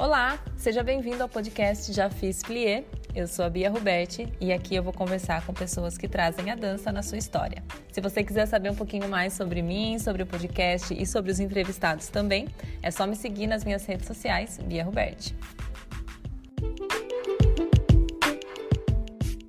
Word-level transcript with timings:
Olá, 0.00 0.42
seja 0.56 0.82
bem-vindo 0.82 1.22
ao 1.22 1.28
podcast 1.28 1.92
Já 1.92 2.08
Fiz 2.08 2.42
Plié. 2.42 2.86
Eu 3.14 3.26
sou 3.26 3.44
a 3.44 3.50
Bia 3.50 3.68
Ruberti 3.68 4.32
e 4.40 4.50
aqui 4.50 4.74
eu 4.74 4.82
vou 4.82 4.94
conversar 4.94 5.44
com 5.44 5.52
pessoas 5.52 5.98
que 5.98 6.08
trazem 6.08 6.50
a 6.50 6.54
dança 6.54 6.90
na 6.90 7.02
sua 7.02 7.18
história. 7.18 7.62
Se 7.92 8.00
você 8.00 8.24
quiser 8.24 8.46
saber 8.46 8.70
um 8.70 8.74
pouquinho 8.74 9.06
mais 9.10 9.34
sobre 9.34 9.60
mim, 9.60 9.98
sobre 9.98 10.22
o 10.22 10.26
podcast 10.26 10.94
e 10.94 11.06
sobre 11.06 11.30
os 11.30 11.38
entrevistados 11.38 12.08
também, 12.08 12.48
é 12.82 12.90
só 12.90 13.06
me 13.06 13.14
seguir 13.14 13.46
nas 13.46 13.62
minhas 13.62 13.84
redes 13.84 14.06
sociais, 14.06 14.56
Bia 14.64 14.82
Ruberti. 14.84 15.36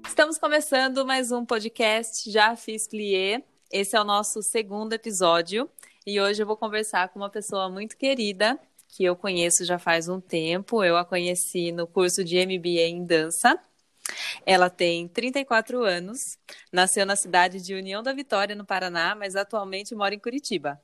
Estamos 0.05 0.37
começando 0.37 1.05
mais 1.05 1.31
um 1.31 1.45
podcast 1.45 2.29
Já 2.29 2.57
Fiz 2.57 2.89
Plié. 2.89 3.41
Esse 3.71 3.95
é 3.95 4.01
o 4.01 4.03
nosso 4.03 4.43
segundo 4.43 4.91
episódio 4.91 5.69
e 6.05 6.19
hoje 6.19 6.43
eu 6.43 6.45
vou 6.45 6.57
conversar 6.57 7.07
com 7.07 7.19
uma 7.19 7.29
pessoa 7.29 7.69
muito 7.69 7.95
querida 7.95 8.59
que 8.91 9.05
eu 9.05 9.15
conheço 9.15 9.65
já 9.65 9.79
faz 9.79 10.07
um 10.09 10.19
tempo. 10.19 10.83
Eu 10.83 10.97
a 10.97 11.05
conheci 11.05 11.71
no 11.71 11.87
curso 11.87 12.23
de 12.23 12.37
MBA 12.45 12.87
em 12.89 13.05
dança. 13.05 13.57
Ela 14.45 14.69
tem 14.69 15.07
34 15.07 15.83
anos, 15.83 16.37
nasceu 16.71 17.05
na 17.05 17.15
cidade 17.15 17.61
de 17.61 17.73
União 17.73 18.03
da 18.03 18.13
Vitória, 18.13 18.55
no 18.55 18.65
Paraná, 18.65 19.15
mas 19.15 19.35
atualmente 19.35 19.95
mora 19.95 20.13
em 20.13 20.19
Curitiba. 20.19 20.79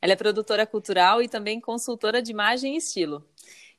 Ela 0.00 0.12
é 0.12 0.16
produtora 0.16 0.66
cultural 0.66 1.22
e 1.22 1.28
também 1.28 1.60
consultora 1.60 2.20
de 2.20 2.30
imagem 2.30 2.74
e 2.74 2.78
estilo. 2.78 3.26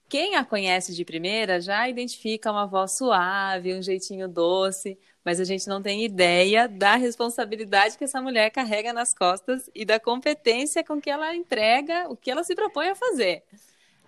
Quem 0.09 0.35
a 0.35 0.45
conhece 0.45 0.95
de 0.95 1.03
primeira 1.03 1.59
já 1.59 1.87
identifica 1.89 2.51
uma 2.51 2.65
voz 2.65 2.93
suave, 2.93 3.73
um 3.73 3.81
jeitinho 3.81 4.27
doce, 4.27 4.97
mas 5.23 5.39
a 5.39 5.43
gente 5.43 5.67
não 5.67 5.81
tem 5.81 6.05
ideia 6.05 6.67
da 6.67 6.95
responsabilidade 6.95 7.97
que 7.97 8.05
essa 8.05 8.21
mulher 8.21 8.49
carrega 8.49 8.93
nas 8.93 9.13
costas 9.13 9.69
e 9.75 9.83
da 9.83 9.99
competência 9.99 10.83
com 10.83 11.01
que 11.01 11.09
ela 11.09 11.35
entrega 11.35 12.07
o 12.09 12.15
que 12.15 12.31
ela 12.31 12.43
se 12.45 12.55
propõe 12.55 12.87
a 12.87 12.95
fazer. 12.95 13.43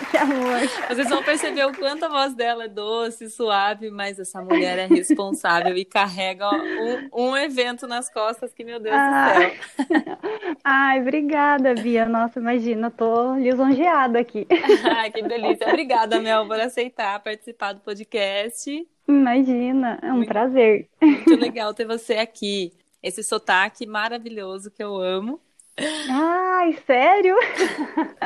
que 0.10 0.16
amor! 0.16 0.88
Vocês 0.88 1.08
vão 1.10 1.22
perceber 1.22 1.66
o 1.66 1.74
quanto 1.74 2.06
a 2.06 2.08
voz 2.08 2.34
dela 2.34 2.64
é 2.64 2.68
doce, 2.68 3.28
suave, 3.28 3.90
mas 3.90 4.18
essa 4.18 4.40
mulher 4.40 4.78
é 4.78 4.86
responsável 4.86 5.76
e 5.76 5.84
carrega 5.84 6.48
um, 6.50 7.26
um 7.28 7.36
evento 7.36 7.86
nas 7.86 8.08
costas 8.08 8.54
que, 8.54 8.64
meu 8.64 8.80
Deus 8.80 8.96
Ai. 8.96 9.50
do 9.50 9.84
céu! 9.86 10.18
Ai, 10.64 11.02
obrigada, 11.02 11.74
Bia. 11.74 12.06
Nossa, 12.06 12.40
imagina, 12.40 12.90
tô 12.90 13.34
lisonjeada 13.34 14.18
aqui. 14.18 14.46
Ai, 14.96 15.10
que 15.10 15.22
delícia. 15.22 15.68
Obrigada, 15.68 16.18
Mel, 16.20 16.46
por 16.46 16.58
aceitar 16.58 17.22
participar 17.22 17.74
do 17.74 17.80
podcast. 17.80 18.88
Imagina, 19.06 19.98
é 20.02 20.10
um 20.10 20.16
muito, 20.16 20.28
prazer. 20.28 20.88
Muito 21.02 21.36
legal 21.36 21.74
ter 21.74 21.86
você 21.86 22.14
aqui 22.14 22.72
esse 23.06 23.22
sotaque 23.22 23.86
maravilhoso 23.86 24.70
que 24.70 24.82
eu 24.82 24.96
amo. 24.96 25.40
Ai, 26.10 26.76
sério? 26.86 27.36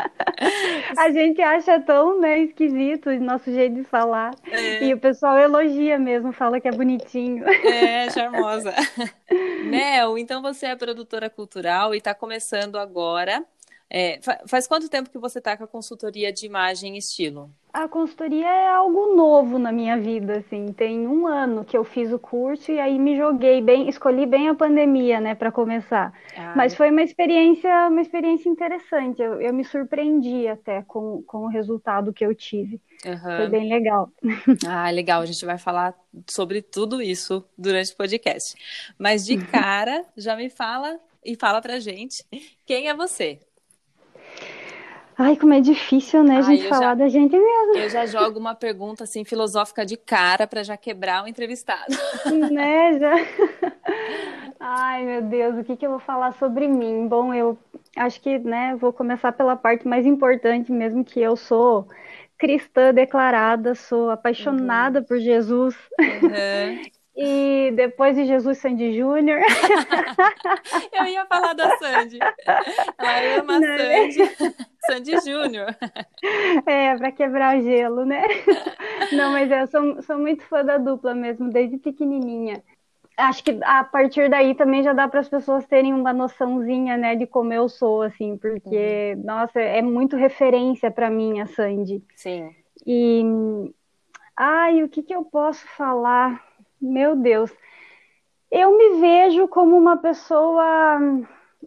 a 0.97 1.11
gente 1.11 1.43
acha 1.43 1.81
tão 1.81 2.19
né, 2.19 2.39
esquisito 2.41 3.11
o 3.11 3.21
nosso 3.21 3.53
jeito 3.53 3.75
de 3.75 3.85
falar. 3.85 4.35
É. 4.47 4.85
E 4.85 4.95
o 4.95 4.99
pessoal 4.99 5.37
elogia 5.37 5.99
mesmo, 5.99 6.33
fala 6.33 6.61
que 6.61 6.69
é 6.69 6.73
bonitinho. 6.73 7.47
É, 7.47 8.09
charmosa. 8.11 8.73
Mel, 9.67 10.17
então 10.17 10.41
você 10.41 10.67
é 10.67 10.77
produtora 10.77 11.29
cultural 11.29 11.95
e 11.95 11.99
está 11.99 12.15
começando 12.15 12.79
agora 12.79 13.45
é, 13.91 14.21
faz 14.47 14.69
quanto 14.69 14.89
tempo 14.89 15.11
que 15.11 15.19
você 15.19 15.41
está 15.41 15.57
com 15.57 15.65
a 15.65 15.69
consultoria 15.69 16.33
de 16.33 16.47
imagem 16.47 16.95
e 16.95 16.99
estilo? 16.99 17.53
A 17.73 17.89
consultoria 17.89 18.49
é 18.49 18.69
algo 18.69 19.15
novo 19.15 19.59
na 19.59 19.71
minha 19.71 19.97
vida, 19.99 20.39
assim. 20.39 20.73
Tem 20.73 21.07
um 21.07 21.27
ano 21.27 21.65
que 21.65 21.77
eu 21.77 21.85
fiz 21.85 22.13
o 22.13 22.19
curso 22.19 22.73
e 22.73 22.81
aí 22.81 22.99
me 22.99 23.17
joguei 23.17 23.63
bem, 23.63 23.89
escolhi 23.89 24.27
bem 24.27 24.49
a 24.49 24.55
pandemia, 24.55 25.21
né, 25.21 25.35
para 25.35 25.53
começar. 25.53 26.13
Ah, 26.37 26.55
Mas 26.57 26.75
foi 26.75 26.91
uma 26.91 27.03
experiência, 27.03 27.71
uma 27.89 28.01
experiência 28.01 28.49
interessante. 28.49 29.23
Eu, 29.23 29.41
eu, 29.41 29.55
me 29.55 29.65
surpreendi 29.65 30.49
até 30.49 30.83
com, 30.83 31.23
com 31.23 31.45
o 31.45 31.49
resultado 31.49 32.13
que 32.13 32.25
eu 32.25 32.35
tive. 32.35 32.81
Uhum. 33.07 33.37
Foi 33.37 33.49
bem 33.49 33.69
legal. 33.69 34.11
Ah, 34.67 34.91
legal. 34.91 35.23
A 35.23 35.27
gente 35.27 35.45
vai 35.45 35.59
falar 35.59 35.95
sobre 36.29 36.61
tudo 36.61 37.01
isso 37.01 37.45
durante 37.57 37.93
o 37.93 37.97
podcast. 37.97 38.55
Mas 38.99 39.25
de 39.25 39.37
cara, 39.47 40.05
já 40.17 40.37
me 40.37 40.51
fala 40.51 40.99
e 41.25 41.37
fala 41.37 41.61
pra 41.61 41.79
gente 41.79 42.25
quem 42.67 42.89
é 42.89 42.95
você. 42.95 43.41
Ai, 45.23 45.37
como 45.37 45.53
é 45.53 45.61
difícil, 45.61 46.25
né, 46.25 46.39
a 46.39 46.43
gente 46.43 46.67
falar 46.67 46.81
já, 46.81 46.95
da 46.95 47.09
gente 47.09 47.39
mesmo. 47.39 47.77
Eu 47.77 47.91
já 47.91 48.07
jogo 48.07 48.39
uma 48.39 48.55
pergunta 48.55 49.05
assim 49.05 49.23
filosófica 49.23 49.85
de 49.85 49.95
cara 49.95 50.47
para 50.47 50.63
já 50.63 50.79
quebrar 50.79 51.25
o 51.25 51.29
entrevistado. 51.29 51.95
Né, 52.51 52.99
já. 52.99 53.15
Ai, 54.59 55.05
meu 55.05 55.23
Deus, 55.23 55.59
o 55.59 55.65
que, 55.65 55.77
que 55.77 55.87
eu 55.87 55.91
vou 55.91 56.01
falar 56.01 56.33
sobre 56.33 56.67
mim? 56.67 57.07
Bom, 57.07 57.35
eu 57.35 57.59
acho 57.97 58.19
que, 58.21 58.39
né, 58.39 58.75
vou 58.77 58.95
começar 58.95 59.33
pela 59.33 59.57
parte 59.57 59.87
mais 59.87 60.07
importante 60.07 60.73
mesmo, 60.73 61.05
que 61.05 61.21
eu 61.21 61.37
sou 61.37 61.87
cristã 62.39 62.93
declarada, 62.95 63.75
sou 63.75 64.09
apaixonada 64.09 65.01
uhum. 65.01 65.05
por 65.05 65.19
Jesus. 65.19 65.77
Uhum. 65.99 66.81
E 67.23 67.71
depois 67.73 68.17
de 68.17 68.25
Jesus 68.25 68.57
Sandy 68.57 68.97
Júnior. 68.97 69.43
Eu 70.91 71.05
ia 71.05 71.27
falar 71.27 71.53
da 71.53 71.77
Sandy. 71.77 72.19
Ela 72.97 73.41
ama 73.41 73.61
Não, 73.61 73.77
Sandy. 73.77 74.57
Sandy 74.87 75.31
Júnior. 75.31 75.77
É, 76.65 76.97
para 76.97 77.13
quebrar 77.13 77.59
o 77.59 77.63
gelo, 77.63 78.07
né? 78.07 78.23
Não, 79.13 79.33
mas 79.33 79.51
eu 79.51 79.67
sou, 79.67 80.01
sou 80.03 80.17
muito 80.17 80.43
fã 80.45 80.65
da 80.65 80.79
dupla 80.79 81.15
mesmo, 81.15 81.51
desde 81.51 81.77
pequenininha. 81.77 82.63
Acho 83.19 83.45
que 83.45 83.59
a 83.65 83.85
partir 83.85 84.31
daí 84.31 84.55
também 84.55 84.83
já 84.83 84.95
dá 84.95 85.07
para 85.07 85.21
as 85.21 85.29
pessoas 85.29 85.67
terem 85.67 85.93
uma 85.93 86.15
noçãozinha, 86.15 86.97
né, 86.97 87.17
de 87.17 87.27
como 87.27 87.53
eu 87.53 87.69
sou, 87.69 88.01
assim, 88.01 88.39
porque, 88.39 89.15
uhum. 89.15 89.25
nossa, 89.25 89.61
é 89.61 89.83
muito 89.83 90.17
referência 90.17 90.91
para 90.91 91.11
mim 91.11 91.39
a 91.39 91.47
Sandy. 91.47 92.03
Sim. 92.17 92.55
E, 92.87 93.23
ai, 94.35 94.83
o 94.83 94.89
que 94.89 95.03
que 95.03 95.15
eu 95.15 95.23
posso 95.23 95.67
falar? 95.77 96.50
Meu 96.81 97.15
Deus. 97.17 97.51
Eu 98.51 98.77
me 98.77 99.01
vejo 99.01 99.47
como 99.49 99.77
uma 99.77 99.97
pessoa 99.97 100.99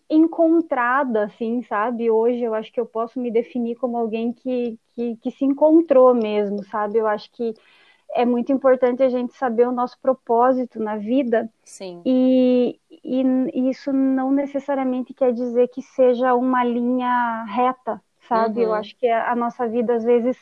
encontrada, 0.09 1.25
assim, 1.25 1.62
sabe? 1.63 2.09
Hoje 2.09 2.41
eu 2.41 2.53
acho 2.53 2.72
que 2.72 2.79
eu 2.79 2.85
posso 2.85 3.19
me 3.19 3.31
definir 3.31 3.75
como 3.75 3.97
alguém 3.97 4.34
que, 4.34 4.78
que, 4.94 5.16
que, 5.18 5.31
se 5.31 5.46
encontrou 5.46 6.13
mesmo, 6.13 6.63
sabe? 6.66 6.97
Eu 6.97 7.07
acho 7.07 7.31
que 7.31 7.53
é 8.13 8.25
muito 8.25 8.51
importante 8.51 9.01
a 9.01 9.09
gente 9.09 9.34
saber 9.35 9.68
o 9.68 9.72
nosso 9.72 9.97
propósito 10.01 10.79
na 10.79 10.97
vida. 10.97 11.50
Sim. 11.63 12.01
E, 12.06 12.80
e 13.03 13.69
isso 13.69 13.94
não 13.94 14.31
necessariamente 14.31 15.13
quer 15.13 15.31
dizer 15.34 15.68
que 15.69 15.81
seja 15.81 16.34
uma 16.35 16.63
linha 16.63 17.44
reta, 17.45 18.01
sabe? 18.28 18.59
Uhum. 18.59 18.66
Eu 18.66 18.74
acho 18.74 18.95
que 18.97 19.07
a, 19.07 19.31
a 19.31 19.35
nossa 19.35 19.68
vida, 19.68 19.95
às 19.95 20.03
vezes, 20.03 20.38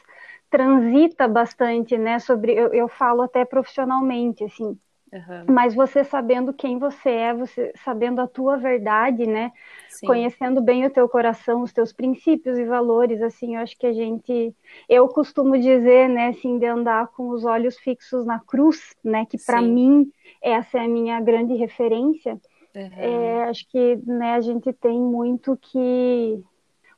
transita 0.52 1.28
bastante, 1.28 1.98
né? 1.98 2.20
Sobre, 2.20 2.54
eu, 2.54 2.74
eu 2.74 2.88
falo 2.88 3.24
até 3.24 3.46
profissionalmente, 3.46 4.44
assim. 4.44 4.78
Uhum. 5.14 5.46
Mas 5.50 5.74
você 5.74 6.04
sabendo 6.06 6.54
quem 6.54 6.78
você 6.78 7.10
é, 7.10 7.34
você 7.34 7.74
sabendo 7.84 8.22
a 8.22 8.28
tua 8.28 8.58
verdade, 8.58 9.26
né? 9.26 9.52
Sim. 9.90 10.08
Conhecendo 10.08 10.62
bem 10.62 10.86
o 10.86 10.90
teu 10.90 11.08
coração, 11.10 11.62
os 11.62 11.74
teus 11.74 11.92
princípios 11.92 12.58
e 12.58 12.66
valores, 12.66 13.22
assim, 13.22 13.56
eu 13.56 13.62
acho 13.62 13.78
que 13.78 13.88
a 13.88 13.94
gente, 13.94 14.56
eu 14.88 15.08
costumo 15.10 15.58
dizer, 15.58 16.08
né, 16.08 16.28
assim, 16.28 16.58
de 16.58 16.66
andar 16.66 17.08
com 17.08 17.30
os 17.30 17.44
olhos 17.44 17.78
fixos 17.78 18.26
na 18.26 18.40
cruz, 18.40 18.96
né? 19.04 19.26
Que 19.26 19.38
para 19.38 19.62
mim 19.62 20.10
essa 20.42 20.78
é 20.78 20.86
a 20.86 20.88
minha 20.88 21.20
grande 21.20 21.56
referência. 21.56 22.40
Uhum. 22.74 22.90
É, 22.96 23.44
acho 23.44 23.68
que, 23.70 24.00
né, 24.06 24.34
a 24.36 24.42
gente 24.42 24.72
tem 24.72 24.98
muito 24.98 25.58
que 25.58 26.42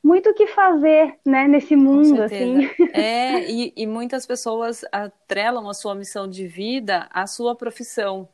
muito 0.03 0.29
o 0.29 0.33
que 0.33 0.47
fazer, 0.47 1.15
né, 1.25 1.47
nesse 1.47 1.75
mundo, 1.75 2.21
assim. 2.21 2.69
É, 2.93 3.49
e, 3.49 3.73
e, 3.75 3.87
muitas 3.87 4.25
pessoas 4.25 4.83
atrelam 4.91 5.69
a 5.69 5.73
sua 5.73 5.95
missão 5.95 6.27
de 6.27 6.45
vida 6.45 7.07
à 7.11 7.25
sua 7.25 7.55
profissão. 7.55 8.27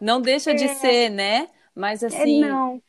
Não 0.00 0.20
deixa 0.20 0.50
é. 0.50 0.54
de 0.54 0.68
ser, 0.68 1.08
né? 1.08 1.48
Mas 1.74 2.02
é, 2.02 2.06
assim. 2.06 2.44
É, 2.44 2.48
não. 2.48 2.82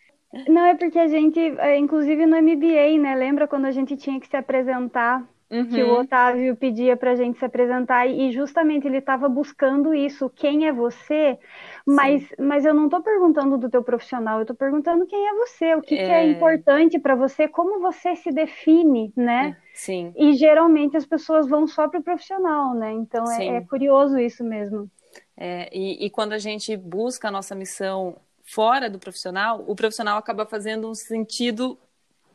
Não, 0.47 0.65
é 0.65 0.75
porque 0.75 0.99
a 0.99 1.07
gente, 1.07 1.39
é, 1.39 1.77
inclusive 1.77 2.25
no 2.25 2.39
MBA, 2.39 2.99
né? 2.99 3.15
Lembra 3.15 3.47
quando 3.47 3.65
a 3.65 3.71
gente 3.71 3.95
tinha 3.95 4.19
que 4.19 4.27
se 4.27 4.37
apresentar 4.37 5.27
Uhum. 5.51 5.65
que 5.65 5.81
o 5.81 5.87
uhum. 5.87 6.01
Otávio 6.01 6.55
pedia 6.55 6.95
para 6.95 7.11
a 7.11 7.15
gente 7.15 7.39
se 7.39 7.45
apresentar 7.45 8.05
e 8.05 8.31
justamente 8.31 8.85
ele 8.85 8.99
estava 8.99 9.27
buscando 9.27 9.95
isso, 9.95 10.29
quem 10.29 10.67
é 10.67 10.71
você, 10.71 11.39
mas, 11.83 12.23
mas 12.37 12.65
eu 12.65 12.73
não 12.73 12.85
estou 12.85 13.01
perguntando 13.01 13.57
do 13.57 13.67
teu 13.67 13.83
profissional, 13.83 14.37
eu 14.37 14.43
estou 14.43 14.55
perguntando 14.55 15.07
quem 15.07 15.27
é 15.27 15.33
você, 15.33 15.73
o 15.73 15.81
que 15.81 15.95
é, 15.95 16.05
que 16.05 16.11
é 16.11 16.27
importante 16.27 16.99
para 16.99 17.15
você, 17.15 17.47
como 17.47 17.79
você 17.79 18.15
se 18.15 18.31
define, 18.31 19.11
né? 19.15 19.57
É, 19.57 19.67
sim. 19.73 20.13
E 20.15 20.33
geralmente 20.33 20.95
as 20.95 21.05
pessoas 21.05 21.47
vão 21.47 21.65
só 21.65 21.87
para 21.87 21.99
o 21.99 22.03
profissional, 22.03 22.75
né? 22.75 22.91
Então 22.93 23.23
é, 23.31 23.57
é, 23.57 23.61
curioso 23.61 24.19
isso 24.19 24.43
mesmo. 24.43 24.87
É, 25.35 25.67
e, 25.75 26.05
e 26.05 26.09
quando 26.11 26.33
a 26.33 26.37
gente 26.37 26.77
busca 26.77 27.27
a 27.29 27.31
nossa 27.31 27.55
missão 27.55 28.17
fora 28.43 28.87
do 28.87 28.99
profissional, 28.99 29.63
o 29.67 29.75
profissional 29.75 30.19
acaba 30.19 30.45
fazendo 30.45 30.87
um 30.87 30.93
sentido 30.93 31.75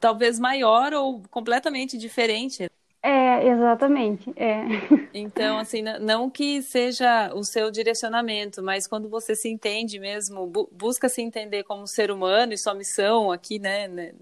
talvez 0.01 0.41
maior 0.41 0.93
ou 0.93 1.23
completamente 1.31 1.97
diferente. 1.97 2.69
É, 3.07 3.49
exatamente. 3.49 4.33
É. 4.35 4.65
Então, 5.17 5.59
assim, 5.59 5.83
não 6.01 6.29
que 6.29 6.61
seja 6.61 7.33
o 7.35 7.45
seu 7.45 7.71
direcionamento, 7.71 8.63
mas 8.63 8.87
quando 8.87 9.09
você 9.09 9.37
se 9.37 9.49
entende 9.49 10.01
mesmo, 10.01 10.45
bu 10.47 10.69
busca 10.73 11.09
se 11.09 11.23
entender 11.23 11.63
como 11.63 11.87
ser 11.87 12.11
humano 12.11 12.53
e 12.53 12.59
sua 12.59 12.75
missão 12.75 13.31
aqui, 13.31 13.61
né, 13.61 13.87
né 13.87 14.13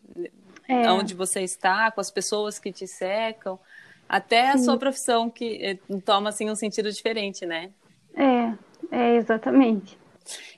é. 0.68 0.90
onde 0.90 1.14
você 1.14 1.40
está, 1.40 1.90
com 1.90 2.00
as 2.00 2.10
pessoas 2.10 2.58
que 2.58 2.70
te 2.70 2.86
secam, 2.86 3.58
até 4.06 4.50
a 4.50 4.58
Sim. 4.58 4.64
sua 4.64 4.76
profissão 4.76 5.30
que 5.30 5.64
eh, 5.64 5.78
toma 6.04 6.28
assim 6.28 6.50
um 6.50 6.54
sentido 6.54 6.92
diferente, 6.92 7.46
né? 7.46 7.70
É, 8.14 8.52
é 8.90 9.16
exatamente. 9.16 9.96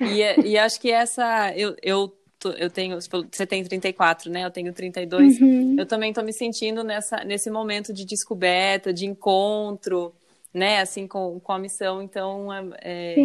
E, 0.00 0.48
e 0.48 0.58
acho 0.58 0.80
que 0.80 0.90
essa 0.90 1.52
eu, 1.54 1.76
eu 1.80 2.12
eu 2.50 2.70
tenho, 2.70 2.98
você 3.00 3.46
tem 3.46 3.62
34, 3.62 4.30
né? 4.30 4.44
Eu 4.44 4.50
tenho 4.50 4.72
32. 4.72 5.40
Uhum. 5.40 5.76
Eu 5.78 5.86
também 5.86 6.10
estou 6.10 6.24
me 6.24 6.32
sentindo 6.32 6.84
nessa, 6.84 7.24
nesse 7.24 7.50
momento 7.50 7.92
de 7.92 8.04
descoberta, 8.04 8.92
de 8.92 9.06
encontro, 9.06 10.12
né? 10.52 10.80
Assim, 10.80 11.06
com, 11.06 11.40
com 11.40 11.52
a 11.52 11.58
missão. 11.58 12.02
Então, 12.02 12.52
é, 12.52 12.64
é, 12.82 13.16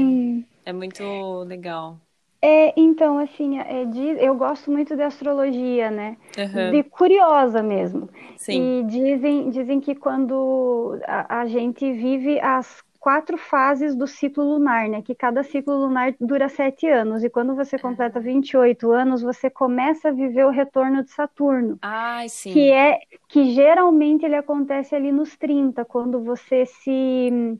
é 0.65 0.73
muito 0.73 1.43
legal. 1.43 1.99
É, 2.41 2.73
então, 2.79 3.19
assim, 3.19 3.59
é, 3.59 3.85
eu 4.19 4.33
gosto 4.35 4.71
muito 4.71 4.95
de 4.95 5.01
astrologia, 5.01 5.91
né? 5.91 6.15
Uhum. 6.37 6.71
De 6.71 6.83
curiosa 6.83 7.61
mesmo. 7.61 8.09
Sim. 8.37 8.79
E 8.79 8.83
dizem, 8.85 9.49
dizem 9.49 9.79
que 9.81 9.93
quando 9.93 10.97
a, 11.05 11.41
a 11.41 11.45
gente 11.47 11.91
vive 11.91 12.39
as 12.39 12.81
quatro 13.09 13.39
fases 13.39 13.95
do 13.95 14.05
ciclo 14.05 14.43
lunar, 14.43 14.87
né? 14.87 15.01
Que 15.01 15.15
cada 15.15 15.41
ciclo 15.41 15.75
lunar 15.75 16.13
dura 16.21 16.47
sete 16.47 16.87
anos. 16.87 17.23
E 17.23 17.29
quando 17.29 17.55
você 17.55 17.79
completa 17.79 18.19
28 18.19 18.91
anos, 18.91 19.23
você 19.23 19.49
começa 19.49 20.09
a 20.09 20.11
viver 20.11 20.45
o 20.45 20.51
retorno 20.51 21.03
de 21.03 21.09
Saturno. 21.09 21.79
Ai, 21.81 22.29
sim. 22.29 22.53
Que 22.53 22.71
é 22.71 22.99
que 23.27 23.51
geralmente 23.51 24.23
ele 24.23 24.35
acontece 24.35 24.95
ali 24.95 25.11
nos 25.11 25.35
30, 25.35 25.83
quando 25.85 26.23
você 26.23 26.67
se 26.67 27.59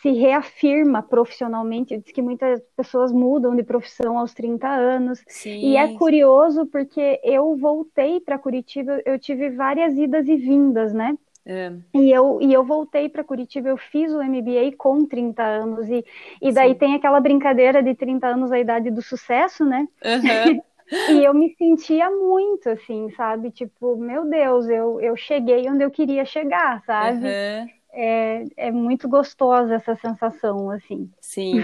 se 0.00 0.10
reafirma 0.12 1.02
profissionalmente. 1.02 1.96
Diz 1.96 2.12
que 2.12 2.22
muitas 2.22 2.60
pessoas 2.76 3.10
mudam 3.10 3.56
de 3.56 3.62
profissão 3.62 4.18
aos 4.18 4.34
30 4.34 4.68
anos. 4.68 5.24
Sim. 5.26 5.58
E 5.58 5.76
é 5.76 5.94
curioso 5.94 6.66
porque 6.66 7.20
eu 7.24 7.56
voltei 7.56 8.20
para 8.20 8.38
Curitiba, 8.38 9.00
eu 9.06 9.18
tive 9.18 9.50
várias 9.50 9.96
idas 9.96 10.28
e 10.28 10.36
vindas, 10.36 10.92
né? 10.92 11.16
É. 11.46 11.72
E, 11.92 12.10
eu, 12.10 12.38
e 12.40 12.52
eu 12.52 12.64
voltei 12.64 13.08
para 13.08 13.22
Curitiba, 13.22 13.68
eu 13.68 13.76
fiz 13.76 14.12
o 14.12 14.22
MBA 14.22 14.76
com 14.78 15.04
30 15.04 15.42
anos, 15.42 15.88
e, 15.90 16.04
e 16.40 16.52
daí 16.52 16.70
Sim. 16.70 16.78
tem 16.78 16.94
aquela 16.94 17.20
brincadeira 17.20 17.82
de 17.82 17.94
30 17.94 18.26
anos 18.26 18.50
a 18.50 18.58
idade 18.58 18.90
do 18.90 19.02
sucesso, 19.02 19.64
né? 19.64 19.86
Uhum. 20.02 20.62
e 21.18 21.24
eu 21.24 21.34
me 21.34 21.54
sentia 21.56 22.10
muito 22.10 22.70
assim, 22.70 23.10
sabe? 23.16 23.50
Tipo, 23.50 23.96
meu 23.96 24.24
Deus, 24.24 24.68
eu, 24.68 25.00
eu 25.00 25.16
cheguei 25.16 25.68
onde 25.68 25.84
eu 25.84 25.90
queria 25.90 26.24
chegar, 26.24 26.82
sabe? 26.86 27.26
Uhum. 27.26 27.68
É, 27.96 28.44
é 28.56 28.70
muito 28.72 29.08
gostosa 29.08 29.74
essa 29.74 29.94
sensação, 29.96 30.68
assim. 30.70 31.08
Sim. 31.20 31.62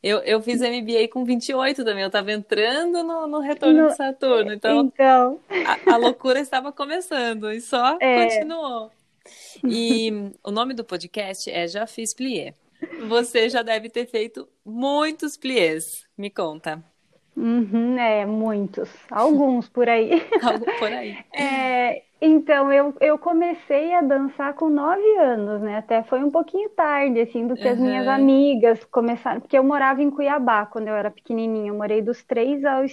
Eu, 0.00 0.18
eu 0.18 0.40
fiz 0.40 0.60
MBA 0.60 1.08
com 1.10 1.24
28 1.24 1.82
também, 1.82 2.02
eu 2.02 2.08
estava 2.08 2.30
entrando 2.30 3.02
no, 3.02 3.26
no 3.26 3.40
retorno 3.40 3.82
no... 3.82 3.88
de 3.88 3.96
Saturno, 3.96 4.52
então, 4.52 4.82
então... 4.82 5.40
A, 5.86 5.94
a, 5.94 5.96
loucura 5.96 6.38
estava 6.38 6.70
começando 6.70 7.50
e 7.50 7.60
só 7.60 7.96
é... 8.00 8.24
continuou. 8.24 8.90
E 9.64 10.32
o 10.42 10.50
nome 10.50 10.74
do 10.74 10.84
podcast 10.84 11.50
é 11.50 11.66
Já 11.66 11.86
Fiz 11.86 12.12
Plié. 12.12 12.54
Você 13.08 13.48
já 13.48 13.62
deve 13.62 13.88
ter 13.88 14.06
feito 14.06 14.48
muitos 14.64 15.36
pliés. 15.36 16.06
Me 16.16 16.30
conta. 16.30 16.82
Uhum, 17.36 17.98
é, 17.98 18.24
muitos. 18.24 18.88
Alguns 19.10 19.68
por 19.68 19.88
aí. 19.88 20.22
Algo 20.42 20.64
por 20.78 20.92
aí. 20.92 21.16
É, 21.32 22.02
então, 22.20 22.72
eu, 22.72 22.94
eu 23.00 23.18
comecei 23.18 23.92
a 23.94 24.00
dançar 24.00 24.54
com 24.54 24.68
nove 24.68 25.16
anos, 25.18 25.60
né? 25.60 25.78
Até 25.78 26.02
foi 26.04 26.22
um 26.22 26.30
pouquinho 26.30 26.70
tarde, 26.70 27.20
assim, 27.20 27.46
do 27.46 27.56
que 27.56 27.66
uhum. 27.66 27.72
as 27.72 27.78
minhas 27.78 28.08
amigas 28.08 28.84
começaram. 28.84 29.40
Porque 29.40 29.58
eu 29.58 29.64
morava 29.64 30.02
em 30.02 30.10
Cuiabá 30.10 30.64
quando 30.66 30.88
eu 30.88 30.94
era 30.94 31.10
pequenininha. 31.10 31.70
Eu 31.70 31.74
morei 31.74 32.00
dos 32.00 32.22
três 32.22 32.64
aos, 32.64 32.92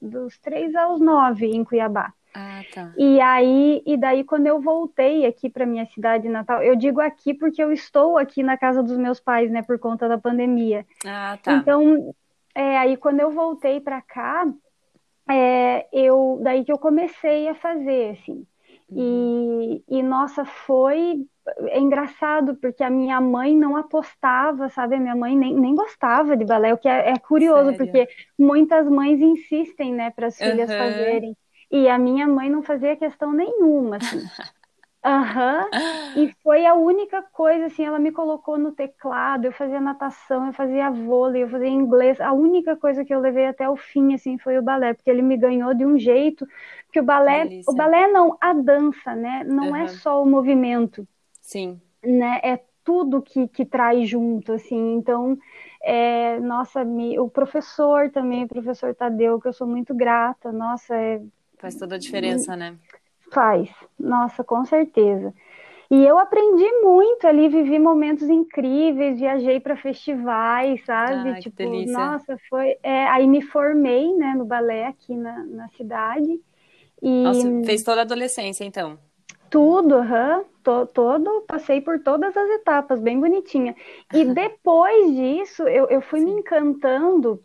dos 0.00 0.38
três 0.38 0.74
aos 0.74 1.00
nove 1.00 1.46
em 1.46 1.62
Cuiabá. 1.62 2.12
Ah, 2.34 2.62
tá. 2.72 2.92
E 2.96 3.20
aí, 3.20 3.82
e 3.84 3.96
daí 3.96 4.24
quando 4.24 4.46
eu 4.46 4.60
voltei 4.60 5.26
aqui 5.26 5.50
para 5.50 5.66
minha 5.66 5.86
cidade 5.86 6.28
natal, 6.28 6.62
eu 6.62 6.74
digo 6.74 7.00
aqui 7.00 7.34
porque 7.34 7.62
eu 7.62 7.70
estou 7.72 8.16
aqui 8.16 8.42
na 8.42 8.56
casa 8.56 8.82
dos 8.82 8.96
meus 8.96 9.20
pais, 9.20 9.50
né, 9.50 9.62
por 9.62 9.78
conta 9.78 10.08
da 10.08 10.16
pandemia. 10.16 10.86
Ah, 11.04 11.38
tá. 11.42 11.52
Então, 11.52 12.14
é, 12.54 12.78
aí 12.78 12.96
quando 12.96 13.20
eu 13.20 13.30
voltei 13.30 13.80
para 13.80 14.00
cá, 14.00 14.46
é, 15.28 15.86
eu 15.92 16.40
daí 16.42 16.64
que 16.64 16.72
eu 16.72 16.78
comecei 16.78 17.48
a 17.48 17.54
fazer, 17.54 18.10
assim. 18.10 18.46
Uhum. 18.90 19.82
E, 19.88 19.98
e 19.98 20.02
nossa, 20.02 20.44
foi 20.44 21.26
é 21.68 21.80
engraçado 21.80 22.54
porque 22.56 22.84
a 22.84 22.90
minha 22.90 23.20
mãe 23.20 23.56
não 23.56 23.76
apostava, 23.76 24.68
sabe? 24.68 24.94
A 24.94 25.00
minha 25.00 25.16
mãe 25.16 25.36
nem, 25.36 25.54
nem 25.54 25.74
gostava 25.74 26.36
de 26.36 26.44
balé, 26.44 26.72
o 26.72 26.78
que 26.78 26.88
é, 26.88 27.10
é 27.10 27.18
curioso, 27.18 27.72
Sério? 27.72 27.78
porque 27.78 28.08
muitas 28.38 28.88
mães 28.88 29.20
insistem, 29.20 29.92
né, 29.92 30.10
para 30.10 30.28
as 30.28 30.38
filhas 30.38 30.70
uhum. 30.70 30.78
fazerem. 30.78 31.36
E 31.72 31.88
a 31.88 31.98
minha 31.98 32.28
mãe 32.28 32.50
não 32.50 32.62
fazia 32.62 32.94
questão 32.94 33.32
nenhuma, 33.32 33.96
assim. 33.96 34.20
Aham. 35.04 35.64
Uhum. 35.72 36.22
E 36.22 36.32
foi 36.44 36.64
a 36.64 36.74
única 36.74 37.22
coisa, 37.22 37.66
assim, 37.66 37.84
ela 37.84 37.98
me 37.98 38.12
colocou 38.12 38.56
no 38.56 38.70
teclado, 38.70 39.46
eu 39.46 39.52
fazia 39.52 39.80
natação, 39.80 40.46
eu 40.46 40.52
fazia 40.52 40.90
vôlei, 40.90 41.42
eu 41.42 41.48
fazia 41.48 41.68
inglês. 41.68 42.20
A 42.20 42.32
única 42.32 42.76
coisa 42.76 43.04
que 43.04 43.12
eu 43.12 43.18
levei 43.18 43.46
até 43.46 43.68
o 43.68 43.74
fim, 43.74 44.14
assim, 44.14 44.38
foi 44.38 44.58
o 44.58 44.62
balé, 44.62 44.94
porque 44.94 45.10
ele 45.10 45.22
me 45.22 45.36
ganhou 45.36 45.74
de 45.74 45.84
um 45.84 45.98
jeito 45.98 46.46
que 46.92 47.00
o 47.00 47.02
balé, 47.02 47.48
o 47.66 47.72
balé 47.72 48.06
não, 48.12 48.36
a 48.40 48.52
dança, 48.52 49.14
né? 49.16 49.42
Não 49.44 49.70
uhum. 49.70 49.76
é 49.76 49.88
só 49.88 50.22
o 50.22 50.26
movimento. 50.26 51.08
Sim. 51.40 51.80
Né? 52.04 52.38
É 52.44 52.60
tudo 52.84 53.22
que, 53.22 53.48
que 53.48 53.64
traz 53.64 54.08
junto, 54.08 54.52
assim. 54.52 54.94
Então, 54.94 55.36
é, 55.82 56.38
nossa, 56.38 56.84
me, 56.84 57.18
o 57.18 57.28
professor 57.28 58.10
também, 58.10 58.44
o 58.44 58.48
professor 58.48 58.94
Tadeu, 58.94 59.40
que 59.40 59.48
eu 59.48 59.52
sou 59.52 59.66
muito 59.66 59.94
grata, 59.94 60.52
nossa, 60.52 60.94
é 60.94 61.20
Faz 61.62 61.76
toda 61.76 61.94
a 61.94 61.98
diferença, 61.98 62.56
né? 62.56 62.76
Faz, 63.32 63.70
nossa, 63.98 64.44
com 64.44 64.64
certeza. 64.64 65.32
E 65.90 66.04
eu 66.04 66.18
aprendi 66.18 66.70
muito 66.82 67.26
ali, 67.26 67.48
vivi 67.48 67.78
momentos 67.78 68.28
incríveis, 68.28 69.18
viajei 69.20 69.60
para 69.60 69.76
festivais, 69.76 70.84
sabe? 70.84 71.30
Ai, 71.30 71.40
tipo, 71.40 71.82
nossa, 71.86 72.36
foi. 72.48 72.76
É, 72.82 73.06
aí 73.08 73.26
me 73.28 73.42
formei, 73.42 74.14
né, 74.16 74.34
no 74.34 74.44
balé 74.44 74.86
aqui 74.86 75.14
na, 75.16 75.44
na 75.44 75.68
cidade. 75.70 76.40
E... 77.02 77.08
Nossa, 77.24 77.52
fez 77.64 77.82
toda 77.82 78.00
a 78.00 78.04
adolescência, 78.04 78.64
então? 78.64 78.98
Tudo, 79.50 79.96
uhum, 79.98 80.44
to, 80.64 80.86
todo, 80.86 81.42
passei 81.42 81.80
por 81.80 82.00
todas 82.02 82.34
as 82.36 82.50
etapas, 82.50 83.00
bem 83.00 83.20
bonitinha. 83.20 83.76
E 84.12 84.24
depois 84.34 85.14
disso, 85.14 85.62
eu, 85.68 85.88
eu 85.88 86.00
fui 86.00 86.20
Sim. 86.20 86.26
me 86.26 86.40
encantando 86.40 87.44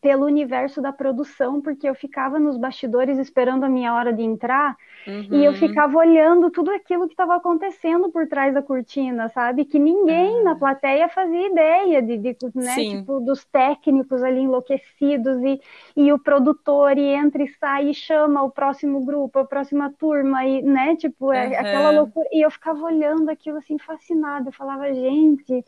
pelo 0.00 0.24
universo 0.24 0.80
da 0.80 0.92
produção, 0.92 1.60
porque 1.60 1.88
eu 1.88 1.94
ficava 1.94 2.38
nos 2.38 2.56
bastidores 2.56 3.18
esperando 3.18 3.64
a 3.64 3.68
minha 3.68 3.94
hora 3.94 4.12
de 4.12 4.22
entrar 4.22 4.76
uhum. 5.06 5.28
e 5.30 5.44
eu 5.44 5.52
uhum. 5.52 5.58
ficava 5.58 5.96
olhando 5.98 6.50
tudo 6.50 6.70
aquilo 6.70 7.06
que 7.06 7.12
estava 7.12 7.36
acontecendo 7.36 8.10
por 8.10 8.26
trás 8.26 8.52
da 8.54 8.62
cortina, 8.62 9.28
sabe? 9.28 9.64
Que 9.64 9.78
ninguém 9.78 10.42
na 10.42 10.54
plateia 10.54 11.08
fazia 11.08 11.48
ideia 11.48 12.02
de, 12.02 12.18
de 12.18 12.36
né? 12.54 12.74
Tipo, 12.74 13.20
dos 13.20 13.44
técnicos 13.44 14.22
ali 14.22 14.40
enlouquecidos 14.40 15.38
e, 15.42 15.60
e 15.96 16.12
o 16.12 16.18
produtor 16.18 16.98
e 16.98 17.06
entra 17.06 17.42
e 17.42 17.48
sai 17.48 17.90
e 17.90 17.94
chama 17.94 18.42
o 18.42 18.50
próximo 18.50 19.04
grupo, 19.04 19.38
a 19.38 19.44
próxima 19.44 19.92
turma 19.98 20.44
e, 20.44 20.62
né? 20.62 20.96
Tipo, 20.96 21.32
é, 21.32 21.46
uhum. 21.46 21.52
aquela 21.54 21.90
loucura. 21.90 22.28
E 22.32 22.44
eu 22.44 22.50
ficava 22.50 22.84
olhando 22.84 23.28
aquilo 23.28 23.58
assim 23.58 23.78
fascinada, 23.78 24.48
eu 24.48 24.52
falava, 24.52 24.92
gente, 24.92 25.64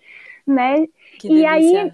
né? 0.47 0.87
Que 1.19 1.29
e 1.29 1.43
delícia. 1.43 1.51
aí 1.51 1.93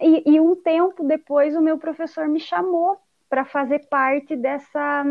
e, 0.00 0.34
e 0.34 0.40
um 0.40 0.54
tempo 0.56 1.04
depois 1.04 1.54
o 1.54 1.60
meu 1.60 1.78
professor 1.78 2.28
me 2.28 2.40
chamou 2.40 2.98
para 3.28 3.44
fazer 3.44 3.86
parte 3.88 4.36
dessa 4.36 5.04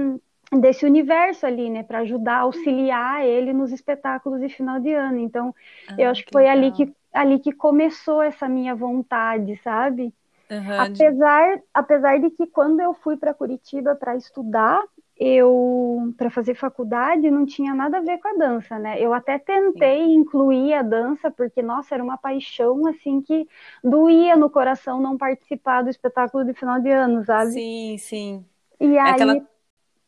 desse 0.51 0.85
universo 0.85 1.47
ali, 1.47 1.69
né, 1.69 1.81
para 1.81 1.99
ajudar, 1.99 2.39
auxiliar 2.39 3.25
ele 3.25 3.51
nos 3.53 3.71
espetáculos 3.71 4.39
de 4.39 4.49
final 4.49 4.79
de 4.79 4.93
ano. 4.93 5.17
Então, 5.17 5.55
ah, 5.87 5.95
eu 5.97 6.09
acho 6.11 6.23
que 6.23 6.31
foi 6.31 6.47
ali 6.47 6.71
que 6.71 6.93
ali 7.11 7.39
que 7.39 7.51
começou 7.51 8.21
essa 8.21 8.47
minha 8.47 8.75
vontade, 8.75 9.55
sabe? 9.57 10.13
Uhum. 10.49 10.79
Apesar 10.79 11.59
apesar 11.73 12.19
de 12.19 12.29
que 12.29 12.45
quando 12.47 12.79
eu 12.79 12.93
fui 12.93 13.17
para 13.17 13.33
Curitiba 13.33 13.95
para 13.95 14.15
estudar, 14.15 14.83
eu 15.17 16.13
para 16.17 16.29
fazer 16.29 16.55
faculdade 16.55 17.29
não 17.29 17.45
tinha 17.45 17.73
nada 17.73 17.97
a 17.97 18.01
ver 18.01 18.17
com 18.17 18.27
a 18.29 18.33
dança, 18.33 18.79
né? 18.79 18.99
Eu 18.99 19.13
até 19.13 19.37
tentei 19.37 20.05
sim. 20.05 20.15
incluir 20.15 20.73
a 20.73 20.81
dança 20.81 21.29
porque 21.29 21.61
nossa, 21.61 21.93
era 21.93 22.03
uma 22.03 22.17
paixão 22.17 22.87
assim 22.87 23.21
que 23.21 23.47
doía 23.83 24.35
no 24.35 24.49
coração 24.49 24.99
não 24.99 25.17
participar 25.17 25.83
do 25.83 25.89
espetáculo 25.89 26.43
de 26.43 26.53
final 26.53 26.79
de 26.81 26.89
ano, 26.89 27.23
sabe? 27.23 27.51
Sim, 27.51 27.97
sim. 27.99 28.45
E 28.79 28.97
é 28.97 28.99
aí 28.99 29.11
aquela, 29.11 29.47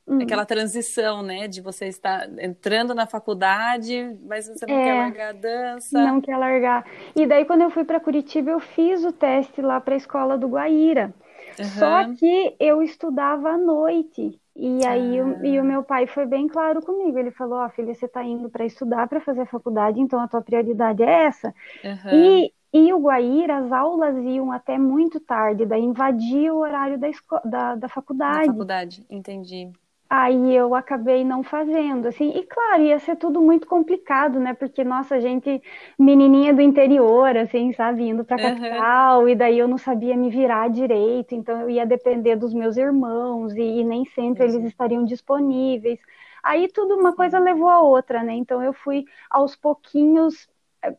hum. 0.07 0.21
aquela 0.21 0.45
transição, 0.45 1.21
né, 1.21 1.47
de 1.47 1.61
você 1.61 1.85
estar 1.85 2.27
entrando 2.39 2.95
na 2.95 3.05
faculdade, 3.05 4.17
mas 4.23 4.47
você 4.47 4.65
não 4.65 4.75
é, 4.75 4.83
quer 4.83 4.93
largar 4.95 5.29
a 5.29 5.33
dança. 5.33 5.99
Não 5.99 6.19
quer 6.19 6.37
largar. 6.37 6.85
E 7.15 7.27
daí 7.27 7.45
quando 7.45 7.61
eu 7.61 7.69
fui 7.69 7.83
para 7.83 7.99
Curitiba, 7.99 8.49
eu 8.49 8.59
fiz 8.59 9.03
o 9.03 9.11
teste 9.11 9.61
lá 9.61 9.79
para 9.79 9.93
a 9.93 9.97
escola 9.97 10.35
do 10.35 10.47
Guaíra. 10.47 11.13
Uhum. 11.59 11.65
Só 11.65 12.05
que 12.15 12.55
eu 12.59 12.81
estudava 12.81 13.51
à 13.51 13.57
noite 13.57 14.41
E 14.55 14.85
aí 14.85 15.19
ah. 15.19 15.25
o, 15.25 15.45
e 15.45 15.59
o 15.59 15.63
meu 15.63 15.83
pai 15.83 16.07
foi 16.07 16.25
bem 16.25 16.47
claro 16.47 16.81
comigo. 16.81 17.17
Ele 17.17 17.31
falou: 17.31 17.59
Ó, 17.59 17.65
oh, 17.65 17.69
filha, 17.69 17.93
você 17.93 18.05
está 18.05 18.23
indo 18.23 18.49
para 18.49 18.65
estudar, 18.65 19.07
para 19.07 19.19
fazer 19.19 19.41
a 19.41 19.45
faculdade, 19.45 19.99
então 19.99 20.19
a 20.19 20.27
tua 20.27 20.41
prioridade 20.41 21.03
é 21.03 21.25
essa. 21.25 21.53
Uhum. 21.83 22.11
E, 22.13 22.53
e 22.73 22.93
o 22.93 22.99
Guaíra, 22.99 23.57
as 23.57 23.71
aulas 23.71 24.15
iam 24.23 24.51
até 24.51 24.77
muito 24.77 25.19
tarde, 25.19 25.65
daí 25.65 25.81
invadia 25.81 26.53
o 26.53 26.59
horário 26.59 26.97
da, 26.97 27.09
da, 27.43 27.75
da 27.75 27.89
faculdade. 27.89 28.47
Da 28.47 28.53
faculdade, 28.53 29.05
entendi. 29.09 29.71
Aí 30.17 30.55
eu 30.55 30.73
acabei 30.75 31.23
não 31.25 31.43
fazendo, 31.43 32.07
assim, 32.07 32.29
e 32.29 32.43
claro, 32.45 32.83
ia 32.83 32.99
ser 32.99 33.15
tudo 33.17 33.41
muito 33.41 33.67
complicado, 33.67 34.39
né? 34.39 34.53
Porque, 34.53 34.83
nossa, 34.83 35.19
gente, 35.19 35.61
menininha 35.99 36.53
do 36.53 36.61
interior, 36.61 37.35
assim, 37.37 37.73
sabe, 37.73 38.03
indo 38.07 38.23
pra 38.23 38.39
capital, 38.39 39.23
uhum. 39.23 39.29
e 39.29 39.35
daí 39.35 39.57
eu 39.59 39.67
não 39.67 39.77
sabia 39.77 40.15
me 40.15 40.29
virar 40.29 40.69
direito, 40.69 41.33
então 41.35 41.59
eu 41.61 41.69
ia 41.69 41.85
depender 41.85 42.35
dos 42.35 42.53
meus 42.53 42.77
irmãos, 42.77 43.53
e, 43.55 43.61
e 43.61 43.83
nem 43.83 44.05
sempre 44.05 44.43
eles 44.45 44.63
estariam 44.63 45.03
disponíveis. 45.03 45.99
Aí 46.43 46.67
tudo, 46.69 46.95
uma 46.95 47.15
coisa 47.15 47.39
levou 47.39 47.67
a 47.69 47.81
outra, 47.81 48.23
né? 48.23 48.33
Então 48.35 48.61
eu 48.63 48.73
fui 48.73 49.05
aos 49.29 49.55
pouquinhos 49.55 50.47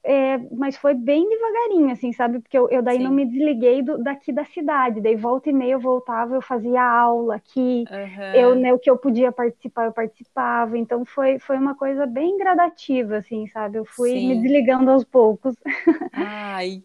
é, 0.03 0.39
mas 0.53 0.77
foi 0.77 0.95
bem 0.95 1.29
devagarinho, 1.29 1.93
assim, 1.93 2.13
sabe? 2.13 2.41
Porque 2.41 2.57
eu, 2.57 2.69
eu 2.71 2.83
daí 2.83 2.99
Sim. 2.99 3.05
não 3.05 3.11
me 3.11 3.25
desliguei 3.25 3.83
do, 3.83 3.99
daqui 4.03 4.33
da 4.33 4.45
cidade. 4.45 5.01
Daí 5.01 5.17
volta 5.17 5.51
e 5.51 5.53
meia 5.53 5.73
eu 5.73 5.81
voltava, 5.81 6.35
eu 6.35 6.43
fazia 6.43 6.83
aula 6.83 7.37
aqui. 7.37 7.85
Uhum. 7.91 8.35
Eu, 8.35 8.55
né, 8.55 8.73
o 8.73 8.79
que 8.79 8.91
eu 8.91 8.97
podia 8.97 9.33
participar, 9.33 9.87
eu 9.87 9.93
participava. 9.93 10.77
Então 10.79 11.05
foi, 11.05 11.39
foi 11.39 11.57
uma 11.59 11.75
coisa 11.75 12.07
bem 12.07 12.37
gradativa, 12.39 13.17
assim, 13.17 13.47
sabe? 13.49 13.79
Eu 13.79 13.85
fui 13.85 14.11
Sim. 14.11 14.29
me 14.29 14.43
desligando 14.43 14.91
aos 14.91 15.05
poucos. 15.05 15.55
Ai, 16.13 16.83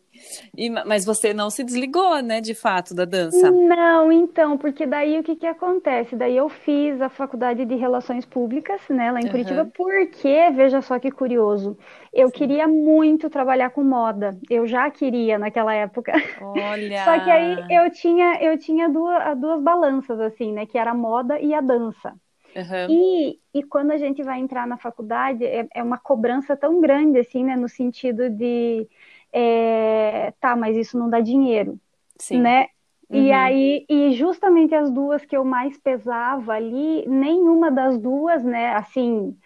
e, 0.57 0.69
mas 0.69 1.05
você 1.05 1.33
não 1.33 1.49
se 1.49 1.63
desligou, 1.63 2.21
né, 2.21 2.41
de 2.41 2.53
fato, 2.53 2.93
da 2.93 3.05
dança? 3.05 3.51
Não, 3.51 4.11
então, 4.11 4.57
porque 4.57 4.85
daí 4.85 5.19
o 5.19 5.23
que 5.23 5.35
que 5.35 5.47
acontece? 5.47 6.15
Daí 6.15 6.35
eu 6.37 6.49
fiz 6.49 7.01
a 7.01 7.09
faculdade 7.09 7.65
de 7.65 7.75
Relações 7.75 8.25
Públicas, 8.25 8.81
né, 8.89 9.11
lá 9.11 9.19
em 9.19 9.25
uhum. 9.25 9.31
Curitiba, 9.31 9.71
porque, 9.75 10.49
veja 10.51 10.81
só 10.81 10.99
que 10.99 11.11
curioso, 11.11 11.77
eu 12.13 12.27
Sim. 12.27 12.33
queria 12.33 12.67
muito 12.67 13.29
trabalhar 13.29 13.69
com 13.69 13.83
moda. 13.83 14.37
Eu 14.49 14.67
já 14.67 14.89
queria 14.89 15.39
naquela 15.39 15.73
época. 15.73 16.11
Olha! 16.41 17.03
Só 17.05 17.19
que 17.19 17.29
aí 17.29 17.57
eu 17.69 17.89
tinha, 17.91 18.41
eu 18.41 18.57
tinha 18.57 18.89
duas, 18.89 19.37
duas 19.39 19.61
balanças, 19.61 20.19
assim, 20.19 20.51
né, 20.51 20.65
que 20.65 20.77
era 20.77 20.91
a 20.91 20.95
moda 20.95 21.39
e 21.39 21.53
a 21.53 21.61
dança. 21.61 22.13
Uhum. 22.55 22.87
E, 22.89 23.39
e 23.53 23.63
quando 23.63 23.91
a 23.91 23.97
gente 23.97 24.21
vai 24.23 24.39
entrar 24.39 24.67
na 24.67 24.77
faculdade, 24.77 25.45
é, 25.45 25.67
é 25.73 25.83
uma 25.83 25.97
cobrança 25.97 26.55
tão 26.55 26.81
grande, 26.81 27.19
assim, 27.19 27.43
né, 27.43 27.55
no 27.55 27.69
sentido 27.69 28.29
de 28.29 28.87
é, 29.33 30.33
tá, 30.39 30.55
mas 30.55 30.75
isso 30.75 30.97
não 30.97 31.09
dá 31.09 31.19
dinheiro, 31.19 31.79
Sim. 32.17 32.41
né? 32.41 32.67
Uhum. 33.09 33.23
E 33.23 33.31
aí, 33.31 33.85
e 33.89 34.13
justamente 34.13 34.73
as 34.73 34.89
duas 34.89 35.25
que 35.25 35.35
eu 35.35 35.43
mais 35.43 35.77
pesava 35.77 36.53
ali, 36.53 37.05
nenhuma 37.07 37.69
das 37.69 37.97
duas, 37.97 38.43
né, 38.43 38.73
assim, 38.75 39.37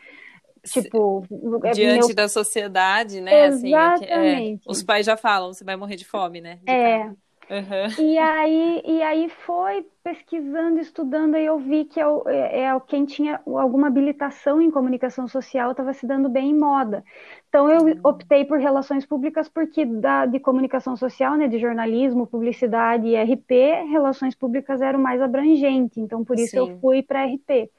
tipo 0.72 1.26
é 1.64 1.72
diante 1.72 2.08
meu... 2.08 2.16
da 2.16 2.28
sociedade, 2.28 3.22
né? 3.22 3.48
Exatamente. 3.48 4.12
Assim, 4.14 4.54
é, 4.54 4.72
os 4.72 4.84
pais 4.84 5.06
já 5.06 5.18
falam, 5.18 5.54
você 5.54 5.64
vai 5.64 5.76
morrer 5.76 5.96
de 5.96 6.06
fome, 6.06 6.42
né? 6.42 6.60
De 6.64 6.72
é. 6.72 7.12
Uhum. 7.50 8.06
E 8.06 8.18
aí, 8.18 8.82
e 8.86 9.02
aí 9.04 9.30
foi 9.30 9.86
pesquisando, 10.04 10.80
estudando, 10.80 11.36
aí 11.36 11.46
eu 11.46 11.58
vi 11.60 11.86
que 11.86 12.00
eu, 12.00 12.24
é, 12.28 12.62
é, 12.62 12.80
quem 12.88 13.06
tinha 13.06 13.40
alguma 13.46 13.88
habilitação 13.88 14.62
em 14.62 14.72
comunicação 14.72 15.28
social 15.28 15.72
estava 15.72 15.94
se 15.94 16.06
dando 16.06 16.28
bem 16.28 16.52
em 16.52 16.58
moda. 16.58 17.04
Então 17.48 17.70
eu 17.70 17.84
uhum. 17.84 18.00
optei 18.04 18.46
por 18.46 18.58
relações 18.58 19.06
públicas 19.06 19.48
porque 19.48 19.86
da, 19.86 20.26
de 20.26 20.40
comunicação 20.40 20.96
social, 20.96 21.36
né, 21.36 21.48
de 21.48 21.60
jornalismo, 21.60 22.28
publicidade 22.28 23.08
e 23.08 23.16
RP, 23.16 23.52
relações 23.90 24.36
públicas 24.36 24.82
era 24.82 24.98
o 24.98 25.02
mais 25.02 25.22
abrangente. 25.22 26.00
Então 26.00 26.24
por 26.24 26.38
isso 26.38 26.52
Sim. 26.52 26.58
eu 26.58 26.80
fui 26.80 27.04
para 27.04 27.26
RP. 27.26 27.70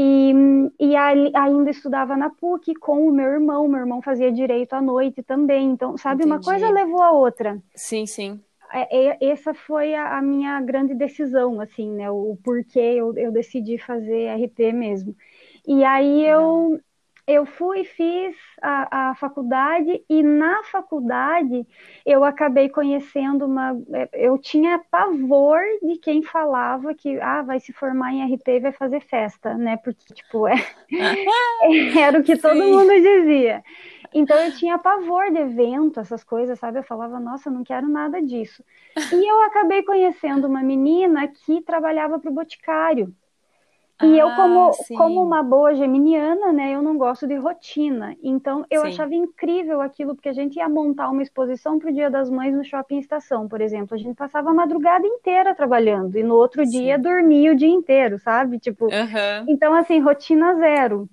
E, 0.00 0.32
e 0.78 0.94
ainda 0.94 1.70
estudava 1.70 2.16
na 2.16 2.30
PUC 2.30 2.74
com 2.76 3.08
o 3.08 3.10
meu 3.10 3.26
irmão. 3.26 3.66
Meu 3.66 3.80
irmão 3.80 4.00
fazia 4.00 4.30
direito 4.30 4.74
à 4.74 4.80
noite 4.80 5.22
também. 5.22 5.70
Então, 5.70 5.96
sabe, 5.96 6.22
Entendi. 6.22 6.36
uma 6.36 6.40
coisa 6.40 6.70
levou 6.70 7.02
a 7.02 7.10
outra. 7.10 7.60
Sim, 7.74 8.06
sim. 8.06 8.40
É, 8.72 9.08
é, 9.26 9.30
essa 9.30 9.54
foi 9.54 9.94
a, 9.94 10.20
minha 10.22 10.60
grande 10.60 10.94
decisão, 10.94 11.60
assim, 11.60 11.90
né? 11.92 12.10
O 12.10 12.36
porquê 12.44 12.78
eu, 12.80 13.16
eu, 13.16 13.32
decidi 13.32 13.78
fazer 13.78 14.26
RP 14.26 14.72
mesmo. 14.72 15.16
E 15.66 15.84
aí 15.84 16.24
eu, 16.26 16.80
eu 17.28 17.44
fui, 17.44 17.84
fiz 17.84 18.34
a, 18.62 19.10
a, 19.10 19.14
faculdade 19.14 20.02
e 20.08 20.22
na 20.22 20.64
faculdade 20.64 21.66
eu 22.04 22.24
acabei 22.24 22.70
conhecendo 22.70 23.44
uma. 23.44 23.78
É, 23.92 24.26
eu 24.26 24.38
tinha 24.38 24.80
pavor 24.90 25.60
de 25.82 25.98
quem 25.98 26.22
falava 26.22 26.94
que 26.94 27.20
ah, 27.20 27.42
vai 27.42 27.60
se 27.60 27.70
formar 27.70 28.14
em 28.14 28.34
RP 28.34 28.48
e 28.48 28.60
vai 28.60 28.72
fazer 28.72 29.00
festa, 29.00 29.52
né? 29.54 29.76
Porque, 29.76 30.14
tipo, 30.14 30.48
é, 30.48 30.54
era 32.00 32.18
o 32.18 32.22
que 32.24 32.34
Sim. 32.34 32.40
todo 32.42 32.56
mundo 32.56 32.90
dizia. 32.94 33.62
Então 34.14 34.38
eu 34.38 34.56
tinha 34.56 34.78
pavor 34.78 35.30
de 35.30 35.38
evento, 35.38 36.00
essas 36.00 36.24
coisas, 36.24 36.58
sabe? 36.58 36.78
Eu 36.78 36.82
falava, 36.82 37.20
nossa, 37.20 37.50
eu 37.50 37.52
não 37.52 37.62
quero 37.62 37.86
nada 37.86 38.22
disso. 38.22 38.64
E 39.12 39.30
eu 39.30 39.42
acabei 39.42 39.82
conhecendo 39.82 40.46
uma 40.46 40.62
menina 40.62 41.28
que 41.28 41.60
trabalhava 41.60 42.18
para 42.18 42.30
o 42.30 42.34
Boticário. 42.34 43.14
E 44.00 44.20
ah, 44.20 44.24
eu, 44.24 44.36
como, 44.36 44.70
como 44.96 45.22
uma 45.22 45.42
boa 45.42 45.74
geminiana, 45.74 46.52
né, 46.52 46.72
eu 46.72 46.80
não 46.80 46.96
gosto 46.96 47.26
de 47.26 47.34
rotina. 47.34 48.16
Então, 48.22 48.64
eu 48.70 48.82
sim. 48.82 48.88
achava 48.88 49.12
incrível 49.12 49.80
aquilo, 49.80 50.14
porque 50.14 50.28
a 50.28 50.32
gente 50.32 50.56
ia 50.56 50.68
montar 50.68 51.10
uma 51.10 51.22
exposição 51.22 51.80
para 51.80 51.90
o 51.90 51.92
Dia 51.92 52.08
das 52.08 52.30
Mães 52.30 52.54
no 52.54 52.64
Shopping 52.64 52.98
Estação, 52.98 53.48
por 53.48 53.60
exemplo. 53.60 53.96
A 53.96 53.98
gente 53.98 54.14
passava 54.14 54.50
a 54.50 54.54
madrugada 54.54 55.04
inteira 55.04 55.52
trabalhando, 55.52 56.16
e 56.16 56.22
no 56.22 56.36
outro 56.36 56.64
sim. 56.64 56.70
dia 56.70 56.96
dormia 56.96 57.50
o 57.50 57.56
dia 57.56 57.68
inteiro, 57.68 58.20
sabe? 58.20 58.60
Tipo, 58.60 58.84
uhum. 58.84 59.44
então, 59.48 59.74
assim, 59.74 59.98
rotina 59.98 60.54
zero. 60.54 61.08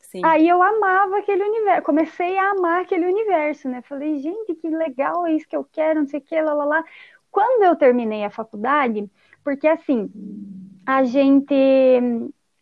Sim. 0.00 0.20
Aí 0.24 0.48
eu 0.48 0.60
amava 0.60 1.18
aquele 1.18 1.44
universo, 1.44 1.82
comecei 1.82 2.36
a 2.38 2.50
amar 2.50 2.82
aquele 2.82 3.06
universo, 3.06 3.68
né? 3.68 3.82
Falei, 3.82 4.18
gente, 4.18 4.52
que 4.54 4.68
legal, 4.68 5.26
é 5.26 5.32
isso 5.32 5.48
que 5.48 5.56
eu 5.56 5.64
quero, 5.64 6.00
não 6.00 6.08
sei 6.08 6.18
o 6.18 6.22
que, 6.22 6.40
lá, 6.40 6.54
lá, 6.54 6.64
lá. 6.64 6.84
Quando 7.30 7.62
eu 7.62 7.76
terminei 7.76 8.24
a 8.24 8.30
faculdade, 8.30 9.08
porque 9.44 9.68
assim, 9.68 10.10
a 10.86 11.04
gente 11.04 11.54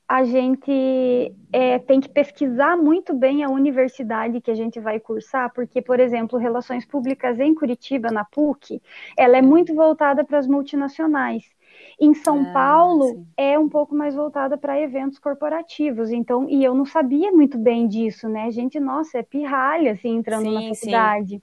a 0.06 0.22
gente 0.22 1.34
é, 1.50 1.78
tem 1.78 1.98
que 1.98 2.08
pesquisar 2.08 2.76
muito 2.76 3.14
bem 3.14 3.42
a 3.42 3.48
universidade 3.48 4.40
que 4.40 4.50
a 4.50 4.54
gente 4.54 4.78
vai 4.78 5.00
cursar, 5.00 5.50
porque, 5.54 5.80
por 5.80 5.98
exemplo, 5.98 6.38
Relações 6.38 6.84
Públicas 6.84 7.40
em 7.40 7.54
Curitiba, 7.54 8.10
na 8.10 8.22
PUC, 8.22 8.82
ela 9.16 9.38
é 9.38 9.42
muito 9.42 9.74
voltada 9.74 10.22
para 10.22 10.38
as 10.38 10.46
multinacionais. 10.46 11.44
Em 11.98 12.12
São 12.12 12.42
ah, 12.42 12.52
Paulo 12.52 13.08
sim. 13.08 13.26
é 13.36 13.58
um 13.58 13.68
pouco 13.68 13.94
mais 13.94 14.14
voltada 14.14 14.58
para 14.58 14.78
eventos 14.78 15.18
corporativos, 15.18 16.10
então, 16.10 16.48
e 16.50 16.62
eu 16.62 16.74
não 16.74 16.84
sabia 16.84 17.32
muito 17.32 17.56
bem 17.56 17.88
disso, 17.88 18.28
né? 18.28 18.50
Gente, 18.50 18.78
nossa, 18.78 19.18
é 19.18 19.22
pirralha, 19.22 19.92
assim, 19.92 20.16
entrando 20.16 20.44
sim, 20.44 20.54
na 20.54 20.74
faculdade. 20.74 21.42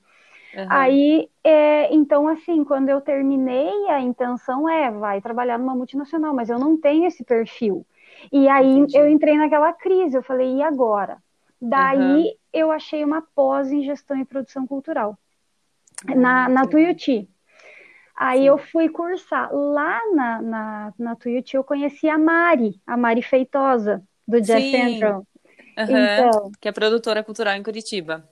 Uhum. 0.55 0.67
Aí, 0.70 1.29
é, 1.43 1.93
então, 1.93 2.27
assim, 2.27 2.63
quando 2.63 2.89
eu 2.89 3.00
terminei, 3.00 3.89
a 3.89 4.01
intenção 4.01 4.67
é, 4.67 4.91
vai 4.91 5.22
trabalhar 5.22 5.58
numa 5.58 5.75
multinacional, 5.75 6.34
mas 6.34 6.50
eu 6.50 6.60
não 6.60 6.79
tenho 6.79 7.05
esse 7.05 7.24
perfil. 7.24 7.86
E 8.31 8.48
aí 8.48 8.79
Entendi. 8.79 8.98
eu 8.98 9.10
entrei 9.10 9.38
naquela 9.38 9.72
crise, 9.74 10.15
eu 10.15 10.24
falei, 10.24 10.58
e 10.58 10.62
agora? 10.62 11.17
Daí 11.62 12.00
uhum. 12.00 12.34
eu 12.51 12.72
achei 12.72 13.03
uma 13.03 13.22
pós 13.36 13.72
em 13.72 13.84
gestão 13.84 14.17
e 14.17 14.25
produção 14.25 14.67
cultural, 14.67 15.17
uhum. 16.08 16.20
na, 16.20 16.50
na 16.50 16.67
Tuiuti. 16.67 17.29
Aí 18.15 18.39
Sim. 18.39 18.48
eu 18.48 18.58
fui 18.58 18.89
cursar. 18.89 19.50
Lá 19.53 20.00
na, 20.13 20.41
na, 20.41 20.93
na 21.00 21.15
Tuiuti 21.15 21.55
eu 21.55 21.63
conheci 21.63 22.10
a 22.10 22.17
Mari, 22.17 22.79
a 22.86 22.98
Mari 22.98 23.22
Feitosa, 23.22 24.03
do 24.27 24.39
Jazz 24.41 24.63
Sim. 24.63 24.72
Central. 24.72 25.25
Uhum, 25.77 25.98
então, 25.98 26.51
que 26.60 26.67
é 26.67 26.72
produtora 26.72 27.24
cultural 27.24 27.55
em 27.55 27.63
Curitiba. 27.63 28.27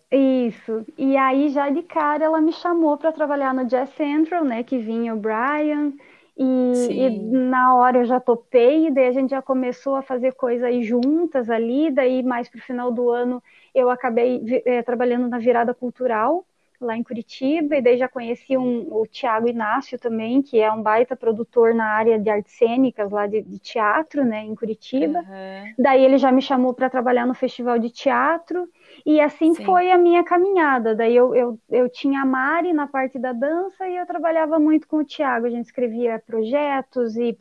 Isso. 0.50 0.86
E 0.98 1.16
aí, 1.18 1.50
já 1.50 1.70
de 1.70 1.84
cara, 1.84 2.26
ela 2.26 2.42
me 2.42 2.52
chamou 2.54 2.98
para 2.98 3.12
trabalhar 3.12 3.54
no 3.54 3.66
Jazz 3.66 3.90
Central, 3.92 4.44
né? 4.44 4.64
Que 4.64 4.78
vinha 4.78 5.14
o 5.14 5.18
Brian. 5.18 5.94
E, 6.38 6.44
e, 6.44 7.10
na 7.32 7.76
hora 7.76 8.00
eu 8.00 8.06
já 8.06 8.20
topei, 8.20 8.88
e 8.88 8.92
daí 8.92 9.08
a 9.08 9.12
gente 9.12 9.32
já 9.32 9.42
começou 9.42 9.96
a 9.96 10.02
fazer 10.02 10.34
coisas 10.34 10.86
juntas 10.86 11.50
ali. 11.50 11.92
Daí, 11.92 12.24
mais 12.24 12.50
para 12.50 12.60
o 12.60 12.62
final 12.62 12.92
do 12.92 13.10
ano, 13.10 13.44
eu 13.76 13.90
acabei 13.90 14.42
é, 14.66 14.82
trabalhando 14.82 15.28
na 15.28 15.38
virada 15.38 15.74
cultural 15.74 16.46
lá 16.82 16.96
em 16.96 17.04
Curitiba, 17.04 17.76
e 17.76 17.82
daí 17.82 17.98
já 17.98 18.08
conheci 18.08 18.58
um, 18.58 18.88
o 18.92 19.06
Tiago 19.06 19.48
Inácio 19.48 20.00
também, 20.00 20.42
que 20.42 20.60
é 20.60 20.72
um 20.72 20.82
baita 20.82 21.16
produtor 21.16 21.74
na 21.74 21.86
área 21.86 22.18
de 22.18 22.30
artes 22.30 22.58
cênicas 22.58 23.12
lá 23.12 23.28
de, 23.28 23.42
de 23.42 23.60
teatro, 23.60 24.24
né, 24.24 24.44
em 24.44 24.56
Curitiba. 24.56 25.20
Uhum. 25.20 25.74
Daí 25.78 26.04
ele 26.04 26.18
já 26.18 26.32
me 26.32 26.42
chamou 26.42 26.74
para 26.74 26.90
trabalhar 26.90 27.26
no 27.26 27.34
festival 27.34 27.78
de 27.78 27.90
teatro, 27.90 28.68
e 29.06 29.20
assim 29.20 29.54
Sim. 29.54 29.66
foi 29.66 29.92
a 29.92 29.98
minha 29.98 30.24
caminhada. 30.24 30.96
Daí 30.96 31.16
eu, 31.16 31.36
eu, 31.36 31.60
eu 31.70 31.90
tinha 31.90 32.22
a 32.22 32.26
Mari 32.26 32.74
na 32.74 32.88
parte 32.88 33.20
da 33.20 33.34
dança 33.34 33.88
e 33.88 33.98
eu 33.98 34.06
trabalhava 34.06 34.58
muito 34.58 34.88
com 34.88 34.98
o 34.98 35.06
Tiago, 35.06 35.46
a 35.46 35.50
gente 35.50 35.66
escrevia 35.66 36.22
projetos 36.26 37.16
e 37.16 37.38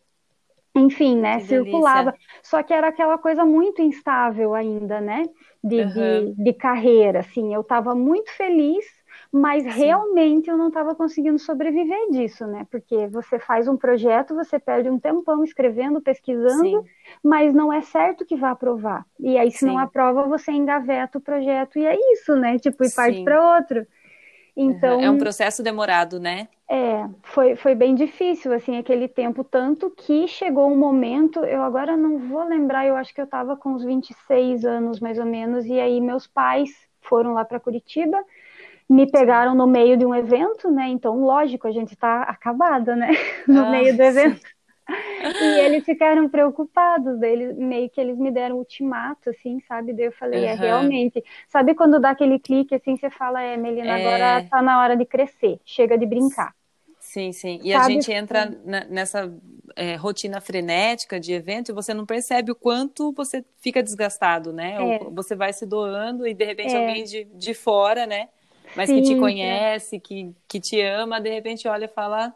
enfim, 0.75 1.16
né, 1.16 1.38
que 1.38 1.47
circulava. 1.47 2.12
Delícia. 2.12 2.28
Só 2.42 2.62
que 2.62 2.73
era 2.73 2.88
aquela 2.88 3.18
coisa 3.18 3.45
muito 3.45 3.83
instável 3.83 4.54
ainda, 4.54 5.00
né, 5.00 5.25
de, 5.62 5.80
uhum. 5.80 6.35
de, 6.35 6.45
de 6.45 6.52
carreira, 6.52 7.21
assim. 7.21 7.52
Eu 7.52 7.62
estava 7.62 7.95
muito 7.95 8.30
feliz 8.33 8.85
mas 9.32 9.62
Sim. 9.62 9.70
realmente 9.70 10.49
eu 10.49 10.56
não 10.56 10.68
estava 10.68 10.94
conseguindo 10.94 11.38
sobreviver 11.38 12.11
disso, 12.11 12.47
né? 12.47 12.66
Porque 12.70 13.06
você 13.08 13.38
faz 13.38 13.68
um 13.68 13.76
projeto, 13.76 14.35
você 14.35 14.58
perde 14.58 14.88
um 14.88 14.99
tempão 14.99 15.44
escrevendo, 15.44 16.00
pesquisando, 16.00 16.82
Sim. 16.82 16.88
mas 17.23 17.54
não 17.54 17.73
é 17.73 17.82
certo 17.82 18.25
que 18.25 18.37
vá 18.37 18.50
aprovar. 18.52 19.04
E 19.20 19.37
aí, 19.37 19.50
se 19.50 19.61
Sim. 19.61 19.66
não 19.66 19.78
aprova, 19.78 20.25
você 20.26 20.52
engaveta 20.52 21.18
o 21.18 21.20
projeto 21.20 21.78
e 21.78 21.85
é 21.85 21.97
isso, 22.12 22.35
né? 22.37 22.58
Tipo, 22.58 22.85
e 22.85 22.90
parte 22.90 23.23
para 23.23 23.56
outro. 23.56 23.87
Então, 24.56 25.00
é 25.00 25.11
um 25.11 25.18
processo 25.18 25.62
demorado, 25.62 26.18
né? 26.18 26.49
É, 26.70 27.08
foi, 27.23 27.56
foi 27.56 27.75
bem 27.75 27.94
difícil, 27.94 28.52
assim, 28.52 28.76
aquele 28.76 29.08
tempo, 29.08 29.42
tanto 29.42 29.90
que 29.90 30.28
chegou 30.28 30.70
um 30.70 30.76
momento, 30.76 31.40
eu 31.40 31.62
agora 31.62 31.97
não 31.97 32.18
vou 32.18 32.44
lembrar, 32.44 32.87
eu 32.87 32.94
acho 32.94 33.14
que 33.14 33.20
eu 33.20 33.25
estava 33.25 33.56
com 33.56 33.70
uns 33.70 33.85
26 33.85 34.66
anos, 34.66 35.00
mais 35.00 35.18
ou 35.18 35.25
menos, 35.25 35.64
e 35.64 35.80
aí 35.80 35.99
meus 35.99 36.26
pais 36.26 36.68
foram 37.00 37.32
lá 37.32 37.42
para 37.42 37.58
Curitiba, 37.58 38.23
me 38.88 39.07
pegaram 39.11 39.54
no 39.54 39.66
meio 39.66 39.97
de 39.97 40.07
um 40.07 40.14
evento, 40.14 40.71
né? 40.71 40.88
Então, 40.88 41.21
lógico, 41.21 41.66
a 41.66 41.71
gente 41.71 41.92
está 41.92 42.23
acabada, 42.23 42.97
né? 42.97 43.11
No 43.47 43.66
ah, 43.66 43.71
meio 43.71 43.97
do 43.97 44.02
evento. 44.02 44.40
Sim. 44.40 44.59
E 44.88 45.61
eles 45.61 45.85
ficaram 45.85 46.28
preocupados, 46.28 47.21
daí 47.21 47.52
meio 47.54 47.90
que 47.90 48.00
eles 48.00 48.16
me 48.16 48.30
deram 48.30 48.57
um 48.57 48.59
ultimato, 48.61 49.28
assim, 49.28 49.61
sabe? 49.68 49.92
Daí 49.92 50.07
eu 50.07 50.12
falei, 50.12 50.40
uhum. 50.40 50.47
é 50.47 50.54
realmente. 50.54 51.23
Sabe 51.47 51.75
quando 51.75 52.00
dá 52.00 52.11
aquele 52.11 52.38
clique 52.38 52.75
assim, 52.75 52.97
você 52.97 53.11
fala, 53.11 53.42
é, 53.42 53.57
Melina, 53.57 53.99
é... 53.99 54.07
agora 54.07 54.49
tá 54.49 54.62
na 54.62 54.80
hora 54.80 54.97
de 54.97 55.04
crescer, 55.04 55.61
chega 55.64 55.99
de 55.99 56.07
brincar. 56.07 56.54
Sim, 56.99 57.33
sim. 57.33 57.61
E 57.62 57.73
sabe? 57.73 57.85
a 57.85 57.88
gente 57.88 58.12
entra 58.12 58.47
nessa 58.88 59.33
é, 59.76 59.95
rotina 59.97 60.40
frenética 60.40 61.18
de 61.18 61.33
evento 61.33 61.71
e 61.71 61.75
você 61.75 61.95
não 61.95 62.04
percebe 62.04 62.50
o 62.52 62.54
quanto 62.54 63.12
você 63.12 63.45
fica 63.61 63.83
desgastado, 63.83 64.52
né? 64.52 64.97
É. 64.97 64.99
Você 65.11 65.35
vai 65.35 65.52
se 65.52 65.64
doando 65.64 66.26
e 66.26 66.35
de 66.35 66.45
repente 66.45 66.75
é. 66.75 66.78
alguém 66.78 67.04
de, 67.04 67.25
de 67.25 67.54
fora, 67.54 68.07
né? 68.07 68.28
Mas 68.78 68.88
sim, 68.88 68.97
que 68.97 69.08
te 69.08 69.16
conhece, 69.16 70.00
que, 70.00 70.35
que 70.49 70.61
te 70.61 70.80
ama, 70.80 71.20
de 71.20 71.28
repente 71.28 71.68
olha 71.68 71.85
e 71.85 71.88
fala 71.88 72.32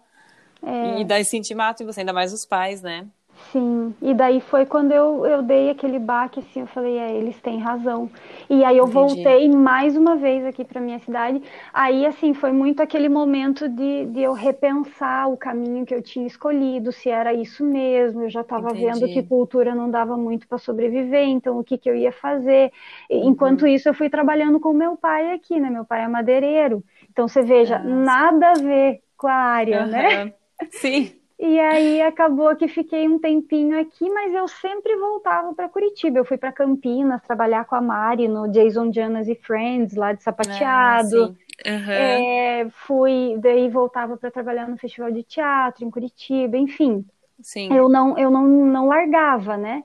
é... 0.62 1.00
E 1.00 1.04
dá 1.04 1.18
esse 1.18 1.37
intimato 1.37 1.82
em 1.82 1.87
você, 1.87 2.00
ainda 2.00 2.12
mais 2.12 2.32
os 2.32 2.44
pais, 2.44 2.82
né? 2.82 3.06
Sim, 3.50 3.94
e 4.00 4.14
daí 4.14 4.40
foi 4.40 4.64
quando 4.64 4.92
eu, 4.92 5.26
eu 5.26 5.42
dei 5.42 5.68
aquele 5.68 5.99
baque, 5.99 6.40
assim, 6.40 6.61
eu 6.61 6.66
falei, 6.66 6.96
é, 6.96 7.14
eles 7.16 7.38
têm 7.40 7.58
razão. 7.58 8.11
E 8.49 8.64
aí 8.64 8.78
eu 8.78 8.84
Entendi. 8.87 8.94
voltei 8.94 9.49
mais 9.50 9.96
uma 9.96 10.16
vez 10.16 10.44
aqui 10.46 10.64
para 10.64 10.80
minha 10.80 10.99
cidade. 11.00 11.42
Aí, 11.72 12.06
assim, 12.06 12.32
foi 12.32 12.52
muito 12.52 12.80
aquele 12.82 13.08
momento 13.08 13.68
de, 13.68 14.06
de 14.06 14.22
eu 14.22 14.32
repensar 14.32 15.28
o 15.28 15.37
caminho 15.37 15.84
que 15.84 15.94
eu 15.94 16.02
tinha 16.02 16.26
escolhido, 16.26 16.92
se 16.92 17.11
era 17.11 17.34
isso 17.34 17.64
mesmo. 17.64 18.22
Eu 18.22 18.30
já 18.30 18.40
estava 18.40 18.72
vendo 18.72 19.06
que 19.06 19.22
cultura 19.22 19.75
não 19.75 19.90
dava 19.90 20.16
muito 20.16 20.49
para 20.49 20.56
sobreviver, 20.58 21.25
então 21.28 21.58
o 21.58 21.64
que, 21.64 21.76
que 21.76 21.90
eu 21.90 21.96
ia 21.96 22.12
fazer. 22.12 22.70
Uhum. 23.11 23.28
Enquanto 23.30 23.66
isso, 23.66 23.88
eu 23.88 23.94
fui 23.94 24.08
trabalhando 24.08 24.61
com 24.61 24.72
meu 24.72 24.96
pai 24.96 25.32
aqui, 25.32 25.61
né? 25.61 25.68
Meu 25.68 25.84
pai 25.84 26.04
é 26.04 26.08
madeireiro. 26.08 26.82
Então, 27.11 27.28
você 27.28 27.42
veja, 27.42 27.78
nada 27.78 28.52
a 28.52 28.54
ver 28.54 29.02
com 29.16 29.26
a 29.28 29.34
área, 29.34 29.84
uhum. 29.84 29.90
né? 29.90 30.32
Sim. 30.70 31.22
E 31.44 31.58
aí 31.58 32.00
acabou 32.00 32.54
que 32.54 32.68
fiquei 32.68 33.08
um 33.08 33.18
tempinho 33.18 33.76
aqui, 33.76 34.08
mas 34.08 34.32
eu 34.32 34.46
sempre 34.46 34.94
voltava 34.96 35.52
para 35.52 35.68
Curitiba. 35.68 36.18
Eu 36.18 36.25
fui 36.25 36.38
para 36.38 36.52
Campinas 36.52 37.20
trabalhar 37.22 37.64
com 37.64 37.75
a 37.75 37.80
Mari 37.80 38.28
no 38.28 38.49
Jason 38.49 38.92
Janas 38.92 39.26
e 39.26 39.34
Friends, 39.34 39.96
lá 39.96 40.12
de 40.12 40.22
sapateado. 40.22 41.37
Ah, 41.66 41.68
uhum. 41.68 41.90
é, 41.90 42.68
fui, 42.87 43.37
daí 43.40 43.68
voltava 43.68 44.16
para 44.16 44.30
trabalhar 44.30 44.68
no 44.68 44.78
Festival 44.78 45.11
de 45.11 45.25
Teatro 45.25 45.84
em 45.84 45.90
Curitiba, 45.90 46.56
enfim. 46.56 47.04
Sim. 47.40 47.75
Eu 47.75 47.88
não, 47.88 48.16
eu 48.16 48.30
não, 48.30 48.46
não 48.46 48.87
largava, 48.87 49.56
né? 49.56 49.82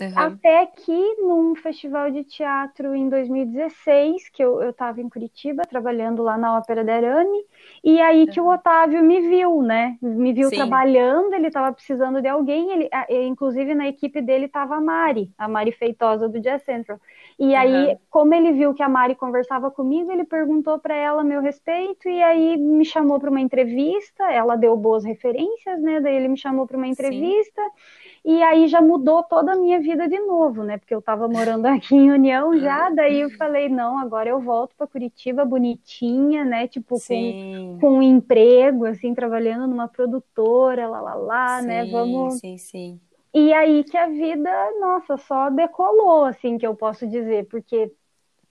Uhum. 0.00 0.12
Até 0.16 0.66
que 0.66 1.16
num 1.20 1.54
festival 1.54 2.10
de 2.10 2.24
teatro 2.24 2.94
em 2.94 3.08
2016, 3.08 4.28
que 4.28 4.42
eu 4.42 4.70
estava 4.70 5.00
em 5.00 5.08
Curitiba, 5.08 5.62
trabalhando 5.62 6.22
lá 6.22 6.36
na 6.36 6.56
Ópera 6.58 6.84
de 6.84 6.90
Arame, 6.90 7.44
e 7.82 8.00
aí 8.00 8.26
que 8.26 8.40
o 8.40 8.48
Otávio 8.48 9.02
me 9.02 9.20
viu, 9.20 9.62
né? 9.62 9.96
Me 10.02 10.32
viu 10.32 10.48
Sim. 10.48 10.56
trabalhando, 10.56 11.34
ele 11.34 11.48
estava 11.48 11.72
precisando 11.72 12.20
de 12.20 12.28
alguém, 12.28 12.70
ele, 12.70 12.90
inclusive 13.26 13.74
na 13.74 13.88
equipe 13.88 14.20
dele 14.20 14.46
estava 14.46 14.76
a 14.76 14.80
Mari, 14.80 15.30
a 15.38 15.48
Mari 15.48 15.72
Feitosa 15.72 16.28
do 16.28 16.40
Jazz 16.40 16.62
Central. 16.62 16.98
E 17.38 17.54
aí, 17.54 17.88
uhum. 17.88 17.98
como 18.10 18.34
ele 18.34 18.52
viu 18.52 18.72
que 18.72 18.82
a 18.82 18.88
Mari 18.88 19.16
conversava 19.16 19.70
comigo, 19.70 20.10
ele 20.12 20.24
perguntou 20.24 20.78
para 20.78 20.94
ela 20.94 21.24
meu 21.24 21.40
respeito 21.40 22.08
e 22.08 22.22
aí 22.22 22.56
me 22.56 22.84
chamou 22.84 23.18
para 23.18 23.30
uma 23.30 23.40
entrevista, 23.40 24.24
ela 24.30 24.56
deu 24.56 24.76
boas 24.76 25.04
referências, 25.04 25.80
né? 25.82 26.00
Daí 26.00 26.14
ele 26.14 26.28
me 26.28 26.36
chamou 26.36 26.66
para 26.66 26.76
uma 26.76 26.86
entrevista. 26.86 27.60
Sim. 27.62 28.34
E 28.36 28.42
aí 28.42 28.68
já 28.68 28.80
mudou 28.80 29.22
toda 29.22 29.52
a 29.52 29.56
minha 29.56 29.80
vida 29.80 30.08
de 30.08 30.18
novo, 30.20 30.62
né? 30.62 30.78
Porque 30.78 30.94
eu 30.94 31.00
estava 31.00 31.26
morando 31.26 31.66
aqui 31.66 31.96
em 31.96 32.10
União 32.10 32.56
já, 32.58 32.88
daí 32.90 33.20
eu 33.20 33.30
falei, 33.30 33.68
não, 33.68 33.98
agora 33.98 34.30
eu 34.30 34.40
volto 34.40 34.74
para 34.76 34.86
Curitiba 34.86 35.44
bonitinha, 35.44 36.44
né? 36.44 36.68
Tipo, 36.68 36.96
com, 37.00 37.78
com 37.80 37.98
um 37.98 38.02
emprego, 38.02 38.86
assim, 38.86 39.12
trabalhando 39.12 39.66
numa 39.66 39.88
produtora, 39.88 40.88
lá, 40.88 41.00
lá, 41.00 41.14
lá, 41.14 41.62
né? 41.62 41.84
sim, 41.84 41.90
né? 41.90 41.98
Vamos. 41.98 42.34
Sim, 42.38 42.56
sim. 42.56 43.00
E 43.34 43.52
aí 43.52 43.82
que 43.84 43.96
a 43.96 44.06
vida, 44.06 44.50
nossa, 44.80 45.16
só 45.16 45.50
decolou, 45.50 46.24
assim, 46.24 46.56
que 46.56 46.66
eu 46.66 46.74
posso 46.74 47.06
dizer, 47.06 47.48
porque 47.48 47.90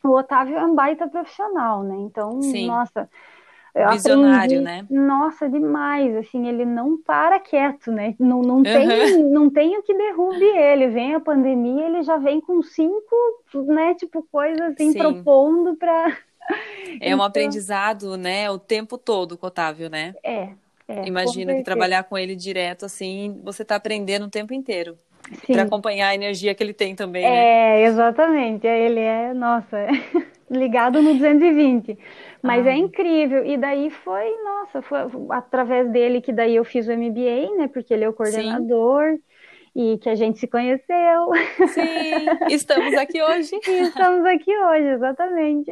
o 0.03 0.09
Otávio 0.09 0.57
é 0.57 0.65
um 0.65 0.75
baita 0.75 1.07
profissional, 1.07 1.83
né? 1.83 1.95
Então, 1.99 2.41
sim. 2.41 2.67
nossa 2.67 3.09
eu 3.75 3.89
Visionário, 3.89 4.59
aprendi, 4.59 4.61
né? 4.61 4.85
Nossa, 4.87 5.49
demais, 5.49 6.15
assim, 6.15 6.47
ele 6.47 6.63
não 6.63 6.95
para 6.95 7.39
quieto, 7.39 7.91
né? 7.91 8.13
Não, 8.19 8.41
não, 8.41 8.57
uhum. 8.57 8.63
tem, 8.63 9.23
não 9.23 9.49
tem 9.49 9.75
o 9.77 9.81
que 9.81 9.95
derrube 9.95 10.45
ele. 10.45 10.89
Vem 10.89 11.15
a 11.15 11.19
pandemia, 11.19 11.87
ele 11.87 12.03
já 12.03 12.17
vem 12.17 12.39
com 12.39 12.61
cinco, 12.61 13.15
né, 13.65 13.95
tipo, 13.95 14.21
coisas 14.31 14.61
assim, 14.73 14.91
Sim. 14.91 14.99
propondo 14.99 15.75
para... 15.75 16.15
É 17.01 17.07
então... 17.07 17.17
um 17.17 17.23
aprendizado, 17.23 18.15
né, 18.15 18.49
o 18.51 18.59
tempo 18.59 18.95
todo 18.95 19.35
com 19.35 19.47
o 19.47 19.49
Otávio, 19.49 19.89
né? 19.89 20.13
É, 20.23 20.49
é 20.87 21.05
Imagino 21.05 21.55
que 21.55 21.63
trabalhar 21.63 22.03
com 22.03 22.17
ele 22.17 22.35
direto, 22.35 22.85
assim, 22.85 23.39
você 23.43 23.61
está 23.63 23.75
aprendendo 23.75 24.25
o 24.25 24.29
tempo 24.29 24.53
inteiro. 24.53 24.97
Para 25.47 25.63
acompanhar 25.63 26.09
a 26.09 26.15
energia 26.15 26.53
que 26.53 26.61
ele 26.61 26.73
tem 26.73 26.93
também, 26.95 27.23
né? 27.23 27.29
É, 27.29 27.85
exatamente. 27.85 28.67
Ele 28.67 28.99
é, 28.99 29.33
nossa, 29.33 29.87
ligado 30.51 31.01
no 31.01 31.13
220. 31.13 31.97
Mas 32.41 32.65
é 32.65 32.71
ah. 32.71 32.73
é 32.73 32.77
incrível. 32.77 33.45
E 33.45 33.57
daí 33.57 33.89
foi, 33.89 34.29
nossa, 34.43 34.81
foi 34.81 34.99
através 35.29 35.89
dele 35.89 36.19
que 36.19 36.33
daí 36.33 36.57
eu 36.57 36.65
fiz 36.65 36.87
o 36.87 36.91
MBA, 36.91 37.57
né? 37.57 37.69
Porque 37.71 37.93
ele 37.93 38.03
é 38.03 38.09
o 38.09 38.13
coordenador. 38.13 39.13
Sim 39.13 39.32
e 39.75 39.97
que 39.97 40.07
a 40.07 40.15
gente 40.15 40.37
se 40.37 40.47
conheceu. 40.47 41.31
Sim, 41.69 42.25
estamos 42.53 42.93
aqui 42.93 43.21
hoje. 43.21 43.59
estamos 43.67 44.25
aqui 44.25 44.55
hoje, 44.55 44.87
exatamente. 44.89 45.71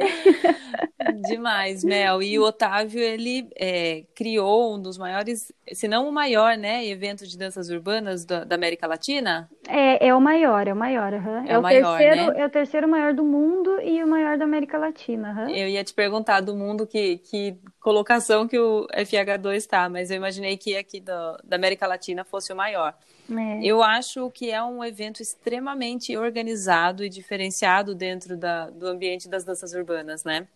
Demais, 1.28 1.84
Mel. 1.84 2.20
E 2.20 2.38
o 2.38 2.42
Otávio, 2.42 3.00
ele 3.00 3.48
é, 3.56 4.04
criou 4.14 4.74
um 4.74 4.82
dos 4.82 4.98
maiores, 4.98 5.52
se 5.72 5.86
não 5.86 6.08
o 6.08 6.12
maior, 6.12 6.56
né, 6.56 6.84
evento 6.86 7.26
de 7.26 7.38
danças 7.38 7.70
urbanas 7.70 8.24
da, 8.24 8.42
da 8.42 8.56
América 8.56 8.88
Latina? 8.88 9.48
É, 9.68 10.08
é 10.08 10.14
o 10.14 10.20
maior, 10.20 10.66
é 10.66 10.72
o 10.72 10.76
maior. 10.76 11.12
Uhum. 11.12 11.46
É, 11.46 11.52
é, 11.52 11.58
o, 11.58 11.62
maior, 11.62 11.98
terceiro, 11.98 12.32
né? 12.32 12.40
é 12.40 12.46
o 12.46 12.50
terceiro 12.50 12.88
maior 12.88 13.14
do 13.14 13.24
mundo 13.24 13.80
e 13.80 14.02
o 14.02 14.06
maior 14.08 14.36
da 14.36 14.44
América 14.44 14.78
Latina. 14.78 15.46
Uhum. 15.46 15.48
Eu 15.48 15.68
ia 15.68 15.84
te 15.84 15.94
perguntar 15.94 16.40
do 16.40 16.56
mundo 16.56 16.88
que, 16.88 17.18
que 17.18 17.56
colocação 17.80 18.48
que 18.48 18.58
o 18.58 18.86
FH2 18.88 19.54
está, 19.54 19.88
mas 19.88 20.10
eu 20.10 20.16
imaginei 20.16 20.56
que 20.56 20.76
aqui 20.76 21.00
do, 21.00 21.12
da 21.44 21.54
América 21.54 21.86
Latina 21.86 22.24
fosse 22.24 22.52
o 22.52 22.56
maior. 22.56 22.94
É. 23.30 23.64
Eu 23.64 23.82
acho 23.82 24.30
que 24.30 24.50
é 24.50 24.62
um 24.62 24.82
evento 24.84 25.22
extremamente 25.22 26.16
organizado 26.16 27.04
e 27.04 27.08
diferenciado 27.08 27.94
dentro 27.94 28.36
da, 28.36 28.68
do 28.68 28.86
ambiente 28.86 29.28
das 29.28 29.44
danças 29.44 29.72
urbanas, 29.72 30.24
né? 30.24 30.46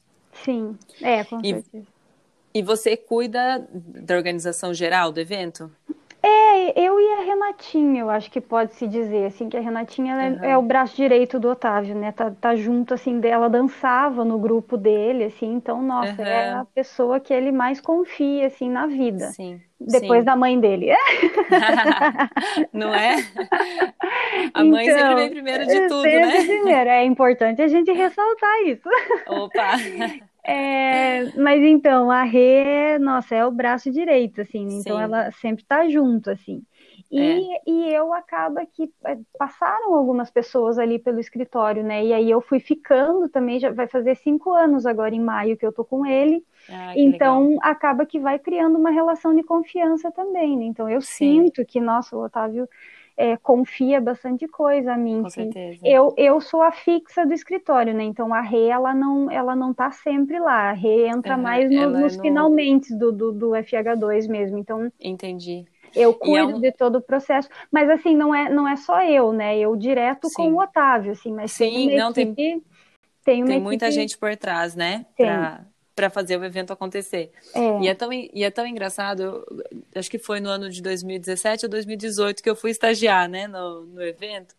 Sim, 0.45 0.77
é, 1.01 1.25
com 1.25 1.41
e, 1.41 1.55
certeza. 1.55 1.87
E 2.53 2.63
você 2.63 2.97
cuida 2.97 3.69
da 3.71 4.17
organização 4.17 4.73
geral 4.73 5.13
do 5.13 5.21
evento? 5.21 5.71
É, 6.67 6.81
eu 6.81 6.99
e 6.99 7.13
a 7.15 7.21
Renatinha, 7.23 8.01
eu 8.01 8.11
acho 8.11 8.31
que 8.31 8.41
pode 8.41 8.75
se 8.75 8.87
dizer, 8.87 9.27
assim, 9.27 9.49
que 9.49 9.57
a 9.57 9.61
Renatinha 9.61 10.15
uhum. 10.15 10.45
é, 10.45 10.51
é, 10.51 10.59
o 10.59 10.63
braço 10.63 10.97
direito 10.97 11.39
do 11.39 11.51
Otávio, 11.51 11.95
né? 11.95 12.13
Tá, 12.13 12.31
tá 12.31 12.57
junto, 12.57 12.95
assim, 12.95 13.21
dela 13.21 13.49
dançava 13.49 14.25
no 14.25 14.39
grupo 14.39 14.77
dele, 14.77 15.25
assim, 15.25 15.53
então, 15.55 15.83
nossa, 15.83 16.23
uhum. 16.23 16.29
é 16.29 16.51
a 16.53 16.65
pessoa 16.75 17.21
que 17.21 17.33
ele 17.33 17.53
mais 17.53 17.81
confia, 17.81 18.47
assim, 18.47 18.71
na 18.71 18.87
vida. 18.87 19.27
Sim. 19.29 19.61
Depois 19.79 20.21
Sim. 20.21 20.25
da 20.25 20.35
mãe 20.35 20.59
dele. 20.59 20.89
Não 22.73 22.95
é? 22.95 23.17
A 24.55 24.65
mãe 24.65 24.87
então, 24.87 24.99
sempre 24.99 25.15
vem 25.15 25.31
primeiro 25.31 25.67
de 25.67 25.89
tudo, 25.89 26.03
né? 26.03 26.45
Primeiro. 26.45 26.91
É 26.91 27.05
importante 27.05 27.61
a 27.61 27.69
gente 27.69 27.93
ressaltar 27.93 28.63
isso. 28.63 28.89
Opa! 29.29 29.77
É, 30.49 31.25
mas 31.41 31.63
então, 31.63 32.11
a 32.11 32.23
Rê, 32.23 32.99
nossa, 32.99 33.35
é 33.35 33.45
o 33.45 33.51
braço 33.51 33.91
direito, 33.91 34.41
assim, 34.41 34.79
então 34.79 34.97
Sim. 34.97 35.03
ela 35.03 35.31
sempre 35.33 35.65
tá 35.65 35.89
junto, 35.89 36.31
assim. 36.31 36.63
E, 37.11 37.21
é. 37.21 37.63
e 37.67 37.93
eu 37.93 38.13
acaba 38.13 38.65
que 38.67 38.93
é, 39.05 39.19
passaram 39.39 39.95
algumas 39.95 40.31
pessoas 40.31 40.79
ali 40.79 40.99
pelo 40.99 41.21
escritório, 41.21 41.83
né? 41.83 42.05
E 42.05 42.13
aí 42.13 42.31
eu 42.31 42.41
fui 42.41 42.61
ficando 42.61 43.29
também, 43.29 43.59
já 43.59 43.71
vai 43.71 43.87
fazer 43.89 44.17
cinco 44.17 44.53
anos 44.53 44.87
agora 44.87 45.15
em 45.15 45.21
maio 45.21 45.57
que 45.57 45.67
eu 45.67 45.73
tô 45.73 45.85
com 45.85 46.05
ele. 46.07 46.45
Ah, 46.69 46.93
então 46.97 47.49
legal. 47.51 47.59
acaba 47.63 48.07
que 48.07 48.19
vai 48.19 48.39
criando 48.39 48.79
uma 48.79 48.91
relação 48.91 49.35
de 49.35 49.43
confiança 49.43 50.11
também, 50.11 50.57
né? 50.57 50.65
Então 50.65 50.89
eu 50.89 51.01
Sim. 51.01 51.45
sinto 51.45 51.65
que, 51.65 51.81
nossa, 51.81 52.17
o 52.17 52.25
Otávio 52.25 52.69
é, 53.17 53.37
confia 53.37 54.01
bastante 54.01 54.47
coisa 54.47 54.93
a 54.93 54.97
mim. 54.97 55.23
Com 55.23 55.31
certeza. 55.31 55.81
Eu, 55.83 56.13
eu 56.17 56.41
sou 56.41 56.61
a 56.61 56.71
fixa 56.71 57.25
do 57.25 57.33
escritório, 57.33 57.95
né? 57.95 58.05
Então 58.05 58.35
a 58.35 58.41
Rê, 58.41 58.67
ela 58.67 58.95
não, 58.95 59.31
ela 59.31 59.57
não 59.57 59.73
tá 59.73 59.91
sempre 59.91 60.39
lá. 60.39 60.71
A 60.71 60.73
Rê 60.73 61.09
entra 61.09 61.37
uhum, 61.37 61.43
mais 61.43 61.71
no, 61.71 61.91
nos 61.91 62.15
é 62.15 62.17
no... 62.17 62.23
finalmente 62.23 62.95
do, 62.95 63.11
do, 63.11 63.33
do 63.33 63.49
FH2 63.51 64.29
mesmo. 64.29 64.59
Então. 64.59 64.93
Entendi. 65.01 65.65
Eu 65.95 66.13
cuido 66.13 66.51
é 66.51 66.55
um... 66.57 66.61
de 66.61 66.73
todo 66.73 66.97
o 66.97 67.03
processo, 67.03 67.49
mas 67.73 67.89
assim 67.89 68.15
não 68.15 68.35
é 68.35 68.51
não 68.51 68.69
é 68.69 68.77
só 68.77 69.03
eu, 69.03 69.33
né? 69.33 69.59
Eu 69.59 69.75
direto 69.77 70.29
Sim. 70.29 70.35
com 70.35 70.53
o 70.53 70.63
Otávio, 70.63 71.13
assim, 71.13 71.33
mas 71.33 71.53
Sim, 71.53 71.89
tem 71.89 71.97
não 71.97 72.11
equipe, 72.11 72.35
tem 72.35 72.63
tem, 73.25 73.45
tem 73.45 73.61
muita 73.61 73.91
gente 73.91 74.17
por 74.19 74.37
trás, 74.37 74.77
né? 74.77 75.07
Para 75.97 76.11
fazer 76.11 76.37
o 76.39 76.45
evento 76.45 76.73
acontecer. 76.73 77.33
É. 77.55 77.81
E, 77.81 77.89
é 77.89 77.95
tão, 77.95 78.13
e 78.13 78.45
é 78.45 78.51
tão 78.51 78.67
engraçado, 78.67 79.23
eu, 79.23 79.65
acho 79.95 80.11
que 80.11 80.19
foi 80.19 80.39
no 80.39 80.49
ano 80.49 80.71
de 80.71 80.81
2017 80.83 81.65
ou 81.65 81.71
2018 81.71 82.43
que 82.43 82.51
eu 82.51 82.55
fui 82.55 82.71
estagiar, 82.71 83.29
né, 83.29 83.49
no, 83.49 83.87
no 83.87 84.03
evento. 84.03 84.55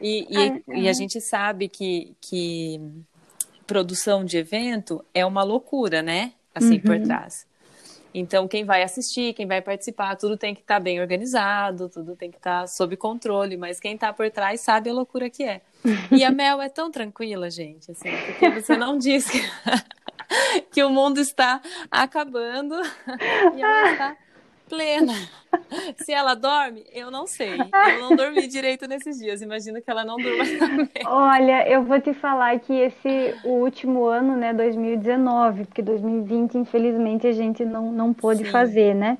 E, 0.00 0.26
e, 0.28 0.36
ah, 0.36 0.60
e 0.74 0.88
a 0.88 0.92
gente 0.92 1.20
sabe 1.20 1.68
que, 1.68 2.14
que 2.20 2.80
produção 3.66 4.24
de 4.24 4.36
evento 4.36 5.04
é 5.14 5.24
uma 5.24 5.42
loucura, 5.42 6.02
né? 6.02 6.32
Assim, 6.54 6.74
uhum. 6.74 6.80
por 6.80 7.00
trás. 7.00 7.46
Então, 8.18 8.48
quem 8.48 8.64
vai 8.64 8.82
assistir, 8.82 9.34
quem 9.34 9.46
vai 9.46 9.60
participar, 9.60 10.16
tudo 10.16 10.38
tem 10.38 10.54
que 10.54 10.62
estar 10.62 10.76
tá 10.76 10.80
bem 10.80 11.02
organizado, 11.02 11.90
tudo 11.90 12.16
tem 12.16 12.30
que 12.30 12.38
estar 12.38 12.62
tá 12.62 12.66
sob 12.66 12.96
controle, 12.96 13.58
mas 13.58 13.78
quem 13.78 13.94
está 13.94 14.10
por 14.10 14.30
trás 14.30 14.62
sabe 14.62 14.88
a 14.88 14.94
loucura 14.94 15.28
que 15.28 15.44
é. 15.44 15.60
E 16.10 16.24
a 16.24 16.30
Mel 16.30 16.62
é 16.62 16.70
tão 16.70 16.90
tranquila, 16.90 17.50
gente, 17.50 17.90
assim, 17.90 18.08
porque 18.24 18.48
você 18.48 18.74
não 18.74 18.96
diz 18.96 19.28
que, 19.28 19.38
que 20.72 20.82
o 20.82 20.90
mundo 20.90 21.20
está 21.20 21.60
acabando 21.90 22.74
e 23.54 23.62
ela 23.62 23.92
está 23.92 24.16
plena. 24.68 25.12
Se 25.98 26.12
ela 26.12 26.34
dorme, 26.34 26.84
eu 26.92 27.10
não 27.10 27.26
sei. 27.26 27.58
Eu 27.58 28.00
não 28.00 28.14
dormi 28.14 28.46
direito 28.46 28.86
nesses 28.86 29.18
dias. 29.18 29.40
Imagino 29.40 29.80
que 29.80 29.90
ela 29.90 30.04
não 30.04 30.16
durma 30.16 30.44
também. 30.58 30.88
Olha, 31.06 31.68
eu 31.68 31.82
vou 31.82 32.00
te 32.00 32.12
falar 32.12 32.58
que 32.60 32.72
esse 32.72 33.34
o 33.44 33.52
último 33.62 34.04
ano, 34.04 34.36
né, 34.36 34.52
2019, 34.52 35.64
porque 35.64 35.82
2020, 35.82 36.58
infelizmente, 36.58 37.26
a 37.26 37.32
gente 37.32 37.64
não, 37.64 37.90
não 37.90 38.12
pôde 38.12 38.44
Sim. 38.44 38.50
fazer, 38.50 38.94
né? 38.94 39.18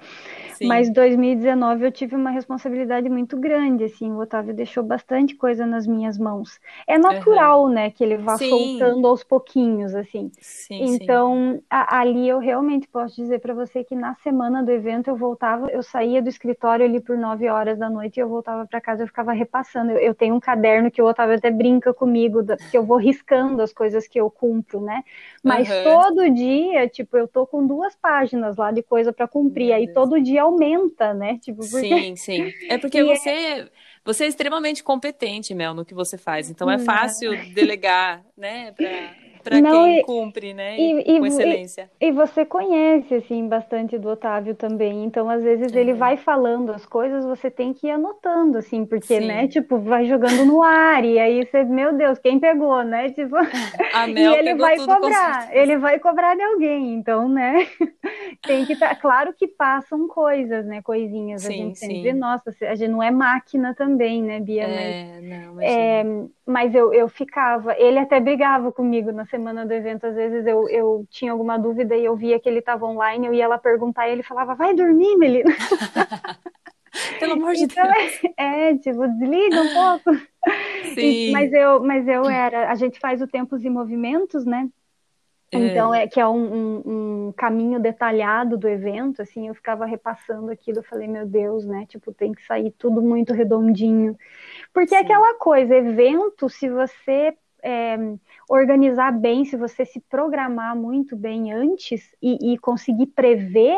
Sim. 0.56 0.66
Mas 0.66 0.90
2019 0.90 1.84
eu 1.84 1.92
tive 1.92 2.16
uma 2.16 2.30
responsabilidade 2.30 3.08
muito 3.10 3.36
grande, 3.36 3.84
assim, 3.84 4.10
o 4.10 4.18
Otávio 4.18 4.54
deixou 4.54 4.82
bastante 4.82 5.34
coisa 5.34 5.66
nas 5.66 5.86
minhas 5.86 6.16
mãos. 6.16 6.58
É 6.86 6.96
natural, 6.98 7.64
uhum. 7.64 7.68
né, 7.68 7.90
que 7.90 8.02
ele 8.02 8.16
vá 8.16 8.38
sim. 8.38 8.48
soltando 8.48 9.06
aos 9.06 9.22
pouquinhos, 9.22 9.94
assim. 9.94 10.30
Sim, 10.40 10.94
então, 10.94 11.60
a, 11.68 11.98
ali 11.98 12.26
eu 12.26 12.38
realmente 12.38 12.88
posso 12.88 13.16
dizer 13.16 13.40
para 13.40 13.52
você 13.52 13.84
que 13.84 13.94
na 13.94 14.14
semana 14.16 14.62
do 14.62 14.70
evento 14.70 15.08
eu 15.08 15.16
voltava, 15.16 15.68
eu 15.70 15.82
saía 15.82 16.22
do 16.22 16.28
escritório 16.30 16.86
ali 16.86 17.00
por 17.00 17.18
9 17.18 17.48
horas 17.48 17.78
da 17.78 17.90
noite 17.90 18.16
e 18.16 18.20
eu 18.20 18.28
voltava 18.28 18.66
para 18.66 18.80
casa, 18.80 19.02
eu 19.02 19.06
ficava 19.06 19.32
repassando. 19.32 19.92
Eu, 19.92 19.98
eu, 19.98 20.14
tenho 20.14 20.34
um 20.34 20.40
caderno 20.40 20.90
que 20.90 21.02
o 21.02 21.06
Otávio 21.06 21.36
até 21.36 21.50
brinca 21.50 21.92
comigo, 21.92 22.42
que 22.70 22.78
eu 22.78 22.84
vou 22.84 22.96
riscando 22.96 23.60
as 23.60 23.74
coisas 23.74 24.08
que 24.08 24.18
eu 24.18 24.30
cumpro, 24.30 24.80
né? 24.80 25.04
Mas 25.44 25.68
uhum. 25.68 25.84
todo 25.84 26.30
dia, 26.30 26.88
tipo, 26.88 27.16
eu 27.16 27.28
tô 27.28 27.46
com 27.46 27.66
duas 27.66 27.94
páginas 27.94 28.56
lá 28.56 28.72
de 28.72 28.82
coisa 28.82 29.12
para 29.12 29.28
cumprir, 29.28 29.72
aí 29.72 29.92
todo 29.92 30.20
dia 30.20 30.45
aumenta, 30.46 31.12
né? 31.14 31.38
Tipo, 31.38 31.68
porque... 31.68 31.88
Sim, 31.88 32.16
sim. 32.16 32.52
É 32.68 32.76
porque 32.78 33.02
você, 33.02 33.30
é... 33.30 33.68
você 34.04 34.24
é 34.24 34.26
extremamente 34.28 34.82
competente, 34.82 35.54
Mel, 35.54 35.74
no 35.74 35.84
que 35.84 35.94
você 35.94 36.16
faz. 36.16 36.50
Então 36.50 36.70
é 36.70 36.78
fácil 36.78 37.32
delegar, 37.52 38.24
né? 38.36 38.72
Pra 38.72 39.25
para 39.46 39.62
quem 39.62 39.98
e, 39.98 40.02
cumpre, 40.02 40.52
né? 40.52 40.76
E, 40.76 41.00
e, 41.00 41.18
com 41.20 41.26
excelência. 41.26 41.90
E, 42.00 42.10
você 42.10 42.44
conhece, 42.44 43.14
assim, 43.14 43.46
bastante 43.46 43.96
do 43.96 44.08
Otávio 44.08 44.56
também. 44.56 45.04
Então, 45.04 45.30
às 45.30 45.42
vezes, 45.42 45.72
ele 45.72 45.94
vai 45.94 46.16
falando 46.16 46.72
as 46.72 46.84
coisas, 46.84 47.24
você 47.24 47.48
tem 47.48 47.72
que 47.72 47.86
ir 47.86 47.92
anotando, 47.92 48.58
assim, 48.58 48.84
porque, 48.84 49.20
Sim. 49.20 49.26
né, 49.26 49.46
tipo, 49.46 49.78
vai 49.78 50.06
jogando 50.06 50.44
no 50.44 50.62
ar, 50.62 51.04
e 51.04 51.18
aí 51.18 51.46
você, 51.46 51.62
meu 51.62 51.92
Deus, 51.92 52.18
quem 52.18 52.40
pegou, 52.40 52.82
né? 52.82 53.10
Tipo, 53.16 53.36
A 53.94 54.06
Mel 54.06 54.34
e 54.34 54.36
ele 54.36 54.54
vai 54.56 54.76
cobrar, 54.76 55.56
ele 55.56 55.78
vai 55.78 55.98
cobrar 55.98 56.34
de 56.34 56.42
alguém, 56.42 56.94
então, 56.94 57.28
né? 57.28 57.66
tem 58.46 58.66
que 58.66 58.74
estar. 58.74 58.90
Tá, 58.90 58.94
claro 58.94 59.32
que 59.32 59.48
passam 59.48 60.06
coisas, 60.06 60.66
né? 60.66 60.82
Coisinhas. 60.82 61.42
Sim, 61.42 61.48
a 61.48 61.52
gente 61.52 61.78
sempre, 61.78 62.12
sim. 62.12 62.18
nossa, 62.18 62.54
a 62.62 62.74
gente 62.74 62.90
não 62.90 63.02
é 63.02 63.10
máquina 63.10 63.74
também, 63.74 64.22
né, 64.22 64.38
Bia? 64.40 64.64
É, 64.64 65.20
mas, 65.20 65.24
não, 65.24 65.62
é, 65.62 66.04
mas 66.44 66.74
eu, 66.74 66.92
eu 66.92 67.08
ficava, 67.08 67.74
ele 67.78 67.98
até 67.98 68.20
brigava 68.20 68.70
comigo 68.70 69.12
na 69.12 69.24
semana 69.36 69.66
do 69.66 69.72
evento, 69.72 70.06
às 70.06 70.14
vezes 70.14 70.46
eu, 70.46 70.66
eu 70.70 71.06
tinha 71.10 71.30
alguma 71.30 71.58
dúvida 71.58 71.94
e 71.94 72.04
eu 72.04 72.16
via 72.16 72.40
que 72.40 72.48
ele 72.48 72.60
estava 72.60 72.86
online, 72.86 73.26
eu 73.26 73.34
ia 73.34 73.46
lá 73.46 73.58
perguntar 73.58 74.08
e 74.08 74.12
ele 74.12 74.22
falava, 74.22 74.54
vai 74.54 74.74
dormir, 74.74 75.14
Melina. 75.16 75.54
Pelo 77.20 77.34
amor 77.34 77.52
de 77.52 77.64
então, 77.64 77.84
Deus. 77.84 78.20
É, 78.38 78.70
é, 78.70 78.78
tipo, 78.78 79.06
desliga 79.06 79.60
um 79.60 79.74
pouco. 79.74 80.18
Sim. 80.94 81.28
E, 81.28 81.32
mas, 81.32 81.52
eu, 81.52 81.82
mas 81.82 82.08
eu 82.08 82.24
era, 82.24 82.70
a 82.70 82.74
gente 82.74 82.98
faz 82.98 83.20
o 83.20 83.26
Tempos 83.26 83.62
e 83.62 83.68
Movimentos, 83.68 84.46
né? 84.46 84.66
É. 85.52 85.58
Então, 85.58 85.94
é 85.94 86.08
que 86.08 86.18
é 86.18 86.26
um, 86.26 86.54
um, 86.54 87.26
um, 87.28 87.32
caminho 87.36 87.78
detalhado 87.78 88.56
do 88.56 88.66
evento, 88.66 89.20
assim, 89.20 89.48
eu 89.48 89.54
ficava 89.54 89.84
repassando 89.84 90.50
aquilo, 90.50 90.78
eu 90.78 90.82
falei, 90.82 91.06
meu 91.06 91.26
Deus, 91.26 91.66
né, 91.66 91.86
tipo, 91.88 92.12
tem 92.12 92.32
que 92.32 92.44
sair 92.44 92.72
tudo 92.72 93.00
muito 93.00 93.32
redondinho, 93.32 94.18
porque 94.74 94.92
é 94.92 94.98
Sim. 94.98 95.04
é 95.04 95.06
aquela 95.06 95.34
coisa, 95.34 95.76
evento, 95.76 96.48
se 96.48 96.68
você 96.68 97.32
é, 97.62 97.96
organizar 98.48 99.12
bem, 99.12 99.44
se 99.44 99.56
você 99.56 99.84
se 99.84 100.00
programar 100.00 100.76
muito 100.76 101.16
bem 101.16 101.52
antes 101.52 102.14
e, 102.22 102.52
e 102.52 102.58
conseguir 102.58 103.06
prever, 103.08 103.76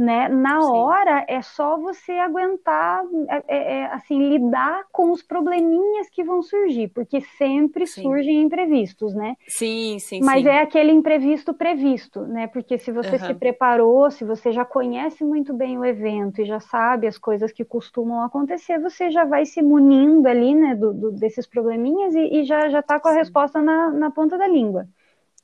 né? 0.00 0.30
Na 0.30 0.62
Sim. 0.62 0.70
hora 0.70 1.26
é 1.28 1.42
só 1.42 1.76
você 1.76 2.12
aguentar, 2.12 3.04
é, 3.28 3.44
é, 3.46 3.72
é, 3.72 3.84
assim, 3.92 4.30
lidar 4.30 4.84
com 4.90 5.10
os 5.10 5.22
probleminhas 5.22 6.08
que 6.08 6.24
vão 6.24 6.40
surgir, 6.40 6.88
porque 6.88 7.20
sempre 7.36 7.86
sim. 7.86 8.00
surgem 8.00 8.40
imprevistos, 8.40 9.14
né? 9.14 9.36
Sim, 9.46 9.98
sim, 9.98 10.20
Mas 10.22 10.42
sim. 10.42 10.48
é 10.48 10.62
aquele 10.62 10.90
imprevisto 10.90 11.52
previsto, 11.52 12.22
né? 12.22 12.46
Porque 12.46 12.78
se 12.78 12.90
você 12.90 13.16
uhum. 13.16 13.26
se 13.26 13.34
preparou, 13.34 14.10
se 14.10 14.24
você 14.24 14.50
já 14.52 14.64
conhece 14.64 15.22
muito 15.22 15.52
bem 15.52 15.76
o 15.76 15.84
evento 15.84 16.40
e 16.40 16.46
já 16.46 16.60
sabe 16.60 17.06
as 17.06 17.18
coisas 17.18 17.52
que 17.52 17.62
costumam 17.62 18.22
acontecer, 18.22 18.80
você 18.80 19.10
já 19.10 19.26
vai 19.26 19.44
se 19.44 19.60
munindo 19.60 20.26
ali, 20.26 20.54
né, 20.54 20.74
do, 20.74 20.94
do 20.94 21.12
desses 21.12 21.46
probleminhas 21.46 22.14
e, 22.14 22.40
e, 22.40 22.44
já 22.44 22.70
já 22.70 22.82
tá 22.82 22.98
com 22.98 23.08
a 23.08 23.12
sim. 23.12 23.18
resposta 23.18 23.60
na, 23.60 23.90
na 23.90 24.10
ponta 24.10 24.38
da 24.38 24.48
língua. 24.48 24.88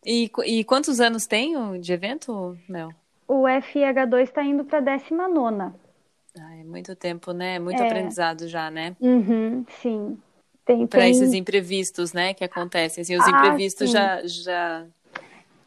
E, 0.03 0.31
e 0.47 0.65
quantos 0.65 0.99
anos 0.99 1.27
tem 1.27 1.79
de 1.79 1.93
evento, 1.93 2.57
Mel? 2.67 2.89
O 3.29 3.43
FH2 3.47 4.23
está 4.23 4.43
indo 4.45 4.65
para 4.65 4.79
a 4.79 4.81
19. 4.81 5.75
Ah, 6.39 6.57
é 6.57 6.65
muito 6.65 6.95
tempo, 6.95 7.33
né? 7.33 7.59
Muito 7.59 7.83
é. 7.83 7.87
aprendizado 7.87 8.47
já, 8.47 8.71
né? 8.71 8.97
Uhum, 9.01 9.65
sim. 9.81 10.19
Para 10.91 11.09
esses 11.09 11.33
imprevistos, 11.33 12.13
né, 12.13 12.35
que 12.35 12.43
acontecem. 12.43 13.03
Assim, 13.03 13.17
os 13.17 13.25
ah, 13.25 13.31
imprevistos 13.31 13.91
já, 13.91 14.21
já 14.27 14.87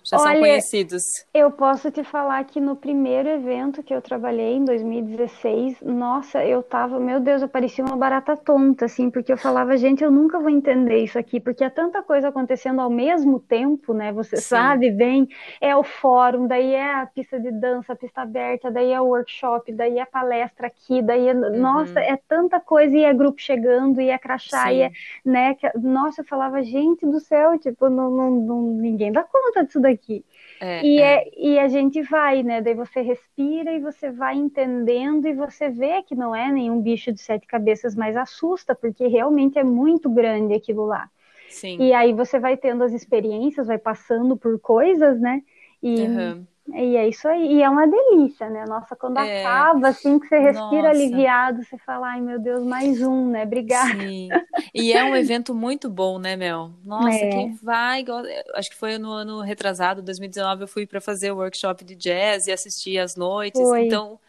já 0.09 0.17
Olha, 0.17 0.31
são 0.31 0.39
conhecidos. 0.39 1.25
Eu 1.31 1.51
posso 1.51 1.91
te 1.91 2.03
falar 2.03 2.43
que 2.45 2.59
no 2.59 2.75
primeiro 2.75 3.29
evento 3.29 3.83
que 3.83 3.93
eu 3.93 4.01
trabalhei, 4.01 4.55
em 4.55 4.65
2016, 4.65 5.81
nossa, 5.83 6.43
eu 6.43 6.63
tava, 6.63 6.99
meu 6.99 7.19
Deus, 7.19 7.43
eu 7.43 7.47
parecia 7.47 7.85
uma 7.85 7.95
barata 7.95 8.35
tonta, 8.35 8.85
assim, 8.85 9.11
porque 9.11 9.31
eu 9.31 9.37
falava, 9.37 9.77
gente, 9.77 10.03
eu 10.03 10.09
nunca 10.09 10.39
vou 10.39 10.49
entender 10.49 11.03
isso 11.03 11.19
aqui, 11.19 11.39
porque 11.39 11.63
é 11.63 11.69
tanta 11.69 12.01
coisa 12.01 12.29
acontecendo 12.29 12.81
ao 12.81 12.89
mesmo 12.89 13.39
tempo, 13.39 13.93
né? 13.93 14.11
Você 14.11 14.37
Sim. 14.37 14.41
sabe, 14.43 14.89
vem, 14.89 15.27
é 15.61 15.75
o 15.75 15.83
fórum, 15.83 16.47
daí 16.47 16.73
é 16.73 16.91
a 16.95 17.05
pista 17.05 17.39
de 17.39 17.51
dança, 17.51 17.93
a 17.93 17.95
pista 17.95 18.21
aberta, 18.21 18.71
daí 18.71 18.91
é 18.91 18.99
o 18.99 19.05
workshop, 19.05 19.71
daí 19.71 19.99
é 19.99 20.01
a 20.01 20.07
palestra 20.07 20.67
aqui, 20.67 21.03
daí 21.03 21.27
é, 21.27 21.33
uhum. 21.35 21.59
nossa, 21.59 21.99
é 21.99 22.17
tanta 22.27 22.59
coisa, 22.59 22.97
e 22.97 23.03
é 23.03 23.13
grupo 23.13 23.39
chegando, 23.39 24.01
e 24.01 24.09
é 24.09 24.17
crachá, 24.17 24.69
Sim. 24.69 24.73
e 24.73 24.81
é, 24.81 24.91
né? 25.23 25.53
Que, 25.53 25.69
nossa, 25.77 26.21
eu 26.21 26.25
falava, 26.25 26.63
gente 26.63 27.05
do 27.05 27.19
céu, 27.19 27.59
tipo, 27.59 27.89
não, 27.89 28.09
não, 28.09 28.31
não 28.31 28.61
ninguém 28.61 29.11
dá 29.11 29.23
conta 29.23 29.63
disso 29.63 29.79
daqui 29.79 29.98
aqui. 29.99 30.25
É, 30.59 30.85
e, 30.85 30.99
é. 30.99 31.17
é. 31.17 31.31
e 31.37 31.59
a 31.59 31.67
gente 31.67 32.01
vai, 32.03 32.41
né? 32.43 32.61
Daí 32.61 32.73
você 32.73 33.01
respira 33.01 33.73
e 33.73 33.79
você 33.79 34.09
vai 34.11 34.35
entendendo 34.35 35.27
e 35.27 35.33
você 35.33 35.69
vê 35.69 36.01
que 36.03 36.15
não 36.15 36.35
é 36.35 36.51
nenhum 36.51 36.81
bicho 36.81 37.11
de 37.11 37.21
sete 37.21 37.45
cabeças, 37.45 37.95
mas 37.95 38.15
assusta, 38.15 38.73
porque 38.73 39.07
realmente 39.07 39.59
é 39.59 39.63
muito 39.63 40.09
grande 40.09 40.53
aquilo 40.53 40.85
lá. 40.85 41.09
Sim. 41.49 41.77
E 41.79 41.93
aí 41.93 42.13
você 42.13 42.39
vai 42.39 42.55
tendo 42.55 42.83
as 42.83 42.93
experiências, 42.93 43.67
vai 43.67 43.77
passando 43.77 44.37
por 44.37 44.59
coisas, 44.59 45.19
né? 45.19 45.41
E, 45.81 46.01
uhum. 46.01 46.47
E 46.73 46.95
é 46.95 47.07
isso 47.07 47.27
aí. 47.27 47.55
E 47.55 47.63
é 47.63 47.69
uma 47.69 47.87
delícia, 47.87 48.49
né? 48.49 48.65
Nossa, 48.65 48.95
quando 48.95 49.17
é... 49.19 49.41
acaba, 49.41 49.89
assim, 49.89 50.19
que 50.19 50.27
você 50.27 50.39
respira 50.39 50.83
Nossa. 50.83 50.89
aliviado, 50.89 51.63
você 51.63 51.77
fala, 51.77 52.07
ai 52.11 52.21
meu 52.21 52.39
Deus, 52.39 52.65
mais 52.65 53.01
um, 53.01 53.29
né? 53.29 53.43
Obrigada. 53.43 53.99
Sim. 53.99 54.29
E 54.73 54.93
é 54.93 55.03
um 55.03 55.15
evento 55.15 55.53
muito 55.53 55.89
bom, 55.89 56.19
né, 56.19 56.35
Mel? 56.35 56.71
Nossa, 56.83 57.17
é. 57.17 57.29
quem 57.29 57.53
vai. 57.55 58.05
Acho 58.53 58.69
que 58.69 58.75
foi 58.75 58.97
no 58.97 59.11
ano 59.11 59.41
retrasado, 59.41 60.01
2019, 60.01 60.63
eu 60.63 60.67
fui 60.67 60.85
para 60.85 61.01
fazer 61.01 61.31
o 61.31 61.37
workshop 61.37 61.83
de 61.83 61.95
jazz 61.95 62.47
e 62.47 62.51
assistir 62.51 62.97
às 62.99 63.15
noites. 63.15 63.61
Foi. 63.61 63.85
Então, 63.85 64.19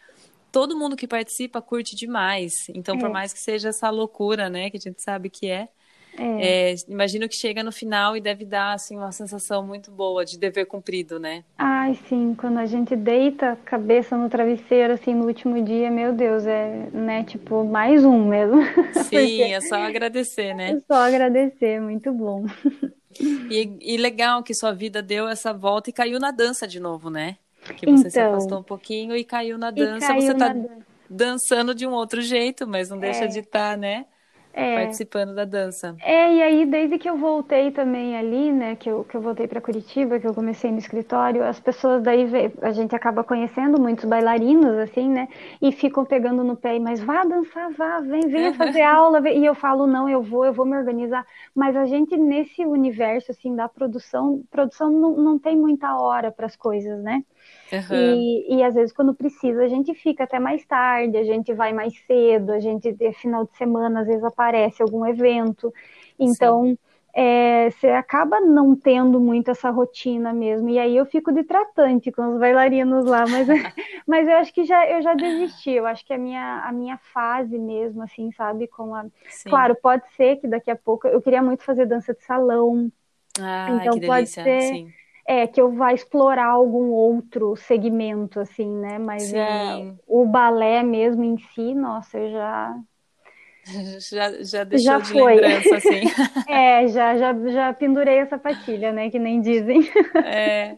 todo 0.51 0.77
mundo 0.77 0.95
que 0.95 1.07
participa 1.07 1.61
curte 1.61 1.95
demais. 1.95 2.67
Então, 2.69 2.95
é. 2.95 2.99
por 2.99 3.09
mais 3.09 3.33
que 3.33 3.39
seja 3.39 3.69
essa 3.69 3.89
loucura, 3.89 4.49
né, 4.49 4.69
que 4.69 4.77
a 4.77 4.79
gente 4.79 5.01
sabe 5.01 5.29
que 5.29 5.49
é. 5.49 5.69
É. 6.17 6.71
É, 6.71 6.75
imagino 6.87 7.27
que 7.27 7.35
chega 7.35 7.63
no 7.63 7.71
final 7.71 8.17
e 8.17 8.21
deve 8.21 8.45
dar 8.45 8.73
assim 8.73 8.97
uma 8.97 9.11
sensação 9.11 9.65
muito 9.65 9.89
boa 9.91 10.25
de 10.25 10.37
dever 10.37 10.65
cumprido, 10.65 11.19
né? 11.19 11.43
Ai, 11.57 11.97
sim, 12.07 12.35
quando 12.37 12.57
a 12.57 12.65
gente 12.65 12.95
deita 12.95 13.53
a 13.53 13.55
cabeça 13.55 14.17
no 14.17 14.29
travesseiro 14.29 14.93
assim 14.93 15.13
no 15.13 15.25
último 15.25 15.63
dia, 15.63 15.89
meu 15.89 16.13
Deus, 16.13 16.45
é, 16.45 16.89
né, 16.91 17.23
tipo, 17.23 17.63
mais 17.63 18.03
um 18.03 18.27
mesmo. 18.27 18.61
Sim, 19.09 19.53
é 19.53 19.61
só 19.61 19.75
agradecer, 19.75 20.53
né? 20.53 20.71
É 20.71 20.79
só 20.79 21.01
agradecer, 21.01 21.81
muito 21.81 22.11
bom. 22.11 22.45
E, 23.19 23.77
e 23.81 23.97
legal 23.97 24.43
que 24.43 24.53
sua 24.53 24.73
vida 24.73 25.01
deu 25.01 25.27
essa 25.27 25.53
volta 25.53 25.89
e 25.89 25.93
caiu 25.93 26.19
na 26.19 26.31
dança 26.31 26.67
de 26.67 26.79
novo, 26.79 27.09
né? 27.09 27.37
Que 27.77 27.85
você 27.85 28.07
então, 28.07 28.11
se 28.11 28.19
afastou 28.19 28.59
um 28.59 28.63
pouquinho 28.63 29.15
e 29.15 29.23
caiu 29.23 29.57
na 29.57 29.71
dança. 29.71 30.07
Caiu 30.07 30.21
você 30.21 30.33
tá 30.33 30.55
dançando 31.09 31.75
de 31.75 31.85
um 31.85 31.91
outro 31.91 32.21
jeito, 32.21 32.67
mas 32.67 32.89
não 32.89 32.97
deixa 32.97 33.25
é. 33.25 33.27
de 33.27 33.39
estar, 33.39 33.71
tá, 33.71 33.77
né? 33.77 34.05
É. 34.53 34.75
Participando 34.75 35.33
da 35.33 35.45
dança. 35.45 35.95
É, 36.01 36.33
e 36.33 36.41
aí 36.43 36.65
desde 36.65 36.97
que 36.97 37.09
eu 37.09 37.17
voltei 37.17 37.71
também 37.71 38.17
ali, 38.17 38.51
né, 38.51 38.75
que 38.75 38.89
eu, 38.89 39.03
que 39.03 39.15
eu 39.15 39.21
voltei 39.21 39.47
para 39.47 39.61
Curitiba, 39.61 40.19
que 40.19 40.27
eu 40.27 40.33
comecei 40.33 40.71
no 40.71 40.77
escritório, 40.77 41.43
as 41.43 41.59
pessoas 41.59 42.03
daí, 42.03 42.27
a 42.61 42.71
gente 42.71 42.95
acaba 42.95 43.23
conhecendo 43.23 43.79
muitos 43.79 44.05
bailarinos, 44.05 44.77
assim, 44.77 45.09
né, 45.09 45.27
e 45.61 45.71
ficam 45.71 46.03
pegando 46.03 46.43
no 46.43 46.57
pé, 46.57 46.79
mas 46.79 46.99
vá 47.01 47.23
dançar, 47.23 47.71
vá, 47.71 47.99
vem, 48.01 48.27
venha 48.27 48.53
fazer 48.53 48.81
aula, 48.81 49.21
vem. 49.21 49.39
e 49.39 49.45
eu 49.45 49.55
falo, 49.55 49.87
não, 49.87 50.09
eu 50.09 50.21
vou, 50.21 50.45
eu 50.45 50.53
vou 50.53 50.65
me 50.65 50.77
organizar, 50.77 51.25
mas 51.55 51.75
a 51.75 51.85
gente 51.85 52.17
nesse 52.17 52.65
universo, 52.65 53.31
assim, 53.31 53.55
da 53.55 53.69
produção, 53.69 54.43
produção 54.51 54.89
não, 54.89 55.15
não 55.17 55.39
tem 55.39 55.55
muita 55.55 55.95
hora 55.95 56.31
para 56.31 56.45
as 56.45 56.55
coisas, 56.55 57.01
né, 57.01 57.23
Uhum. 57.71 58.27
E, 58.29 58.55
e 58.57 58.63
às 58.63 58.73
vezes, 58.73 58.93
quando 58.93 59.13
precisa, 59.13 59.63
a 59.63 59.67
gente 59.67 59.93
fica 59.93 60.23
até 60.23 60.39
mais 60.39 60.65
tarde, 60.65 61.17
a 61.17 61.23
gente 61.23 61.53
vai 61.53 61.73
mais 61.73 61.93
cedo, 62.07 62.51
a 62.51 62.59
gente, 62.59 62.93
final 63.15 63.45
de 63.45 63.55
semana, 63.57 64.01
às 64.01 64.07
vezes 64.07 64.23
aparece 64.23 64.81
algum 64.81 65.05
evento. 65.05 65.73
Então, 66.17 66.77
é, 67.13 67.69
você 67.71 67.87
acaba 67.89 68.39
não 68.39 68.75
tendo 68.75 69.19
muito 69.19 69.51
essa 69.51 69.69
rotina 69.69 70.33
mesmo. 70.33 70.69
E 70.69 70.79
aí 70.79 70.95
eu 70.95 71.05
fico 71.05 71.31
de 71.33 71.43
tratante 71.43 72.11
com 72.11 72.33
os 72.33 72.39
bailarinos 72.39 73.05
lá, 73.05 73.27
mas, 73.27 73.47
mas 74.07 74.27
eu 74.27 74.37
acho 74.37 74.53
que 74.53 74.63
já, 74.63 74.89
eu 74.89 75.01
já 75.01 75.13
desisti. 75.13 75.71
Eu 75.71 75.85
acho 75.85 76.05
que 76.05 76.13
a 76.13 76.17
minha, 76.17 76.61
a 76.65 76.71
minha 76.71 76.97
fase 77.13 77.57
mesmo, 77.59 78.01
assim, 78.03 78.31
sabe? 78.31 78.67
Com 78.67 78.95
a... 78.95 79.05
Claro, 79.45 79.75
pode 79.75 80.03
ser 80.15 80.37
que 80.37 80.47
daqui 80.47 80.71
a 80.71 80.75
pouco. 80.75 81.07
Eu 81.07 81.21
queria 81.21 81.41
muito 81.41 81.63
fazer 81.63 81.85
dança 81.85 82.13
de 82.13 82.23
salão. 82.23 82.91
Ah, 83.39 83.85
então 83.85 83.99
pode 84.01 84.31
delícia. 84.31 84.43
ser. 84.43 84.79
Sim 84.79 84.95
é, 85.25 85.47
que 85.47 85.61
eu 85.61 85.71
vá 85.71 85.93
explorar 85.93 86.47
algum 86.47 86.89
outro 86.91 87.55
segmento, 87.55 88.39
assim, 88.39 88.69
né? 88.69 88.97
Mas 88.99 89.33
é, 89.33 89.93
o 90.07 90.25
balé 90.25 90.83
mesmo 90.83 91.23
em 91.23 91.37
si, 91.37 91.73
nossa, 91.73 92.17
eu 92.17 92.31
já. 92.31 92.75
Já, 94.09 94.43
já 94.43 94.63
deixou 94.63 94.83
já 94.93 94.97
de 94.97 95.11
foi. 95.11 95.35
lembrança, 95.35 95.75
assim. 95.75 96.01
é, 96.49 96.87
já, 96.87 97.15
já, 97.15 97.33
já 97.47 97.73
pendurei 97.73 98.17
essa 98.17 98.37
patilha, 98.37 98.91
né? 98.91 99.09
Que 99.11 99.19
nem 99.19 99.39
dizem. 99.39 99.81
é. 100.25 100.77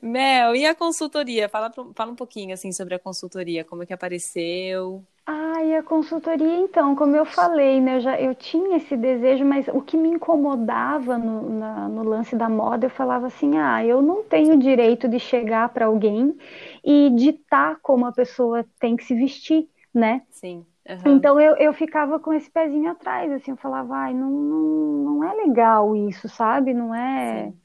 Mel, 0.00 0.54
e 0.54 0.64
a 0.64 0.76
consultoria? 0.76 1.48
Fala, 1.48 1.72
fala 1.96 2.12
um 2.12 2.16
pouquinho, 2.16 2.54
assim, 2.54 2.70
sobre 2.70 2.94
a 2.94 2.98
consultoria. 3.00 3.64
Como 3.64 3.82
é 3.82 3.86
que 3.86 3.92
apareceu? 3.92 5.04
Ah, 5.30 5.62
e 5.62 5.74
a 5.76 5.82
consultoria, 5.82 6.56
então, 6.56 6.96
como 6.96 7.14
eu 7.14 7.26
falei, 7.26 7.80
né, 7.82 7.96
eu, 7.96 8.00
já, 8.00 8.18
eu 8.18 8.34
tinha 8.34 8.78
esse 8.78 8.96
desejo, 8.96 9.44
mas 9.44 9.68
o 9.68 9.82
que 9.82 9.94
me 9.96 10.08
incomodava 10.08 11.18
no, 11.18 11.50
na, 11.50 11.86
no 11.88 12.02
lance 12.02 12.34
da 12.34 12.48
moda, 12.48 12.86
eu 12.86 12.90
falava 12.90 13.26
assim, 13.26 13.58
ah, 13.58 13.84
eu 13.84 14.00
não 14.00 14.24
tenho 14.24 14.58
direito 14.58 15.06
de 15.06 15.20
chegar 15.20 15.68
para 15.68 15.84
alguém 15.86 16.34
e 16.82 17.10
ditar 17.10 17.78
como 17.82 18.06
a 18.06 18.12
pessoa 18.12 18.64
tem 18.80 18.96
que 18.96 19.04
se 19.04 19.14
vestir, 19.14 19.68
né? 19.92 20.22
Sim. 20.30 20.66
Uhum. 20.88 21.16
Então 21.16 21.40
eu, 21.40 21.56
eu 21.58 21.72
ficava 21.74 22.20
com 22.20 22.32
esse 22.32 22.50
pezinho 22.50 22.90
atrás, 22.90 23.30
assim, 23.32 23.52
eu 23.52 23.56
falava, 23.58 23.96
ai, 23.96 24.14
não, 24.14 24.30
não, 24.30 25.04
não 25.20 25.24
é 25.24 25.34
legal 25.34 25.96
isso, 25.96 26.28
sabe? 26.28 26.74
Não 26.74 26.94
é. 26.94 27.52
Sim. 27.52 27.60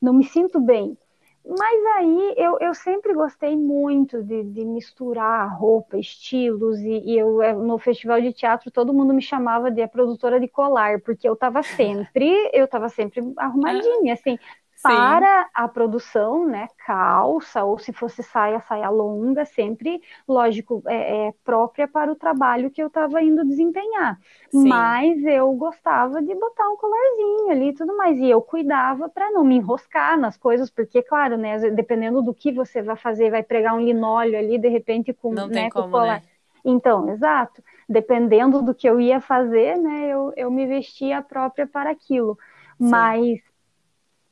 Não 0.00 0.14
me 0.14 0.24
sinto 0.24 0.60
bem. 0.60 0.98
Mas 1.46 1.84
aí 1.96 2.34
eu, 2.38 2.56
eu 2.58 2.74
sempre 2.74 3.12
gostei 3.12 3.54
muito 3.54 4.22
de, 4.22 4.44
de 4.44 4.64
misturar 4.64 5.54
roupa, 5.58 5.98
estilos, 5.98 6.78
e, 6.80 7.00
e, 7.04 7.18
eu 7.18 7.38
no 7.62 7.78
festival 7.78 8.18
de 8.20 8.32
teatro 8.32 8.70
todo 8.70 8.94
mundo 8.94 9.12
me 9.12 9.20
chamava 9.20 9.70
de 9.70 9.82
a 9.82 9.88
produtora 9.88 10.40
de 10.40 10.48
colar, 10.48 11.00
porque 11.02 11.28
eu 11.28 11.34
estava 11.34 11.62
sempre, 11.62 12.50
eu 12.52 12.64
estava 12.64 12.88
sempre 12.88 13.20
arrumadinha, 13.36 14.14
assim, 14.14 14.38
para 14.84 15.48
a 15.54 15.66
produção, 15.66 16.46
né, 16.46 16.68
calça, 16.84 17.64
ou 17.64 17.78
se 17.78 17.90
fosse 17.90 18.22
saia, 18.22 18.60
saia 18.60 18.90
longa, 18.90 19.46
sempre, 19.46 20.02
lógico, 20.28 20.82
é, 20.86 21.28
é 21.28 21.34
própria 21.42 21.88
para 21.88 22.12
o 22.12 22.14
trabalho 22.14 22.70
que 22.70 22.82
eu 22.82 22.88
estava 22.88 23.22
indo 23.22 23.46
desempenhar. 23.46 24.18
Sim. 24.50 24.68
Mas 24.68 25.24
eu 25.24 25.50
gostava 25.54 26.20
de 26.20 26.34
botar 26.34 26.68
um 26.68 26.76
colarzinho 26.76 27.50
ali 27.50 27.68
e 27.70 27.74
tudo 27.74 27.96
mais, 27.96 28.18
e 28.18 28.28
eu 28.28 28.42
cuidava 28.42 29.08
para 29.08 29.30
não 29.30 29.42
me 29.42 29.56
enroscar 29.56 30.18
nas 30.20 30.36
coisas, 30.36 30.68
porque, 30.68 31.02
claro, 31.02 31.38
né, 31.38 31.58
dependendo 31.70 32.20
do 32.20 32.34
que 32.34 32.52
você 32.52 32.82
vai 32.82 32.96
fazer, 32.96 33.30
vai 33.30 33.42
pregar 33.42 33.74
um 33.74 33.80
linóleo 33.80 34.38
ali, 34.38 34.58
de 34.58 34.68
repente, 34.68 35.14
com, 35.14 35.32
não 35.32 35.48
né, 35.48 35.70
como, 35.70 35.86
com 35.86 35.92
colar. 35.92 36.20
Né? 36.20 36.28
Então, 36.62 37.08
exato. 37.08 37.62
Dependendo 37.88 38.60
do 38.60 38.74
que 38.74 38.86
eu 38.86 39.00
ia 39.00 39.18
fazer, 39.18 39.78
né, 39.78 40.08
eu, 40.08 40.30
eu 40.36 40.50
me 40.50 40.66
vestia 40.66 41.22
própria 41.22 41.66
para 41.66 41.90
aquilo. 41.90 42.38
Sim. 42.78 42.90
Mas 42.90 43.53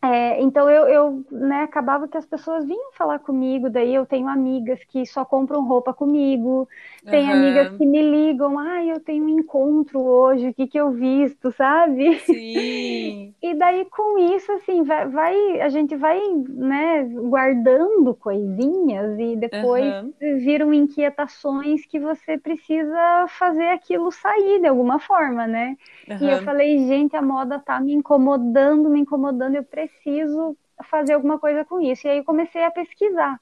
é, 0.05 0.43
então 0.43 0.69
eu, 0.69 0.89
eu 0.89 1.25
né, 1.31 1.63
acabava 1.63 2.09
que 2.09 2.17
as 2.17 2.27
pessoas 2.27 2.67
vinham 2.67 2.93
falar 2.93 3.21
comigo, 3.21 3.71
daí 3.71 3.95
eu 3.95 4.05
tenho 4.05 4.27
amigas 4.27 4.83
que 4.89 5.07
só 5.07 5.25
compram 5.25 5.65
roupa 5.65 5.95
comigo, 5.95 6.69
tem 7.09 7.25
uhum. 7.25 7.33
amigas 7.33 7.77
que 7.77 7.87
me 7.87 8.03
ligam, 8.03 8.59
ah, 8.59 8.85
eu 8.85 8.99
tenho 8.99 9.25
um 9.25 9.29
encontro 9.29 10.01
hoje, 10.01 10.49
o 10.49 10.55
que 10.55 10.67
que 10.67 10.77
eu 10.77 10.91
visto, 10.91 11.53
sabe? 11.53 12.19
Sim. 12.19 13.33
e 13.41 13.55
daí 13.55 13.85
com 13.85 14.19
isso, 14.35 14.51
assim, 14.51 14.83
vai, 14.83 15.07
vai, 15.07 15.61
a 15.61 15.69
gente 15.69 15.95
vai, 15.95 16.21
né, 16.49 17.05
guardando 17.05 18.13
coisinhas 18.13 19.17
e 19.21 19.37
depois 19.37 19.85
uhum. 19.85 20.13
viram 20.41 20.75
inquietações 20.75 21.87
que 21.87 22.01
você 22.01 22.37
precisa 22.37 23.27
fazer 23.29 23.69
aquilo 23.69 24.11
sair 24.11 24.61
de 24.61 24.67
alguma 24.67 24.99
forma, 24.99 25.47
né? 25.47 25.77
Uhum. 26.09 26.17
E 26.21 26.29
eu 26.29 26.43
falei, 26.43 26.79
gente, 26.89 27.15
a 27.15 27.23
moda 27.23 27.61
tá 27.61 27.79
me 27.79 27.93
incomodando, 27.93 28.91
me 28.91 28.99
incomodando, 28.99 29.55
eu 29.55 29.63
preciso 29.63 29.92
preciso 29.95 30.57
fazer 30.85 31.15
alguma 31.15 31.39
coisa 31.39 31.65
com 31.65 31.81
isso. 31.81 32.07
E 32.07 32.11
aí 32.11 32.25
comecei 32.25 32.63
a 32.65 32.71
pesquisar. 32.71 33.41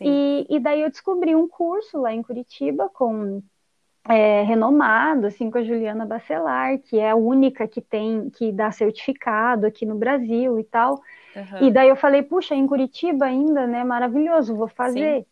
E, 0.00 0.46
e, 0.50 0.60
daí 0.60 0.82
eu 0.82 0.90
descobri 0.90 1.34
um 1.34 1.48
curso 1.48 2.00
lá 2.00 2.12
em 2.12 2.22
Curitiba 2.22 2.90
com 2.90 3.42
é, 4.06 4.42
renomado, 4.42 5.26
assim, 5.26 5.50
com 5.50 5.58
a 5.58 5.62
Juliana 5.62 6.06
Bacelar, 6.06 6.78
que 6.78 6.98
é 6.98 7.10
a 7.10 7.16
única 7.16 7.66
que 7.66 7.80
tem, 7.80 8.30
que 8.30 8.52
dá 8.52 8.70
certificado 8.70 9.66
aqui 9.66 9.86
no 9.86 9.96
Brasil 9.96 10.58
e 10.58 10.64
tal. 10.64 11.00
Uhum. 11.34 11.68
E 11.68 11.70
daí 11.70 11.88
eu 11.88 11.96
falei, 11.96 12.22
puxa, 12.22 12.54
em 12.54 12.66
Curitiba 12.66 13.26
ainda, 13.26 13.66
né? 13.66 13.82
Maravilhoso, 13.82 14.54
vou 14.54 14.68
fazer. 14.68 15.20
Sim. 15.20 15.26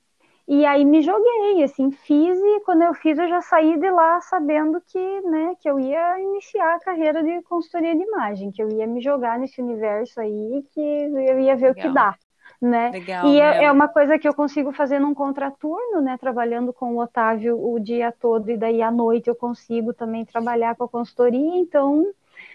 E 0.48 0.64
aí 0.64 0.84
me 0.84 1.02
joguei, 1.02 1.64
assim, 1.64 1.90
fiz 1.90 2.38
e 2.38 2.60
quando 2.60 2.82
eu 2.82 2.94
fiz 2.94 3.18
eu 3.18 3.28
já 3.28 3.40
saí 3.40 3.78
de 3.78 3.90
lá 3.90 4.20
sabendo 4.20 4.80
que, 4.80 5.20
né, 5.22 5.56
que 5.60 5.68
eu 5.68 5.80
ia 5.80 6.20
iniciar 6.20 6.76
a 6.76 6.80
carreira 6.80 7.22
de 7.22 7.42
consultoria 7.42 7.96
de 7.96 8.02
imagem, 8.02 8.52
que 8.52 8.62
eu 8.62 8.68
ia 8.68 8.86
me 8.86 9.00
jogar 9.00 9.40
nesse 9.40 9.60
universo 9.60 10.20
aí, 10.20 10.64
que 10.72 10.80
eu 10.80 11.40
ia 11.40 11.56
ver 11.56 11.68
Legal. 11.68 11.70
o 11.72 11.74
que 11.74 11.88
dá. 11.88 12.14
Né? 12.62 12.90
Legal, 12.90 13.26
e 13.26 13.40
é, 13.40 13.64
é, 13.64 13.72
uma 13.72 13.88
coisa 13.88 14.18
que 14.18 14.26
eu 14.26 14.32
consigo 14.32 14.72
fazer 14.72 14.98
num 14.98 15.12
contraturno, 15.12 16.00
né? 16.00 16.16
Trabalhando 16.18 16.72
com 16.72 16.94
o 16.94 17.02
Otávio 17.02 17.58
o 17.60 17.78
dia 17.78 18.10
todo, 18.12 18.50
e 18.50 18.56
daí 18.56 18.80
à 18.80 18.90
noite 18.90 19.28
eu 19.28 19.34
consigo 19.34 19.92
também 19.92 20.24
trabalhar 20.24 20.74
com 20.74 20.84
a 20.84 20.88
consultoria, 20.88 21.56
então 21.56 22.06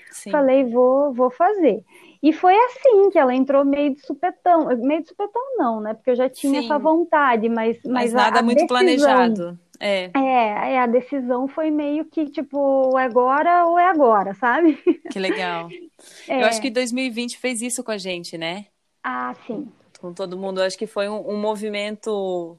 Sim. 0.10 0.32
falei, 0.32 0.64
vou, 0.66 1.14
vou 1.14 1.30
fazer. 1.30 1.84
E 2.22 2.32
foi 2.32 2.56
assim 2.56 3.10
que 3.10 3.18
ela 3.18 3.34
entrou 3.34 3.66
meio 3.66 3.96
de 3.96 4.06
supetão. 4.06 4.68
Meio 4.78 5.02
de 5.02 5.10
supetão 5.10 5.42
não, 5.58 5.82
né? 5.82 5.94
Porque 5.94 6.12
eu 6.12 6.16
já 6.16 6.30
tinha 6.30 6.62
Sim. 6.62 6.66
essa 6.66 6.78
vontade, 6.78 7.50
mas... 7.50 7.78
Mas, 7.84 7.94
mas 7.94 8.14
nada 8.14 8.38
a, 8.38 8.40
a 8.40 8.44
muito 8.44 8.58
decisão, 8.58 8.78
planejado. 8.78 9.60
É. 9.80 10.12
é, 10.14 10.74
é, 10.74 10.80
a 10.80 10.86
decisão 10.86 11.48
foi 11.48 11.72
meio 11.72 12.06
que, 12.06 12.28
tipo, 12.28 12.98
é 13.00 13.06
agora 13.06 13.66
ou 13.66 13.80
é 13.80 13.88
agora, 13.88 14.36
sabe? 14.36 14.78
Que 15.12 15.20
legal. 15.20 15.70
É. 16.28 16.42
Eu 16.42 16.48
acho 16.48 16.60
que 16.60 16.72
2020 16.72 17.38
fez 17.38 17.62
isso 17.62 17.84
com 17.84 17.92
a 17.92 17.98
gente, 17.98 18.36
né? 18.36 18.66
Ah, 19.04 19.36
sim. 19.46 19.72
Com 20.00 20.12
todo 20.12 20.36
mundo. 20.36 20.60
Eu 20.60 20.66
acho 20.66 20.76
que 20.76 20.88
foi 20.88 21.08
um, 21.08 21.34
um 21.34 21.40
movimento 21.40 22.58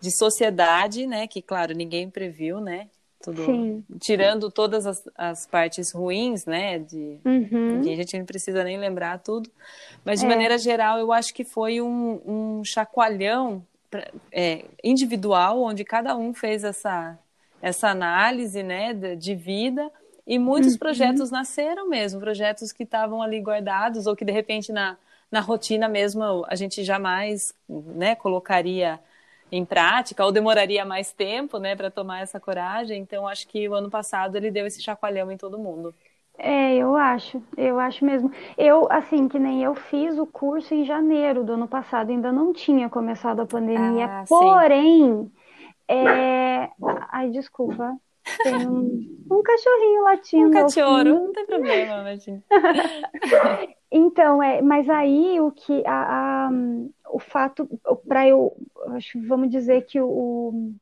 de 0.00 0.16
sociedade, 0.16 1.04
né? 1.04 1.26
Que, 1.26 1.42
claro, 1.42 1.74
ninguém 1.74 2.08
previu, 2.08 2.60
né? 2.60 2.88
Tudo, 3.24 3.42
Sim. 3.42 3.82
tirando 3.98 4.50
todas 4.50 4.86
as, 4.86 5.08
as, 5.16 5.46
partes 5.46 5.90
ruins, 5.92 6.44
né? 6.44 6.78
De, 6.78 7.18
uhum. 7.24 7.80
a 7.80 7.82
gente 7.82 8.18
não 8.18 8.26
precisa 8.26 8.62
nem 8.62 8.76
lembrar 8.76 9.18
tudo. 9.18 9.50
Mas, 10.04 10.20
de 10.20 10.26
é. 10.26 10.28
maneira 10.28 10.58
geral, 10.58 10.98
eu 10.98 11.10
acho 11.10 11.32
que 11.32 11.42
foi 11.42 11.80
um, 11.80 12.20
um 12.26 12.64
chacoalhão 12.64 13.64
pra, 13.90 14.06
é, 14.30 14.66
individual, 14.84 15.62
onde 15.62 15.86
cada 15.86 16.14
um 16.14 16.34
fez 16.34 16.64
essa, 16.64 17.18
essa 17.62 17.88
análise 17.88 18.62
né, 18.62 18.92
de, 18.92 19.16
de 19.16 19.34
vida. 19.34 19.90
E 20.26 20.38
muitos 20.38 20.74
uhum. 20.74 20.78
projetos 20.78 21.30
nasceram 21.30 21.88
mesmo, 21.88 22.20
projetos 22.20 22.72
que 22.72 22.82
estavam 22.82 23.22
ali 23.22 23.40
guardados, 23.40 24.06
ou 24.06 24.14
que, 24.14 24.24
de 24.24 24.32
repente, 24.32 24.70
na, 24.70 24.98
na 25.30 25.40
rotina 25.40 25.88
mesmo, 25.88 26.44
a 26.46 26.54
gente 26.54 26.84
jamais 26.84 27.54
né, 27.66 28.14
colocaria 28.14 29.00
em 29.56 29.64
prática, 29.64 30.24
ou 30.24 30.32
demoraria 30.32 30.84
mais 30.84 31.12
tempo, 31.12 31.58
né, 31.58 31.76
para 31.76 31.90
tomar 31.90 32.20
essa 32.22 32.40
coragem. 32.40 33.00
Então, 33.00 33.26
acho 33.28 33.46
que 33.46 33.68
o 33.68 33.74
ano 33.74 33.88
passado 33.90 34.36
ele 34.36 34.50
deu 34.50 34.66
esse 34.66 34.82
chacoalhão 34.82 35.30
em 35.30 35.36
todo 35.36 35.58
mundo. 35.58 35.94
É, 36.36 36.74
eu 36.74 36.96
acho, 36.96 37.40
eu 37.56 37.78
acho 37.78 38.04
mesmo. 38.04 38.32
Eu, 38.58 38.90
assim, 38.90 39.28
que 39.28 39.38
nem 39.38 39.62
eu 39.62 39.74
fiz 39.74 40.18
o 40.18 40.26
curso 40.26 40.74
em 40.74 40.84
janeiro 40.84 41.44
do 41.44 41.52
ano 41.52 41.68
passado, 41.68 42.10
ainda 42.10 42.32
não 42.32 42.52
tinha 42.52 42.88
começado 42.90 43.40
a 43.40 43.46
pandemia, 43.46 44.06
Ah, 44.06 44.24
porém, 44.28 45.30
é... 45.88 46.70
ai, 47.12 47.30
desculpa, 47.30 47.96
tem 48.42 48.66
um, 48.66 49.06
um 49.30 49.42
cachorrinho 49.42 50.00
Um 50.00 50.04
latindo 50.04 50.58
ao 50.58 50.64
cachorro, 50.64 51.04
não 51.04 51.32
tem 51.32 51.46
problema, 51.46 52.00
imagina. 52.00 52.42
Então, 53.96 54.42
é, 54.42 54.60
mas 54.60 54.88
aí 54.90 55.40
o 55.40 55.52
que 55.52 55.82
a, 55.86 56.48
a- 56.48 56.50
o 57.10 57.18
fato 57.20 57.68
para 58.08 58.26
eu, 58.28 58.52
acho, 58.96 59.20
vamos 59.28 59.50
dizer 59.50 59.82
que 59.86 60.00
o, 60.00 60.72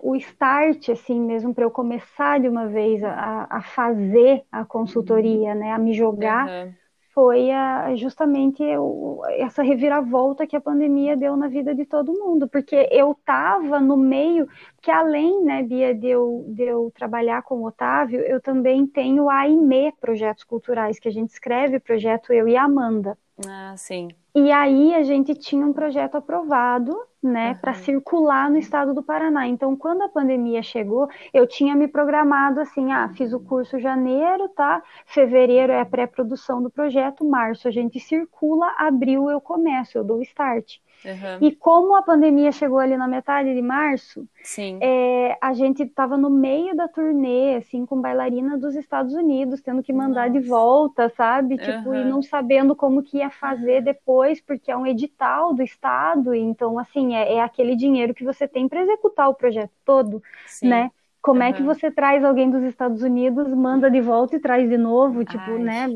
o 0.00 0.16
start, 0.16 0.90
assim 0.90 1.20
mesmo, 1.20 1.54
para 1.54 1.64
eu 1.64 1.70
começar 1.70 2.40
de 2.40 2.48
uma 2.48 2.68
vez 2.68 3.02
a, 3.04 3.46
a 3.50 3.62
fazer 3.62 4.44
a 4.52 4.64
consultoria, 4.66 5.54
né, 5.54 5.72
a 5.72 5.78
me 5.78 5.94
jogar, 5.94 6.46
Aham. 6.46 6.76
Foi 7.18 7.50
a- 7.50 7.96
justamente 7.96 8.62
o- 8.78 9.22
essa 9.30 9.60
reviravolta 9.60 10.46
que 10.46 10.54
a 10.56 10.60
pandemia 10.60 11.16
deu 11.16 11.36
na 11.36 11.48
vida 11.48 11.74
de 11.74 11.84
todo 11.84 12.12
mundo, 12.12 12.48
porque 12.48 12.88
eu 12.92 13.10
estava 13.10 13.80
no 13.80 13.96
meio, 13.96 14.46
que 14.80 14.88
além, 14.90 15.42
né, 15.44 15.62
Bia, 15.64 15.92
de 15.92 16.06
eu, 16.06 16.44
de 16.48 16.62
eu 16.62 16.92
trabalhar 16.94 17.42
com 17.42 17.56
o 17.56 17.66
Otávio, 17.66 18.20
eu 18.20 18.40
também 18.40 18.86
tenho 18.86 19.28
a 19.28 19.38
AIME 19.40 19.92
Projetos 20.00 20.44
Culturais, 20.44 21.00
que 21.00 21.08
a 21.08 21.12
gente 21.12 21.30
escreve 21.30 21.80
projeto 21.80 22.32
eu 22.32 22.46
e 22.46 22.56
a 22.56 22.62
Amanda. 22.64 23.18
Ah, 23.46 23.74
sim. 23.76 24.08
E 24.34 24.52
aí 24.52 24.94
a 24.94 25.02
gente 25.02 25.34
tinha 25.34 25.66
um 25.66 25.72
projeto 25.72 26.16
aprovado, 26.16 26.96
né, 27.22 27.54
para 27.60 27.72
Aham. 27.72 27.80
circular 27.80 28.50
no 28.50 28.58
estado 28.58 28.94
do 28.94 29.02
Paraná. 29.02 29.46
Então, 29.46 29.76
quando 29.76 30.02
a 30.02 30.08
pandemia 30.08 30.62
chegou, 30.62 31.08
eu 31.32 31.46
tinha 31.46 31.74
me 31.74 31.88
programado 31.88 32.60
assim, 32.60 32.92
ah, 32.92 33.08
fiz 33.14 33.32
o 33.32 33.40
curso 33.40 33.78
janeiro, 33.78 34.48
tá? 34.50 34.82
Fevereiro 35.06 35.72
é 35.72 35.80
a 35.80 35.86
pré-produção 35.86 36.62
do 36.62 36.70
projeto, 36.70 37.24
março 37.24 37.66
a 37.68 37.70
gente 37.70 37.98
circula, 37.98 38.72
abril 38.78 39.30
eu 39.30 39.40
começo, 39.40 39.98
eu 39.98 40.04
dou 40.04 40.22
start. 40.22 40.78
Aham. 41.04 41.38
E 41.40 41.54
como 41.54 41.94
a 41.94 42.02
pandemia 42.02 42.50
chegou 42.50 42.78
ali 42.78 42.96
na 42.96 43.06
metade 43.06 43.54
de 43.54 43.62
março, 43.62 44.26
Sim. 44.42 44.78
é, 44.80 45.38
a 45.40 45.52
gente 45.52 45.82
estava 45.84 46.16
no 46.16 46.28
meio 46.28 46.74
da 46.74 46.88
turnê, 46.88 47.56
assim, 47.56 47.86
com 47.86 48.00
bailarina 48.00 48.58
dos 48.58 48.74
Estados 48.74 49.14
Unidos, 49.14 49.62
tendo 49.62 49.82
que 49.82 49.92
mandar 49.92 50.28
de 50.28 50.38
Nossa. 50.40 50.48
volta, 50.50 51.08
sabe? 51.16 51.56
Tipo, 51.58 51.94
e 51.94 52.04
não 52.04 52.20
sabendo 52.20 52.74
como 52.74 53.02
que 53.02 53.18
ia 53.18 53.30
fazer 53.30 53.82
depois, 53.82 54.40
porque 54.40 54.70
é 54.72 54.76
um 54.76 54.86
edital 54.86 55.54
do 55.54 55.62
Estado, 55.62 56.34
então, 56.34 56.78
assim, 56.78 57.07
é, 57.16 57.34
é 57.34 57.40
aquele 57.40 57.76
dinheiro 57.76 58.14
que 58.14 58.24
você 58.24 58.46
tem 58.46 58.68
para 58.68 58.82
executar 58.82 59.28
o 59.28 59.34
projeto 59.34 59.72
todo, 59.84 60.22
Sim. 60.46 60.68
né? 60.68 60.90
Como 61.20 61.42
é 61.42 61.52
que 61.52 61.62
você 61.62 61.90
traz 61.90 62.24
alguém 62.24 62.48
dos 62.48 62.62
Estados 62.62 63.02
Unidos, 63.02 63.48
manda 63.48 63.90
de 63.90 64.00
volta 64.00 64.36
e 64.36 64.40
traz 64.40 64.68
de 64.68 64.78
novo, 64.78 65.24
tipo, 65.24 65.50
Ai. 65.50 65.58
né? 65.58 65.86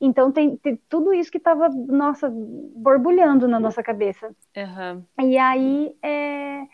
Então 0.00 0.30
tem, 0.32 0.56
tem 0.56 0.78
tudo 0.88 1.14
isso 1.14 1.30
que 1.30 1.38
estava, 1.38 1.68
nossa, 1.68 2.30
borbulhando 2.30 3.48
na 3.48 3.58
nossa 3.58 3.82
cabeça. 3.82 4.34
Aham. 4.56 5.04
E 5.20 5.38
aí, 5.38 5.94
é, 6.02 6.64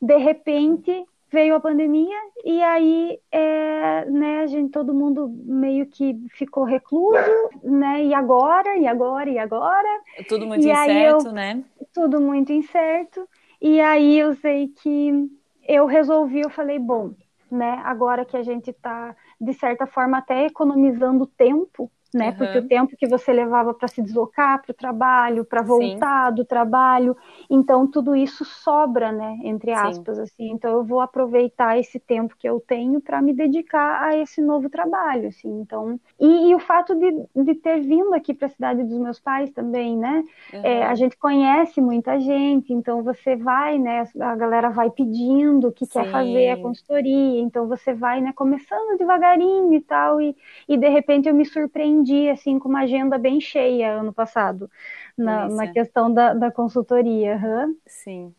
de 0.00 0.16
repente, 0.16 1.04
veio 1.30 1.54
a 1.54 1.60
pandemia 1.60 2.16
e 2.44 2.62
aí, 2.62 3.18
é, 3.30 4.04
né, 4.06 4.40
a 4.40 4.46
gente, 4.46 4.70
todo 4.70 4.94
mundo 4.94 5.28
meio 5.44 5.86
que 5.86 6.16
ficou 6.30 6.64
recluso, 6.64 7.18
né? 7.62 8.04
E 8.04 8.14
agora, 8.14 8.76
e 8.76 8.86
agora, 8.86 9.28
e 9.28 9.38
agora? 9.38 9.88
Tudo 10.28 10.46
muito 10.46 10.66
E 10.66 10.70
aí 10.70 11.04
eu, 11.04 11.18
incerto, 11.18 11.34
né? 11.34 11.62
tudo 11.92 12.20
muito 12.20 12.52
incerto. 12.52 13.28
E 13.60 13.80
aí 13.80 14.18
eu 14.18 14.34
sei 14.36 14.68
que 14.68 15.28
eu 15.66 15.84
resolvi, 15.86 16.40
eu 16.40 16.50
falei, 16.50 16.78
bom, 16.78 17.12
né, 17.50 17.80
agora 17.84 18.24
que 18.24 18.36
a 18.36 18.42
gente 18.42 18.70
está, 18.70 19.14
de 19.40 19.52
certa 19.52 19.86
forma, 19.86 20.18
até 20.18 20.46
economizando 20.46 21.26
tempo, 21.26 21.90
né, 22.12 22.32
porque 22.32 22.58
o 22.58 22.62
tempo 22.62 22.96
que 22.96 23.06
você 23.06 23.32
levava 23.32 23.74
para 23.74 23.88
se 23.88 24.02
deslocar 24.02 24.62
para 24.62 24.72
o 24.72 24.74
trabalho, 24.74 25.44
para 25.44 25.62
Sim. 25.62 25.62
voltar 25.62 26.30
do 26.30 26.44
trabalho, 26.44 27.16
então 27.50 27.86
tudo 27.86 28.16
isso 28.16 28.44
sobra, 28.44 29.12
né, 29.12 29.38
entre 29.42 29.72
Sim. 29.72 29.72
aspas, 29.72 30.18
assim. 30.18 30.50
Então 30.50 30.70
eu 30.72 30.84
vou 30.84 31.00
aproveitar 31.00 31.78
esse 31.78 31.98
tempo 32.00 32.34
que 32.38 32.48
eu 32.48 32.60
tenho 32.60 33.00
para 33.00 33.20
me 33.20 33.32
dedicar 33.32 34.02
a 34.02 34.16
esse 34.16 34.40
novo 34.40 34.68
trabalho, 34.70 35.28
assim. 35.28 35.48
Então, 35.60 35.98
e, 36.18 36.50
e 36.50 36.54
o 36.54 36.58
fato 36.58 36.94
de, 36.94 37.44
de 37.44 37.54
ter 37.54 37.80
vindo 37.80 38.14
aqui 38.14 38.32
para 38.34 38.46
a 38.46 38.50
cidade 38.50 38.82
dos 38.84 38.98
meus 38.98 39.20
pais 39.20 39.50
também, 39.50 39.96
né? 39.96 40.24
É, 40.62 40.84
a 40.84 40.94
gente 40.94 41.16
conhece 41.16 41.80
muita 41.80 42.18
gente, 42.20 42.72
então 42.72 43.02
você 43.02 43.36
vai, 43.36 43.78
né? 43.78 44.04
A 44.20 44.34
galera 44.36 44.70
vai 44.70 44.90
pedindo 44.90 45.70
que 45.72 45.86
quer 45.86 46.04
fazer 46.06 46.50
a 46.50 46.56
Sim. 46.56 46.58
consultoria, 46.58 47.40
então 47.40 47.68
você 47.68 47.94
vai, 47.94 48.20
né, 48.20 48.32
começando 48.34 48.98
devagarinho 48.98 49.72
e 49.74 49.80
tal, 49.80 50.20
e, 50.20 50.36
e 50.68 50.76
de 50.76 50.88
repente 50.88 51.28
eu 51.28 51.34
me 51.34 51.44
surpreendi, 51.44 51.97
assim, 52.30 52.58
com 52.58 52.68
uma 52.68 52.82
agenda 52.82 53.18
bem 53.18 53.40
cheia 53.40 53.92
ano 54.00 54.12
passado, 54.12 54.70
na, 55.16 55.48
na 55.48 55.68
questão 55.68 56.12
da, 56.12 56.34
da 56.34 56.50
consultoria. 56.52 57.36
aham. 57.36 57.74
Sim. 57.86 58.36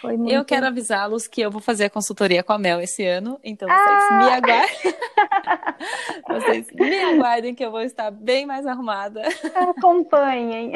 Foi 0.00 0.14
Eu 0.14 0.18
muito. 0.18 0.44
quero 0.46 0.66
avisá-los 0.66 1.26
que 1.26 1.40
eu 1.42 1.50
vou 1.50 1.60
fazer 1.60 1.84
a 1.84 1.90
consultoria 1.90 2.42
com 2.42 2.52
a 2.52 2.58
Mel 2.58 2.80
esse 2.80 3.04
ano, 3.04 3.38
então 3.44 3.68
vocês 3.68 4.04
Ah! 4.10 4.18
me 4.18 4.24
aguardem. 4.30 4.94
Vocês 6.28 6.66
me 6.72 6.98
aguardem 7.04 7.54
que 7.54 7.64
eu 7.64 7.70
vou 7.70 7.80
estar 7.82 8.10
bem 8.10 8.46
mais 8.46 8.66
arrumada. 8.66 9.22
Acompanhem. 9.54 10.72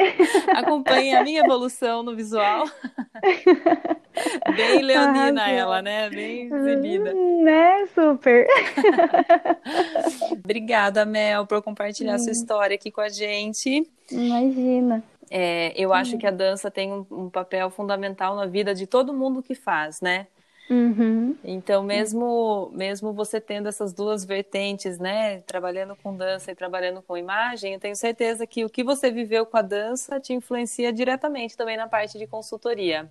Acompanhem 0.55 1.15
a 1.15 1.23
minha 1.23 1.41
evolução 1.41 2.03
no 2.03 2.15
visual. 2.15 2.65
Bem 4.55 4.81
leonina 4.81 5.41
Arrasou. 5.41 5.59
ela, 5.59 5.81
né? 5.81 6.09
Bem 6.09 6.49
exibida. 6.53 7.13
Né? 7.13 7.85
Super. 7.93 8.47
Obrigada, 10.31 11.05
Mel, 11.05 11.45
por 11.45 11.61
compartilhar 11.61 12.17
sua 12.19 12.29
Hum, 12.29 12.31
história 12.33 12.75
aqui 12.75 12.91
com 12.91 13.01
a 13.01 13.09
gente. 13.09 13.83
Imagina. 14.11 15.03
É, 15.29 15.73
eu 15.81 15.93
acho 15.93 16.17
que 16.17 16.27
a 16.27 16.31
dança 16.31 16.69
tem 16.69 16.91
um, 16.91 17.05
um 17.09 17.29
papel 17.29 17.69
fundamental 17.69 18.35
na 18.35 18.45
vida 18.45 18.75
de 18.75 18.85
todo 18.85 19.13
mundo 19.13 19.41
que 19.41 19.55
faz, 19.55 20.01
né? 20.01 20.27
Uhum. 20.69 21.35
Então, 21.43 21.83
mesmo, 21.83 22.69
mesmo 22.73 23.13
você 23.13 23.41
tendo 23.41 23.67
essas 23.67 23.93
duas 23.93 24.23
vertentes, 24.23 24.97
né? 24.99 25.39
Trabalhando 25.41 25.95
com 25.95 26.15
dança 26.15 26.51
e 26.51 26.55
trabalhando 26.55 27.01
com 27.01 27.17
imagem, 27.17 27.73
eu 27.73 27.79
tenho 27.79 27.95
certeza 27.95 28.47
que 28.47 28.63
o 28.63 28.69
que 28.69 28.83
você 28.83 29.11
viveu 29.11 29.45
com 29.45 29.57
a 29.57 29.61
dança 29.61 30.19
te 30.19 30.33
influencia 30.33 30.93
diretamente 30.93 31.57
também 31.57 31.77
na 31.77 31.87
parte 31.87 32.17
de 32.17 32.27
consultoria. 32.27 33.09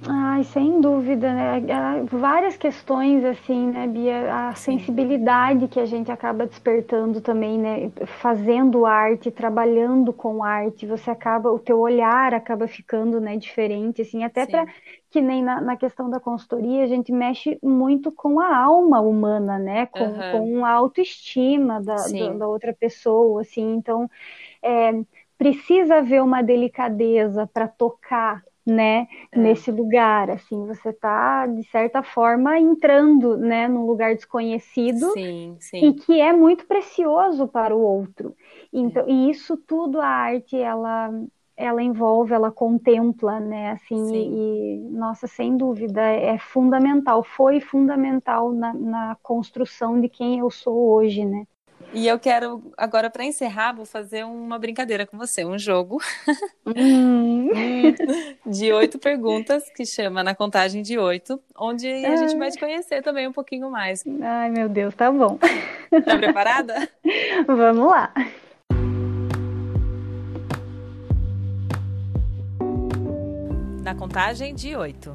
Ai, 0.00 0.42
sem 0.44 0.80
dúvida, 0.80 1.32
né? 1.32 1.58
Há 1.72 2.02
Várias 2.04 2.56
questões, 2.56 3.24
assim, 3.24 3.68
né, 3.70 3.86
Bia? 3.86 4.48
A 4.48 4.54
sensibilidade 4.54 5.68
que 5.68 5.78
a 5.78 5.84
gente 5.86 6.10
acaba 6.10 6.46
despertando 6.46 7.20
também, 7.20 7.58
né? 7.58 7.90
Fazendo 8.06 8.86
arte, 8.86 9.30
trabalhando 9.30 10.12
com 10.12 10.42
arte, 10.42 10.86
você 10.86 11.10
acaba, 11.10 11.52
o 11.52 11.58
teu 11.58 11.78
olhar 11.78 12.32
acaba 12.34 12.66
ficando, 12.66 13.20
né, 13.20 13.36
diferente, 13.36 14.02
assim, 14.02 14.24
até 14.24 14.46
para 14.46 14.66
que 15.10 15.20
nem 15.20 15.42
na, 15.42 15.60
na 15.60 15.76
questão 15.76 16.08
da 16.08 16.18
consultoria, 16.18 16.82
a 16.84 16.86
gente 16.86 17.12
mexe 17.12 17.58
muito 17.62 18.10
com 18.10 18.40
a 18.40 18.56
alma 18.56 19.00
humana, 19.00 19.58
né? 19.58 19.86
Com, 19.86 20.22
aham, 20.22 20.24
com 20.24 20.64
a 20.64 20.70
autoestima 20.70 21.80
da, 21.82 22.08
da, 22.08 22.32
da 22.32 22.48
outra 22.48 22.72
pessoa, 22.74 23.42
assim, 23.42 23.74
então 23.74 24.10
é, 24.62 24.92
precisa 25.38 25.96
haver 25.98 26.22
uma 26.22 26.42
delicadeza 26.42 27.46
para 27.46 27.68
tocar, 27.68 28.42
né, 28.66 29.06
é, 29.32 29.58
nesse 29.58 29.70
lugar, 29.70 30.30
assim, 30.30 30.66
você 30.66 30.90
está 30.90 31.46
de 31.46 31.64
certa 31.64 32.02
forma 32.02 32.58
entrando, 32.58 33.36
né, 33.36 33.68
num 33.68 33.86
lugar 33.86 34.14
desconhecido 34.14 35.06
sim, 35.14 35.56
e 35.80 35.92
sim, 35.92 35.94
que 35.94 36.20
é 36.20 36.32
muito 36.32 36.66
precioso 36.66 37.48
para 37.48 37.74
o 37.74 37.80
outro. 37.80 38.36
é, 38.86 38.96
Então, 38.96 39.08
e 39.08 39.30
isso 39.30 39.56
tudo 39.56 40.00
a 40.00 40.06
arte 40.06 40.56
ela 40.56 41.10
ela 41.56 41.82
envolve, 41.82 42.32
ela 42.34 42.50
contempla, 42.50 43.38
né, 43.38 43.72
assim, 43.72 43.96
sim. 43.96 44.38
e, 44.76 44.86
e, 44.86 44.90
nossa, 44.90 45.26
sem 45.28 45.56
dúvida, 45.56 46.00
é 46.00 46.38
fundamental, 46.38 47.22
foi 47.22 47.60
fundamental 47.60 48.52
na, 48.52 48.72
na 48.74 49.16
construção 49.22 50.00
de 50.00 50.08
quem 50.08 50.38
eu 50.40 50.50
sou 50.50 50.90
hoje, 50.92 51.24
né? 51.24 51.46
E 51.94 52.06
eu 52.08 52.18
quero, 52.18 52.72
agora 52.76 53.10
para 53.10 53.22
encerrar, 53.24 53.72
vou 53.74 53.84
fazer 53.84 54.24
uma 54.24 54.58
brincadeira 54.58 55.06
com 55.06 55.18
você, 55.18 55.44
um 55.44 55.58
jogo 55.58 55.98
Hum. 56.66 57.50
de 58.46 58.72
oito 58.72 58.98
perguntas 58.98 59.68
que 59.70 59.84
chama 59.84 60.24
Na 60.24 60.34
Contagem 60.34 60.80
de 60.82 60.98
Oito, 60.98 61.38
onde 61.54 61.86
a 61.86 62.16
gente 62.16 62.36
vai 62.38 62.50
te 62.50 62.58
conhecer 62.58 63.02
também 63.02 63.28
um 63.28 63.32
pouquinho 63.32 63.70
mais. 63.70 64.02
Ai, 64.22 64.48
meu 64.50 64.70
Deus, 64.70 64.94
tá 64.94 65.12
bom. 65.12 65.38
Tá 66.04 66.16
preparada? 66.16 66.88
Vamos 67.46 67.90
lá. 67.90 68.12
Na 73.82 73.94
contagem 73.94 74.54
de 74.54 74.74
oito. 74.76 75.14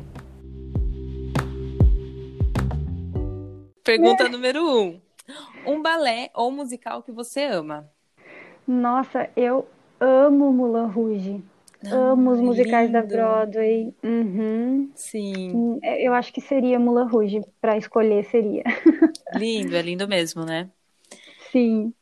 Pergunta 3.84 4.28
número 4.30 4.62
um. 4.62 5.07
Um 5.66 5.82
balé 5.82 6.30
ou 6.34 6.52
musical 6.52 7.04
que 7.04 7.12
você 7.12 7.44
ama? 7.44 7.92
Nossa, 8.68 9.30
eu 9.36 9.68
amo 10.00 10.52
Moulin 10.52 10.92
Rouge. 10.92 11.44
Amo 11.92 12.32
os 12.32 12.40
Ai, 12.40 12.46
musicais 12.46 12.92
da 12.92 13.02
lindo. 13.02 13.08
Broadway. 13.08 13.94
Uhum. 14.04 14.92
Sim, 14.96 15.54
Hum, 15.54 15.80
Eu 15.84 16.14
acho 16.14 16.34
que 16.34 16.42
seria 16.42 16.80
Moulin 16.80 17.10
Rouge 17.10 17.42
para 17.62 17.78
escolher, 17.78 18.24
seria. 18.26 18.64
lindo, 19.32 19.76
é 19.76 19.82
lindo 19.82 20.08
mesmo, 20.08 20.44
né? 20.46 20.70
Sim. 21.52 21.94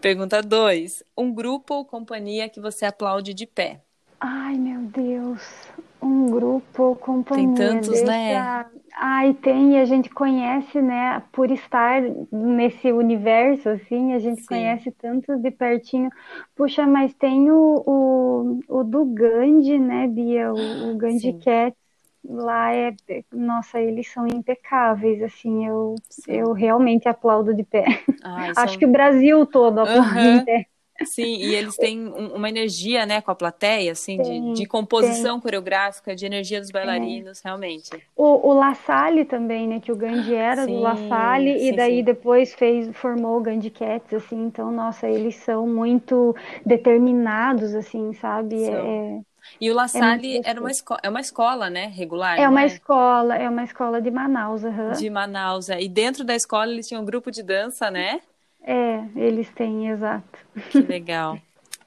Pergunta 0.00 0.42
2. 0.42 1.02
Um 1.16 1.32
grupo 1.32 1.74
ou 1.74 1.84
companhia 1.84 2.48
que 2.48 2.60
você 2.60 2.84
aplaude 2.84 3.32
de 3.34 3.46
pé? 3.46 3.82
Ai, 4.20 4.56
meu 4.56 4.82
Deus. 4.82 5.66
Um 6.00 6.30
grupo 6.30 6.94
companhia. 6.96 7.48
Tem 7.48 7.50
tantos, 7.50 8.02
Deixa... 8.02 8.04
né? 8.04 8.52
Ai, 8.96 9.34
tem, 9.34 9.74
e 9.74 9.78
a 9.78 9.84
gente 9.84 10.08
conhece, 10.10 10.80
né? 10.80 11.20
Por 11.32 11.50
estar 11.50 12.00
nesse 12.32 12.92
universo, 12.92 13.68
assim, 13.68 14.12
a 14.14 14.18
gente 14.18 14.42
Sim. 14.42 14.44
conhece 14.44 14.90
tantos 14.92 15.40
de 15.40 15.50
pertinho. 15.50 16.10
Puxa, 16.54 16.86
mas 16.86 17.12
tem 17.14 17.50
o, 17.50 17.82
o, 17.86 18.60
o 18.68 18.84
do 18.84 19.04
Gandhi, 19.06 19.78
né, 19.78 20.06
Bia? 20.08 20.54
O, 20.54 20.92
o 20.94 20.96
Gandhi 20.96 21.32
Sim. 21.32 21.34
Cats. 21.34 21.76
Lá 22.24 22.74
é, 22.74 22.94
nossa, 23.32 23.80
eles 23.80 24.08
são 24.12 24.26
impecáveis, 24.26 25.22
assim, 25.22 25.66
eu, 25.66 26.02
Sim. 26.08 26.26
eu 26.26 26.52
realmente 26.52 27.08
aplaudo 27.08 27.54
de 27.54 27.62
pé. 27.64 27.84
Ai, 28.22 28.54
Acho 28.56 28.76
são- 28.76 28.78
que 28.78 28.86
o 28.86 28.92
Brasil 28.92 29.46
todo 29.46 29.78
aplaude 29.80 30.20
Aham. 30.20 30.32
de 30.32 30.40
pé. 30.40 30.66
Sim, 31.02 31.36
e 31.38 31.54
eles 31.54 31.78
têm 31.78 32.06
um- 32.08 32.34
uma 32.34 32.48
energia, 32.48 33.06
né, 33.06 33.20
com 33.22 33.30
a 33.30 33.34
plateia, 33.34 33.92
assim, 33.92 34.20
de, 34.20 34.40
Tem, 34.40 34.52
de 34.52 34.66
composição 34.66 35.40
coreográfica, 35.40 36.14
de 36.14 36.26
energia 36.26 36.60
dos 36.60 36.70
É. 36.82 36.88
bailarinos, 36.88 37.40
realmente. 37.40 38.02
O, 38.16 38.50
o 38.50 38.54
La 38.54 38.74
Salle 38.74 39.24
também, 39.24 39.68
né? 39.68 39.80
Que 39.80 39.92
o 39.92 39.96
Gandhi 39.96 40.34
era 40.34 40.66
do 40.68 40.80
La 40.80 40.96
Sim, 40.96 40.96
Salle 40.96 41.68
e 41.68 41.72
sim, 41.72 41.78
daí 41.78 42.02
sim. 42.02 42.04
depois 42.04 42.54
fez, 42.54 42.88
formou 42.96 43.38
o 43.38 43.42
Gandhi 43.42 43.70
Cats, 43.70 44.12
assim. 44.14 44.36
Então, 44.46 44.70
nossa, 44.72 45.08
eles 45.08 45.36
são 45.36 45.66
muito 45.68 46.34
determinados, 46.66 47.74
assim, 47.74 48.12
sabe? 48.14 48.56
São. 48.56 48.98
É, 49.18 49.20
E 49.60 49.70
o 49.70 49.74
La 49.74 49.88
é 49.94 50.02
muito 50.02 50.24
Salle 50.24 50.40
era 50.44 50.60
uma 50.60 50.70
escola, 50.70 51.00
é 51.04 51.08
uma 51.10 51.20
escola, 51.22 51.70
né, 51.70 51.86
regular, 51.88 52.38
É 52.38 52.48
uma 52.48 52.64
é? 52.64 52.64
escola, 52.64 53.36
é 53.36 53.46
uma 53.48 53.64
escola 53.64 54.00
de 54.00 54.10
Manaus, 54.10 54.64
aham. 54.64 55.04
De 55.04 55.10
Manaus. 55.10 55.68
é. 55.68 55.80
E 55.82 55.88
dentro 55.88 56.24
da 56.24 56.34
escola 56.34 56.72
eles 56.72 56.88
tinham 56.88 57.02
um 57.02 57.04
grupo 57.04 57.30
de 57.30 57.42
dança, 57.42 57.90
né? 57.90 58.20
É, 58.62 59.04
eles 59.16 59.50
têm, 59.50 59.88
exato. 59.88 60.38
Que 60.68 60.82
legal. 60.82 61.38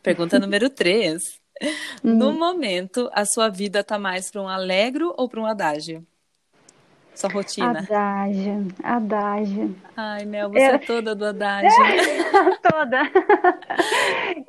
Pergunta 0.02 0.40
número 0.40 0.70
3. 0.70 1.40
Hum. 2.04 2.16
No 2.18 2.32
momento, 2.34 3.10
a 3.14 3.26
sua 3.26 3.50
vida 3.50 3.84
tá 3.84 4.00
mais 4.00 4.32
para 4.32 4.42
um 4.42 4.48
alegro 4.48 5.14
ou 5.18 5.30
para 5.30 5.40
um 5.42 5.46
adágio? 5.46 6.06
Sua 7.14 7.30
rotina. 7.30 7.80
Adágio, 7.80 8.68
adágio. 8.84 9.76
Ai, 9.96 10.26
Mel, 10.26 10.50
você 10.50 10.72
é 10.72 10.76
É, 10.76 10.78
toda 10.78 11.14
do 11.14 11.26
adágio. 11.26 11.70
toda. 12.64 13.02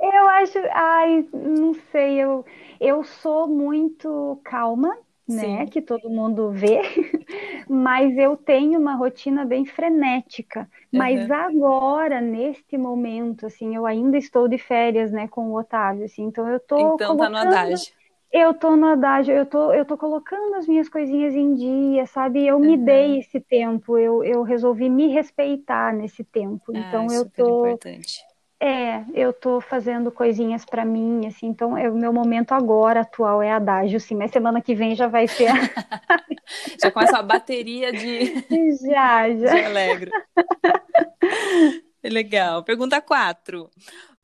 Eu 0.00 0.28
acho, 0.28 0.58
ai, 0.72 1.28
não 1.32 1.74
sei, 1.90 2.22
eu, 2.22 2.44
eu 2.80 3.04
sou 3.04 3.46
muito 3.46 4.40
calma, 4.44 4.96
né, 5.32 5.66
Sim. 5.66 5.68
que 5.68 5.82
todo 5.82 6.10
mundo 6.10 6.50
vê, 6.52 6.80
mas 7.68 8.16
eu 8.18 8.36
tenho 8.36 8.78
uma 8.80 8.94
rotina 8.94 9.44
bem 9.44 9.64
frenética. 9.66 10.68
Mas 10.92 11.28
Aham. 11.28 11.30
agora, 11.30 12.20
neste 12.20 12.78
momento, 12.78 13.46
assim, 13.46 13.74
eu 13.76 13.86
ainda 13.86 14.18
estou 14.18 14.48
de 14.48 14.58
férias, 14.58 15.10
né, 15.12 15.28
com 15.28 15.50
o 15.50 15.58
Otávio, 15.58 16.04
assim, 16.04 16.24
então 16.24 16.48
eu 16.48 16.60
tô 16.60 16.98
Então 16.98 17.16
tá 17.16 17.30
no 17.30 17.38
colocando 17.38 17.38
adágio. 17.38 17.94
eu 18.32 18.54
tô 18.54 18.76
no 18.76 18.86
adágio, 18.88 19.34
eu 19.34 19.44
tô, 19.46 19.72
eu 19.74 19.84
tô 19.84 19.96
colocando 19.98 20.54
as 20.56 20.66
minhas 20.66 20.88
coisinhas 20.88 21.34
em 21.34 21.54
dia, 21.54 22.06
sabe? 22.06 22.46
Eu 22.46 22.58
me 22.58 22.76
Aham. 22.76 22.78
dei 22.78 23.18
esse 23.20 23.40
tempo, 23.40 23.98
eu, 23.98 24.24
eu 24.24 24.42
resolvi 24.42 24.88
me 24.88 25.08
respeitar 25.08 25.92
nesse 25.94 26.24
tempo. 26.24 26.72
Então 26.72 27.12
Ai, 27.12 27.14
eu 27.14 27.26
tô, 27.26 27.78
importante. 27.78 28.26
É, 28.62 29.04
eu 29.14 29.32
tô 29.32 29.60
fazendo 29.60 30.10
coisinhas 30.12 30.64
pra 30.64 30.84
mim, 30.84 31.26
assim. 31.26 31.46
Então 31.48 31.76
é 31.76 31.90
o 31.90 31.94
meu 31.94 32.12
momento 32.12 32.52
agora 32.52 33.00
atual 33.00 33.42
é 33.42 33.52
adágio, 33.52 34.00
sim. 34.00 34.14
Mas 34.16 34.30
semana 34.30 34.60
que 34.62 34.74
vem 34.74 34.94
já 34.94 35.08
vai 35.08 35.26
ser 35.28 35.50
Já 36.80 36.90
começa 36.90 37.18
a 37.18 37.22
bateria 37.22 37.92
de, 37.92 38.32
já, 38.82 39.28
de 39.44 39.44
já. 39.46 39.54
alegro. 39.60 40.12
Legal. 42.02 42.62
Pergunta 42.64 43.00
4. 43.00 43.70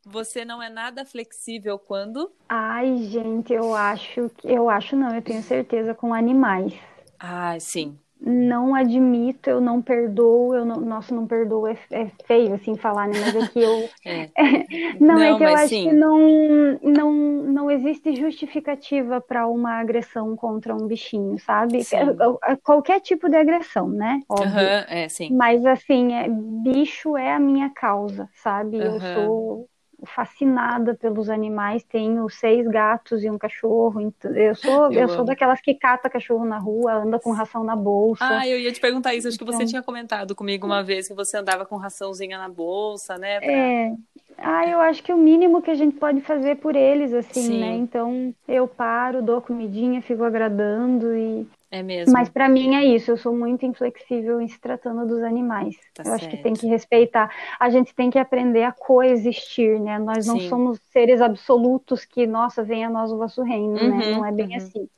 Você 0.04 0.44
não 0.44 0.62
é 0.62 0.68
nada 0.68 1.04
flexível 1.04 1.78
quando? 1.78 2.32
Ai, 2.48 2.98
gente, 3.04 3.54
eu 3.54 3.74
acho, 3.74 4.28
que- 4.30 4.48
eu 4.52 4.68
acho 4.68 4.94
não, 4.96 5.14
eu 5.14 5.22
tenho 5.22 5.42
certeza 5.42 5.94
com 5.94 6.12
animais. 6.12 6.74
Ai, 7.18 7.60
sim. 7.60 8.00
Não 8.30 8.74
admito, 8.74 9.48
eu 9.48 9.60
não 9.60 9.80
perdoo, 9.80 10.54
eu 10.54 10.64
não, 10.64 10.80
nossa, 10.80 11.14
não 11.14 11.26
perdoo, 11.26 11.66
é, 11.66 11.72
é 11.90 12.10
feio 12.26 12.54
assim 12.54 12.76
falar, 12.76 13.08
né? 13.08 13.16
Mas 13.16 13.34
é 13.34 13.42
que 13.44 13.58
eu, 13.60 13.90
É. 14.04 14.32
não, 15.00 15.22
é 15.22 15.34
Não, 15.34 15.36
que 15.36 15.44
eu 15.44 15.54
acho 15.54 15.80
sim. 15.80 15.80
que 15.80 15.92
não, 15.92 16.78
não, 16.82 17.12
não 17.12 17.70
existe 17.70 18.14
justificativa 18.16 19.20
para 19.20 19.46
uma 19.48 19.80
agressão 19.80 20.36
contra 20.36 20.74
um 20.76 20.86
bichinho, 20.86 21.38
sabe? 21.38 21.86
Sim. 21.86 22.22
É- 22.46 22.52
é- 22.52 22.56
Qualquer 22.56 23.00
tipo 23.00 23.28
de 23.28 23.36
agressão, 23.36 23.88
né? 23.88 24.22
Óbvio. 24.28 24.70
Aham, 24.70 24.84
é, 24.88 25.08
sim. 25.08 25.38
Mas 25.38 25.64
assim, 25.66 26.12
é, 26.14 26.28
bicho 26.28 27.16
é 27.16 27.32
a 27.34 27.40
minha 27.40 27.70
causa, 27.70 28.28
sabe? 28.34 28.82
Eu 28.84 28.98
Aham. 28.98 29.00
sou 29.00 29.68
fascinada 30.06 30.94
pelos 30.94 31.28
animais, 31.28 31.82
tenho 31.84 32.28
seis 32.28 32.66
gatos 32.68 33.24
e 33.24 33.30
um 33.30 33.38
cachorro, 33.38 34.12
eu 34.34 34.54
sou, 34.54 34.92
Eu 34.92 35.00
eu 35.00 35.08
sou 35.08 35.24
daquelas 35.24 35.60
que 35.60 35.74
cata 35.74 36.08
cachorro 36.10 36.44
na 36.44 36.58
rua, 36.58 36.94
anda 36.94 37.18
com 37.18 37.32
ração 37.32 37.64
na 37.64 37.74
bolsa. 37.76 38.24
Ah, 38.38 38.46
eu 38.46 38.58
ia 38.58 38.72
te 38.72 38.80
perguntar 38.80 39.14
isso. 39.14 39.28
Acho 39.28 39.38
que 39.38 39.44
você 39.44 39.64
Então, 39.64 39.70
tinha 39.70 39.82
comentado 39.82 40.34
comigo 40.34 40.66
uma 40.66 40.82
vez 40.82 41.06
que 41.08 41.14
você 41.14 41.36
andava 41.36 41.64
com 41.66 41.76
raçãozinha 41.76 42.38
na 42.38 42.48
bolsa, 42.48 43.16
né? 43.18 43.40
Pra... 43.40 43.74
é, 43.86 43.92
ah, 44.38 44.66
eu 44.68 44.80
acho 44.80 45.02
que 45.02 45.12
o 45.12 45.16
mínimo 45.16 45.62
que 45.62 45.70
a 45.70 45.74
gente 45.74 45.96
pode 45.96 46.20
fazer 46.22 46.56
por 46.56 46.74
eles, 46.76 47.12
assim, 47.12 47.52
né? 47.52 47.74
Sim, 47.74 47.76
Então 47.76 48.34
eu 48.46 48.66
paro, 48.66 49.22
dou 49.22 49.40
comidinha, 49.40 50.02
fico 50.02 50.24
agradando 50.24 51.14
e 51.16 51.48
é 51.70 51.82
Mas 52.06 52.28
mesmo. 52.28 52.30
para 52.30 52.48
mim 52.48 52.74
é 52.76 52.84
isso, 52.84 53.10
eu 53.10 53.16
sou 53.18 53.34
muito 53.36 53.66
inflexível 53.66 54.40
em 54.40 54.48
se 54.48 54.58
tratando 54.60 55.06
dos 55.06 55.22
animais. 55.22 55.76
Tá 55.94 56.04
Eu 56.04 56.12
acho 56.14 56.28
que 56.28 56.36
tem 56.38 56.54
certo. 56.54 56.60
que 56.60 56.66
respeitar. 56.66 57.30
A 57.60 57.70
gente 57.70 57.94
tem 57.94 58.10
que 58.10 58.18
aprender 58.18 58.62
a 58.64 58.72
coexistir, 58.72 59.78
né? 59.80 59.98
Nós 59.98 60.24
não 60.24 60.40
Sim. 60.40 60.48
somos 60.48 60.80
seres 60.90 61.20
absolutos 61.20 62.04
que, 62.04 62.26
nossa, 62.26 62.62
venha 62.64 62.88
a 62.88 62.90
nós 62.90 63.12
o 63.12 63.18
vosso 63.18 63.42
reino, 63.42 63.82
né? 63.82 64.04
Não 64.04 64.20
Uhum, 64.20 64.24
é 64.24 64.32
bem 64.32 64.48
uhum. 64.48 64.56
assim. 64.56 64.88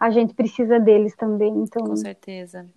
A 0.00 0.10
gente 0.10 0.34
precisa 0.34 0.80
deles 0.80 1.14
também, 1.16 1.64
Com 1.78 1.94
então. 1.94 1.96
certeza. 1.96 2.68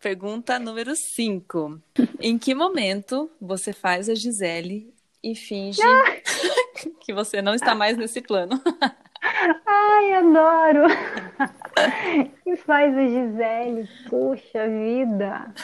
Pergunta 0.00 0.58
número 0.58 0.94
5. 0.94 1.80
Em 2.20 2.38
que 2.38 2.54
momento 2.54 3.30
você 3.40 3.72
faz 3.72 4.08
a 4.08 4.14
Gisele 4.14 4.94
e 5.22 5.34
finge 5.34 5.80
que 7.00 7.12
você 7.12 7.42
não 7.42 7.54
está 7.54 7.74
mais 7.74 7.96
nesse 7.96 8.20
plano? 8.20 8.60
Ai, 9.66 10.14
adoro! 10.14 10.86
Que 12.42 12.56
faz 12.56 12.96
a 12.96 13.06
Gisele? 13.06 13.88
Puxa 14.08 14.68
vida! 14.68 15.54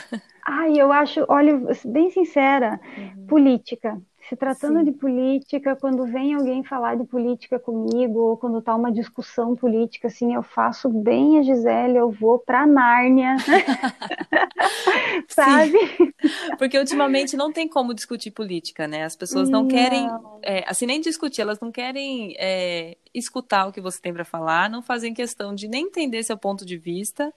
Ai, 0.46 0.78
eu 0.78 0.92
acho, 0.92 1.24
olha, 1.28 1.60
bem 1.86 2.10
sincera, 2.10 2.78
política. 3.26 4.00
Se 4.28 4.36
tratando 4.36 4.78
Sim. 4.78 4.84
de 4.86 4.92
política, 4.92 5.76
quando 5.76 6.06
vem 6.06 6.32
alguém 6.32 6.64
falar 6.64 6.96
de 6.96 7.04
política 7.04 7.58
comigo, 7.58 8.18
ou 8.18 8.36
quando 8.38 8.62
tá 8.62 8.74
uma 8.74 8.90
discussão 8.90 9.54
política, 9.54 10.08
assim, 10.08 10.34
eu 10.34 10.42
faço 10.42 10.88
bem 10.88 11.38
a 11.38 11.42
Gisele, 11.42 11.96
eu 11.96 12.10
vou 12.10 12.38
pra 12.38 12.66
Nárnia, 12.66 13.36
sabe? 15.28 15.78
porque 16.58 16.78
ultimamente 16.78 17.36
não 17.36 17.52
tem 17.52 17.68
como 17.68 17.92
discutir 17.92 18.30
política, 18.30 18.88
né? 18.88 19.04
As 19.04 19.14
pessoas 19.14 19.50
não 19.50 19.68
querem, 19.68 20.06
Não. 20.06 20.38
é, 20.42 20.64
assim, 20.66 20.86
nem 20.86 21.02
discutir, 21.02 21.42
elas 21.42 21.60
não 21.60 21.70
querem 21.70 22.34
é, 22.38 22.96
escutar 23.12 23.66
o 23.66 23.72
que 23.72 23.80
você 23.80 24.00
tem 24.00 24.12
para 24.12 24.24
falar, 24.24 24.70
não 24.70 24.80
fazem 24.80 25.12
questão 25.12 25.54
de 25.54 25.68
nem 25.68 25.84
entender 25.84 26.22
seu 26.22 26.38
ponto 26.38 26.64
de 26.64 26.78
vista. 26.78 27.30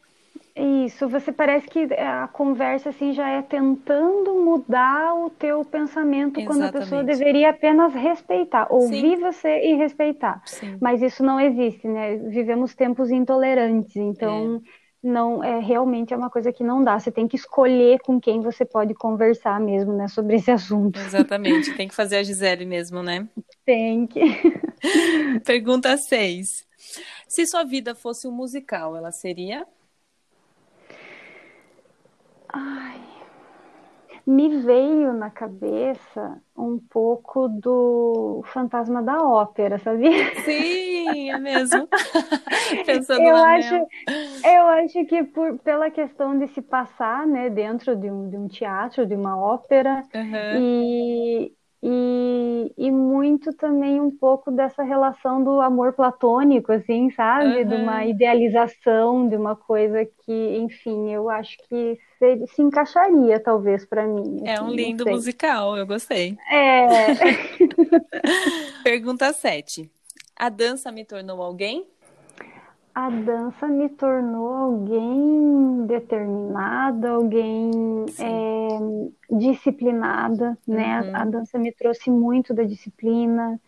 Isso, 0.56 1.08
você 1.08 1.32
parece 1.32 1.68
que 1.68 1.84
a 1.94 2.28
conversa 2.28 2.90
assim 2.90 3.14
já 3.14 3.30
é 3.30 3.44
tentando 3.44 4.34
mudar 4.44 5.14
o 5.16 5.30
teu 5.30 5.64
pensamento 5.64 6.42
quando 6.42 6.64
a 6.64 6.70
pessoa 6.70 7.04
Exatamente. 7.04 7.04
deveria 7.04 7.52
apenas 7.52 7.94
respeitar, 7.94 8.68
Sim, 8.80 9.08
ouvir 9.08 9.18
você 9.20 9.60
e 9.66 9.76
respeitar. 9.76 10.42
sim. 10.44 10.82
Mas 10.82 11.02
isso 11.04 11.24
não 11.24 11.40
existe, 11.40 11.88
né? 11.88 12.18
Vivemos 12.18 12.74
tempos 12.76 13.12
intolerantes, 13.12 13.96
É, 14.20 14.52
então 14.58 14.60
não 15.02 15.44
é 15.44 15.60
realmente 15.60 16.12
é 16.14 16.18
uma 16.18 16.30
coisa 16.30 16.52
que 16.52 16.64
não 16.64 16.84
dá. 16.84 17.00
Você 17.00 17.12
tem 17.12 17.28
que 17.28 17.36
escolher 17.36 18.00
com 18.00 18.20
quem 18.20 18.42
você 18.42 18.66
pode 18.66 18.96
conversar 18.96 19.60
mesmo, 19.60 19.94
né, 19.94 20.08
sobre 20.08 20.38
esse 20.38 20.50
assunto. 20.50 21.00
exatamente. 21.00 21.74
Tem 21.74 21.88
que 21.88 21.96
fazer 21.96 22.18
a 22.18 22.24
Gisele 22.24 22.66
mesmo, 22.66 23.02
né? 23.04 23.28
Tem 23.66 24.08
que. 24.08 24.22
Pergunta 25.46 25.98
6. 25.98 26.66
Se 27.28 27.46
sua 27.48 27.64
vida 27.64 27.96
fosse 27.96 28.28
um 28.28 28.32
musical, 28.32 28.96
ela 28.96 29.12
seria? 29.12 29.66
Ai, 32.58 33.00
me 34.26 34.50
veio 34.62 35.14
na 35.14 35.30
cabeça 35.30 36.42
um 36.56 36.78
pouco 36.80 37.48
do 37.48 38.44
Fantasma 38.54 39.02
da 39.02 39.24
Ópera, 39.24 39.80
sabia? 39.80 40.12
Sim, 40.34 41.30
é 41.32 41.38
mesmo. 41.38 41.90
Pensando 42.86 43.28
Eu 43.28 43.44
acho, 43.44 43.74
eu 44.44 44.68
acho 44.68 45.06
que 45.06 45.24
por, 45.26 45.60
pela 45.60 45.92
questão 45.92 46.38
de 46.38 46.48
se 46.50 46.62
passar, 46.62 47.28
né, 47.28 47.50
dentro 47.50 47.96
de 47.96 48.10
um, 48.12 48.30
de 48.30 48.38
um 48.38 48.48
teatro, 48.48 49.06
de 49.06 49.16
uma 49.16 49.38
ópera, 49.38 50.08
Aham. 50.14 50.66
e, 50.80 51.54
e, 51.82 52.74
e 52.78 52.92
muito 52.92 53.54
também 53.54 54.02
um 54.02 54.10
pouco 54.10 54.52
dessa 54.52 54.84
relação 54.84 55.44
do 55.44 55.62
amor 55.62 55.94
platônico, 55.94 56.72
assim, 56.72 57.12
sabe? 57.12 57.62
Uhum. 57.62 57.68
De 57.68 57.76
uma 57.76 58.06
idealização, 58.06 59.30
de 59.30 59.36
uma 59.36 59.56
coisa 59.56 60.04
que, 60.06 60.58
enfim, 60.58 61.12
eu 61.12 61.30
acho 61.30 61.58
que 61.70 62.00
se, 62.18 62.48
se 62.48 62.62
encaixaria, 62.62 63.40
talvez, 63.40 63.86
para 63.86 64.08
mim. 64.08 64.38
Assim, 64.38 64.50
é 64.50 64.62
um 64.62 64.72
lindo 64.72 65.06
musical, 65.06 65.78
eu 65.78 65.86
gostei. 65.86 66.36
É. 66.52 66.88
Pergunta 68.84 69.32
7. 69.32 69.90
A 70.36 70.50
dança 70.50 70.92
me 70.92 71.06
tornou 71.06 71.42
alguém? 71.42 71.86
A 72.98 73.12
dança 73.12 73.68
me 73.68 73.90
tornou 73.90 74.56
alguém 74.56 75.86
determinada, 75.86 77.12
alguém 77.12 77.70
é, 78.18 79.36
disciplinada, 79.38 80.58
né? 80.68 81.02
Uhum. 81.02 81.16
A 81.16 81.26
dança 81.26 81.60
me 81.60 81.72
trouxe 81.72 82.10
muito 82.10 82.56
da 82.56 82.64
disciplina, 82.64 83.62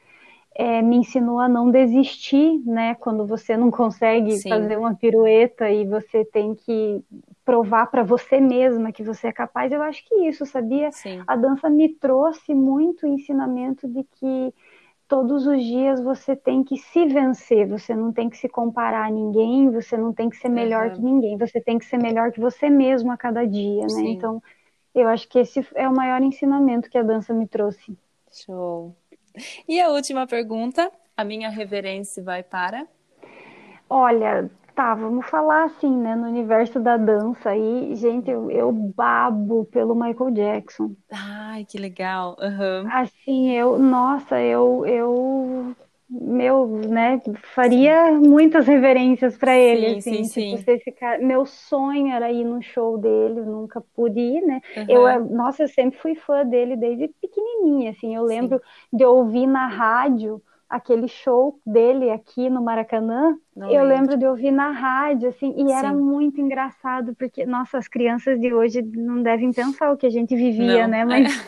é, 0.55 0.81
me 0.81 0.95
ensinou 0.95 1.37
a 1.37 1.47
não 1.47 1.69
desistir, 1.69 2.59
né? 2.65 2.95
Quando 2.95 3.27
você 3.27 3.55
não 3.55 3.69
consegue 3.69 4.31
Sim. 4.31 4.49
fazer 4.49 4.79
uma 4.79 4.95
pirueta 4.95 5.69
e 5.69 5.85
você 5.85 6.25
tem 6.25 6.55
que 6.55 6.99
provar 7.45 7.85
para 7.91 8.01
você 8.01 8.39
mesma 8.39 8.91
que 8.91 9.03
você 9.03 9.27
é 9.27 9.31
capaz, 9.31 9.71
eu 9.71 9.83
acho 9.83 10.03
que 10.07 10.27
isso, 10.27 10.43
sabia? 10.43 10.91
Sim. 10.91 11.21
A 11.27 11.35
dança 11.35 11.69
me 11.69 11.87
trouxe 11.87 12.55
muito 12.55 13.05
ensinamento 13.05 13.87
de 13.87 14.03
que 14.03 14.53
todos 15.09 15.47
os 15.47 15.61
dias 15.61 15.99
você 15.99 16.35
tem 16.35 16.63
que 16.63 16.77
se 16.77 17.07
vencer, 17.07 17.67
você 17.67 17.95
não 17.95 18.13
tem 18.13 18.29
que 18.29 18.37
se 18.37 18.47
comparar 18.47 19.07
a 19.07 19.11
ninguém, 19.11 19.71
você 19.71 19.97
não 19.97 20.13
tem 20.13 20.29
que 20.29 20.37
ser 20.37 20.49
melhor 20.49 20.89
uhum. 20.89 20.93
que 20.93 21.01
ninguém, 21.01 21.37
você 21.37 21.59
tem 21.59 21.79
que 21.79 21.85
ser 21.85 21.97
melhor 21.97 22.31
que 22.31 22.39
você 22.39 22.69
mesmo 22.69 23.11
a 23.11 23.17
cada 23.17 23.43
dia, 23.43 23.81
né? 23.81 23.89
Sim. 23.89 24.11
Então, 24.11 24.41
eu 24.93 25.07
acho 25.07 25.27
que 25.27 25.39
esse 25.39 25.67
é 25.73 25.89
o 25.89 25.95
maior 25.95 26.21
ensinamento 26.21 26.89
que 26.89 26.97
a 26.97 27.01
dança 27.03 27.33
me 27.33 27.47
trouxe. 27.47 27.97
Show. 28.31 28.95
E 29.67 29.81
a 29.81 29.89
última 29.89 30.27
pergunta, 30.27 30.91
a 31.17 31.23
minha 31.23 31.49
reverência 31.49 32.21
vai 32.23 32.43
para? 32.43 32.87
Olha, 33.89 34.49
tá, 34.79 34.95
vamos 34.95 35.25
falar 35.25 35.65
assim, 35.65 35.93
né, 35.93 36.15
no 36.15 36.25
universo 36.25 36.79
da 36.79 36.95
dança 36.95 37.49
aí, 37.49 37.93
gente, 37.97 38.31
eu, 38.31 38.49
eu 38.49 38.71
babo 38.71 39.65
pelo 39.65 39.93
Michael 39.93 40.31
Jackson. 40.31 40.95
Ai, 41.11 41.65
que 41.65 41.77
legal. 41.77 42.37
Uhum. 42.39 42.89
Assim, 42.89 43.51
eu, 43.51 43.77
nossa, 43.77 44.39
eu, 44.39 44.85
eu, 44.85 45.75
meu, 46.09 46.65
né, 46.87 47.19
faria 47.53 48.13
sim. 48.13 48.29
muitas 48.29 48.65
reverências 48.67 49.37
para 49.37 49.53
ele, 49.57 49.97
assim, 49.97 50.23
sim, 50.23 50.23
tipo, 50.23 50.55
sim. 50.57 50.79
Cara, 50.97 51.19
meu 51.19 51.45
sonho 51.45 52.13
era 52.13 52.31
ir 52.31 52.45
no 52.45 52.61
show 52.61 52.97
dele, 52.97 53.41
nunca 53.41 53.81
pude 53.93 54.17
ir, 54.17 54.41
né, 54.41 54.61
uhum. 54.77 54.85
eu, 54.87 55.25
nossa, 55.25 55.63
eu 55.63 55.67
sempre 55.67 55.99
fui 55.99 56.15
fã 56.15 56.45
dele 56.45 56.77
desde 56.77 57.09
pequenininha, 57.21 57.91
assim, 57.91 58.15
eu 58.15 58.23
lembro 58.23 58.61
de 58.93 59.03
ouvir 59.03 59.45
na 59.45 59.67
rádio 59.67 60.41
aquele 60.69 61.07
show 61.07 61.59
dele 61.65 62.11
aqui 62.11 62.49
no 62.49 62.61
Maracanã, 62.61 63.35
não 63.55 63.71
eu 63.71 63.83
lembro. 63.83 63.87
lembro 63.87 64.17
de 64.17 64.25
ouvir 64.25 64.51
na 64.51 64.69
rádio, 64.69 65.29
assim, 65.29 65.53
e 65.57 65.67
Sim. 65.67 65.73
era 65.73 65.91
muito 65.91 66.39
engraçado, 66.39 67.15
porque, 67.15 67.45
nossa, 67.45 67.79
as 67.79 67.87
crianças 67.87 68.39
de 68.39 68.53
hoje 68.53 68.81
não 68.81 69.23
devem 69.23 69.51
pensar 69.51 69.91
o 69.91 69.97
que 69.97 70.05
a 70.05 70.09
gente 70.11 70.35
vivia, 70.35 70.83
não. 70.83 70.91
né? 70.91 71.05
Mas 71.05 71.45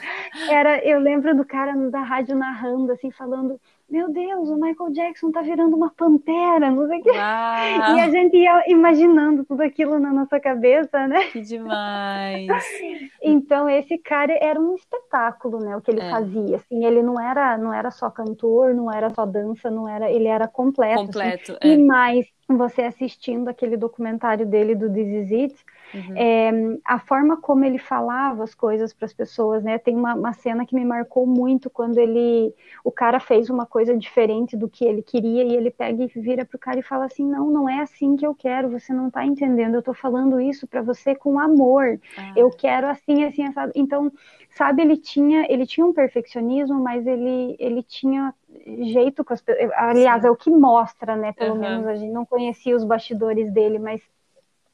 era, 0.49 0.83
eu 0.83 0.99
lembro 0.99 1.35
do 1.35 1.45
cara 1.45 1.75
da 1.89 2.01
rádio 2.01 2.35
narrando, 2.35 2.91
assim, 2.91 3.11
falando 3.11 3.59
meu 3.91 4.09
Deus, 4.09 4.49
o 4.49 4.55
Michael 4.55 4.91
Jackson 4.91 5.31
tá 5.31 5.41
virando 5.41 5.75
uma 5.75 5.91
pantera, 5.91 6.71
não 6.71 6.87
sei 6.87 6.99
o 6.99 7.03
quê. 7.03 7.09
Uau. 7.11 7.95
E 7.97 7.99
a 7.99 8.09
gente 8.09 8.37
ia 8.37 8.63
imaginando 8.67 9.43
tudo 9.43 9.61
aquilo 9.61 9.99
na 9.99 10.13
nossa 10.13 10.39
cabeça, 10.39 11.07
né? 11.09 11.25
Que 11.25 11.41
demais. 11.41 12.47
então, 13.21 13.69
esse 13.69 13.97
cara 13.97 14.33
era 14.41 14.57
um 14.57 14.73
espetáculo, 14.75 15.59
né? 15.59 15.75
O 15.75 15.81
que 15.81 15.91
ele 15.91 15.99
é. 15.99 16.09
fazia. 16.09 16.55
Assim, 16.55 16.85
ele 16.85 17.03
não 17.03 17.19
era, 17.19 17.57
não 17.57 17.73
era 17.73 17.91
só 17.91 18.09
cantor, 18.09 18.73
não 18.73 18.89
era 18.89 19.09
só 19.09 19.25
dança, 19.25 19.69
não 19.69 19.89
era, 19.89 20.09
ele 20.09 20.27
era 20.27 20.47
completo. 20.47 21.01
Assim. 21.01 21.05
Completo. 21.07 21.51
Assim. 21.51 21.69
É. 21.69 21.73
E 21.73 21.77
mais, 21.85 22.25
você 22.47 22.83
assistindo 22.83 23.49
aquele 23.49 23.75
documentário 23.75 24.45
dele 24.45 24.73
do 24.73 24.89
This 24.89 25.07
Is 25.07 25.31
It, 25.31 25.65
uhum. 25.93 26.13
é, 26.15 26.51
a 26.85 26.99
forma 26.99 27.37
como 27.37 27.65
ele 27.65 27.77
falava 27.77 28.43
as 28.43 28.53
coisas 28.53 28.93
para 28.93 29.05
as 29.05 29.13
pessoas, 29.13 29.63
né? 29.63 29.77
Tem 29.77 29.95
uma, 29.95 30.13
uma, 30.13 30.33
cena 30.33 30.65
que 30.65 30.75
me 30.75 30.85
marcou 30.85 31.25
muito 31.25 31.69
quando 31.69 31.97
ele, 31.97 32.53
o 32.83 32.91
cara 32.91 33.19
fez 33.19 33.49
uma 33.49 33.65
coisa 33.65 33.97
diferente 33.97 34.55
do 34.57 34.69
que 34.69 34.85
ele 34.85 35.01
queria 35.01 35.43
e 35.43 35.55
ele 35.55 35.71
pega 35.71 36.03
e 36.03 36.07
vira 36.07 36.45
pro 36.45 36.59
cara 36.59 36.79
e 36.79 36.83
fala 36.83 37.05
assim, 37.05 37.25
não, 37.25 37.49
não 37.49 37.69
é 37.69 37.79
assim 37.79 38.15
que 38.15 38.25
eu 38.25 38.33
quero, 38.33 38.69
você 38.69 38.93
não 38.93 39.07
está 39.07 39.25
entendendo, 39.25 39.75
eu 39.75 39.79
estou 39.79 39.93
falando 39.93 40.39
isso 40.39 40.67
para 40.67 40.81
você 40.81 41.15
com 41.15 41.39
amor, 41.39 41.99
ah. 42.17 42.33
eu 42.35 42.49
quero 42.49 42.87
assim, 42.87 43.23
assim, 43.23 43.45
assado. 43.45 43.71
Então, 43.75 44.11
sabe, 44.49 44.81
ele 44.81 44.97
tinha, 44.97 45.45
ele 45.49 45.65
tinha 45.65 45.85
um 45.85 45.93
perfeccionismo, 45.93 46.79
mas 46.81 47.05
ele, 47.05 47.55
ele 47.59 47.83
tinha 47.83 48.33
jeito 48.83 49.23
com 49.23 49.33
as 49.33 49.41
pessoas. 49.41 49.71
Aliás, 49.75 50.21
Sim. 50.21 50.27
é 50.27 50.31
o 50.31 50.35
que 50.35 50.49
mostra, 50.49 51.15
né? 51.15 51.31
Pelo 51.33 51.55
uhum. 51.55 51.59
menos 51.59 51.87
a 51.87 51.95
gente 51.95 52.11
não 52.11 52.25
conhecia 52.25 52.75
os 52.75 52.83
bastidores 52.83 53.51
dele, 53.51 53.79
mas 53.79 54.01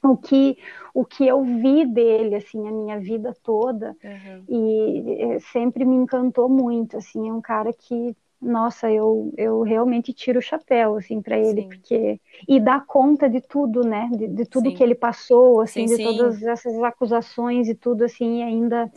o 0.03 0.15
que 0.15 0.57
o 0.93 1.05
que 1.05 1.27
eu 1.27 1.43
vi 1.43 1.85
dele 1.85 2.35
assim 2.35 2.67
a 2.67 2.71
minha 2.71 2.99
vida 2.99 3.35
toda 3.43 3.95
uhum. 4.03 4.43
e 4.47 5.21
eh, 5.21 5.39
sempre 5.39 5.85
me 5.85 5.95
encantou 5.95 6.47
muito 6.47 6.97
assim 6.97 7.29
é 7.29 7.33
um 7.33 7.41
cara 7.41 7.73
que 7.73 8.15
nossa 8.39 8.91
eu, 8.91 9.33
eu 9.35 9.63
realmente 9.63 10.13
tiro 10.13 10.37
o 10.37 10.41
chapéu 10.41 10.95
assim 10.95 11.21
para 11.21 11.37
ele 11.37 11.63
sim. 11.63 11.69
porque 11.69 12.19
e 12.47 12.59
dá 12.59 12.79
conta 12.79 13.27
de 13.27 13.41
tudo 13.41 13.81
né 13.81 14.09
de, 14.13 14.27
de 14.27 14.45
tudo 14.45 14.69
sim. 14.69 14.75
que 14.75 14.83
ele 14.83 14.95
passou 14.95 15.61
assim 15.61 15.87
sim, 15.87 15.97
de 15.97 16.03
todas 16.03 16.43
essas 16.43 16.81
acusações 16.83 17.67
e 17.67 17.75
tudo 17.75 18.05
assim 18.05 18.39
e 18.39 18.43
ainda 18.43 18.91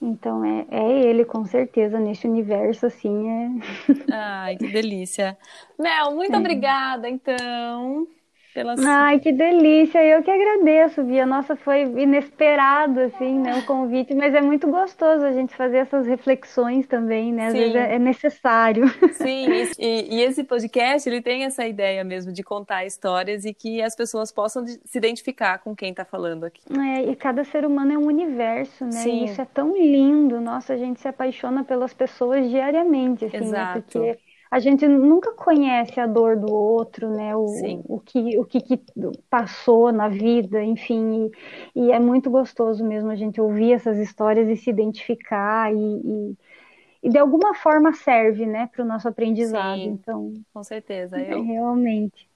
então 0.00 0.44
é, 0.44 0.64
é 0.70 1.02
ele, 1.06 1.24
com 1.24 1.44
certeza, 1.44 1.98
nesse 1.98 2.26
universo, 2.26 2.86
assim, 2.86 3.28
é. 3.28 3.50
Ai, 4.12 4.56
que 4.56 4.68
delícia. 4.68 5.36
Mel, 5.76 6.14
muito 6.14 6.34
é. 6.34 6.38
obrigada, 6.38 7.08
então. 7.08 8.06
Pelas... 8.58 8.84
Ai, 8.84 9.20
que 9.20 9.30
delícia! 9.30 10.04
Eu 10.04 10.20
que 10.20 10.30
agradeço, 10.32 11.04
Bia. 11.04 11.24
Nossa, 11.24 11.54
foi 11.54 11.82
inesperado, 11.82 12.98
assim, 12.98 13.38
né, 13.38 13.56
o 13.56 13.64
convite, 13.64 14.12
mas 14.16 14.34
é 14.34 14.40
muito 14.40 14.66
gostoso 14.66 15.24
a 15.24 15.30
gente 15.30 15.54
fazer 15.54 15.76
essas 15.76 16.08
reflexões 16.08 16.84
também, 16.88 17.32
né? 17.32 17.46
Às 17.46 17.52
Sim. 17.52 17.58
vezes 17.58 17.76
é, 17.76 17.94
é 17.94 17.98
necessário. 18.00 18.88
Sim, 19.14 19.46
e, 19.78 20.16
e, 20.16 20.22
esse 20.22 20.42
podcast, 20.42 21.08
ele 21.08 21.22
tem 21.22 21.44
essa 21.44 21.64
ideia 21.68 22.02
mesmo 22.02 22.32
de 22.32 22.42
contar 22.42 22.84
histórias 22.84 23.44
e 23.44 23.54
que 23.54 23.80
as 23.80 23.94
pessoas 23.94 24.32
possam 24.32 24.66
se 24.66 24.98
identificar 24.98 25.58
com 25.58 25.76
quem 25.76 25.90
está 25.90 26.04
falando 26.04 26.42
aqui. 26.42 26.60
É, 26.76 27.02
e 27.08 27.14
cada 27.14 27.44
ser 27.44 27.64
humano 27.64 27.92
é 27.92 27.98
um 27.98 28.06
universo, 28.06 28.86
né? 28.86 28.90
Sim. 28.90 29.20
E 29.20 29.24
isso 29.26 29.40
é 29.40 29.44
tão 29.44 29.76
lindo. 29.76 30.40
Nossa, 30.40 30.74
a 30.74 30.76
gente 30.76 30.98
se 30.98 31.06
apaixona 31.06 31.62
pelas 31.62 31.94
pessoas 31.94 32.50
diariamente, 32.50 33.24
assim, 33.24 33.36
Exato. 33.36 33.76
né? 33.76 33.82
Porque 33.82 34.18
a 34.50 34.58
gente 34.58 34.86
nunca 34.86 35.32
conhece 35.32 36.00
a 36.00 36.06
dor 36.06 36.36
do 36.36 36.52
outro, 36.52 37.10
né? 37.10 37.36
O, 37.36 37.46
o, 37.84 38.00
que, 38.00 38.38
o 38.38 38.44
que, 38.44 38.60
que, 38.60 38.80
passou 39.28 39.92
na 39.92 40.08
vida, 40.08 40.62
enfim. 40.62 41.30
E, 41.74 41.86
e, 41.86 41.92
é 41.92 41.98
muito 41.98 42.30
gostoso 42.30 42.84
mesmo 42.84 43.10
a 43.10 43.16
gente 43.16 43.40
ouvir 43.40 43.72
essas 43.72 43.98
histórias 43.98 44.48
e 44.48 44.56
se 44.56 44.70
identificar 44.70 45.72
e, 45.72 45.76
e, 45.76 46.36
e 47.02 47.10
de 47.10 47.18
alguma 47.18 47.54
forma 47.54 47.92
serve, 47.92 48.46
né, 48.46 48.68
para 48.72 48.84
o 48.84 48.86
nosso 48.86 49.08
aprendizado. 49.08 49.78
Sim, 49.78 49.84
então, 49.84 50.34
com 50.52 50.62
certeza. 50.62 51.20
Eu... 51.20 51.42
Realmente. 51.42 52.27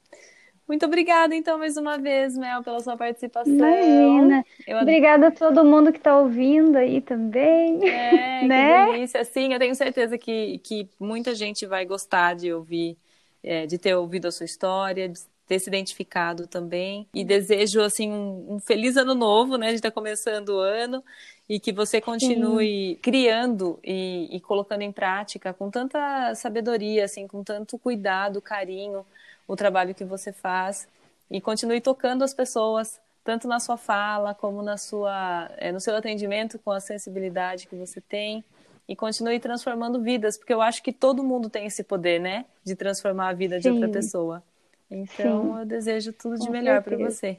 Muito 0.67 0.87
obrigada, 0.87 1.35
então, 1.35 1.59
mais 1.59 1.77
uma 1.77 1.99
vez, 1.99 2.37
Mel, 2.37 2.63
pela 2.63 2.81
sua 2.81 2.97
participação. 2.97 3.53
Imagina. 3.53 4.45
Eu... 4.67 4.79
Obrigada 4.79 5.29
a 5.29 5.31
todo 5.31 5.65
mundo 5.65 5.93
que 5.93 5.99
está 5.99 6.17
ouvindo 6.17 6.77
aí 6.77 7.01
também. 7.01 7.89
É, 7.89 8.45
né? 8.47 8.87
que 8.87 8.93
delícia. 8.93 9.25
Sim, 9.25 9.53
eu 9.53 9.59
tenho 9.59 9.75
certeza 9.75 10.17
que, 10.17 10.59
que 10.59 10.89
muita 10.99 11.35
gente 11.35 11.67
vai 11.67 11.85
gostar 11.85 12.35
de 12.35 12.53
ouvir, 12.53 12.97
é, 13.43 13.67
de 13.67 13.77
ter 13.77 13.95
ouvido 13.95 14.29
a 14.29 14.33
sua 14.33 14.47
história, 14.47 15.09
de 15.09 15.21
ter 15.47 15.59
se 15.59 15.69
identificado 15.69 16.47
também. 16.47 17.07
E 17.13 17.25
desejo, 17.25 17.81
assim, 17.81 18.11
um, 18.11 18.55
um 18.55 18.61
feliz 18.61 18.97
ano 18.97 19.15
novo, 19.15 19.57
né? 19.57 19.69
De 19.69 19.75
estar 19.75 19.91
tá 19.91 19.95
começando 19.95 20.51
o 20.51 20.59
ano 20.61 21.03
e 21.49 21.59
que 21.61 21.73
você 21.73 22.01
continue 22.01 22.95
Sim. 22.95 22.99
criando 23.03 23.79
e, 23.85 24.29
e 24.35 24.41
colocando 24.41 24.83
em 24.83 24.93
prática 24.93 25.53
com 25.53 25.71
tanta 25.71 26.35
sabedoria, 26.35 27.05
assim, 27.05 27.27
com 27.27 27.43
tanto 27.43 27.79
cuidado, 27.79 28.41
carinho 28.41 29.05
o 29.53 29.57
trabalho 29.57 29.95
que 29.95 30.05
você 30.05 30.33
faz 30.33 30.89
e 31.31 31.41
continue 31.41 31.81
tocando 31.81 32.25
as 32.25 32.33
pessoas, 32.33 32.99
tanto 33.23 33.47
na 33.47 33.61
sua 33.61 33.77
fala 33.77 34.35
como 34.35 34.63
na 34.63 34.79
sua, 34.79 35.51
é, 35.59 35.71
no 35.71 35.79
seu 35.79 35.95
atendimento 35.95 36.59
com 36.59 36.71
a 36.71 36.81
sensibilidade 36.81 37.67
que 37.67 37.77
você 37.77 38.01
tem 38.01 38.43
e 38.89 38.97
continue 38.97 39.39
transformando 39.39 40.01
vidas, 40.01 40.39
porque 40.39 40.53
eu 40.53 40.63
acho 40.63 40.83
que 40.83 40.93
todo 40.93 41.23
mundo 41.23 41.51
tem 41.51 41.67
esse 41.67 41.85
poder, 41.85 42.19
né, 42.19 42.47
de 42.65 42.75
transformar 42.75 43.29
a 43.29 43.33
vida 43.33 43.57
Sim. 43.57 43.61
de 43.61 43.69
outra 43.71 43.89
pessoa. 43.89 44.43
Então, 44.91 45.55
Sim. 45.55 45.61
eu 45.61 45.67
desejo 45.67 46.13
tudo 46.13 46.39
de 46.39 46.47
com 46.47 46.53
melhor 46.53 46.83
para 46.83 46.97
você. 46.97 47.39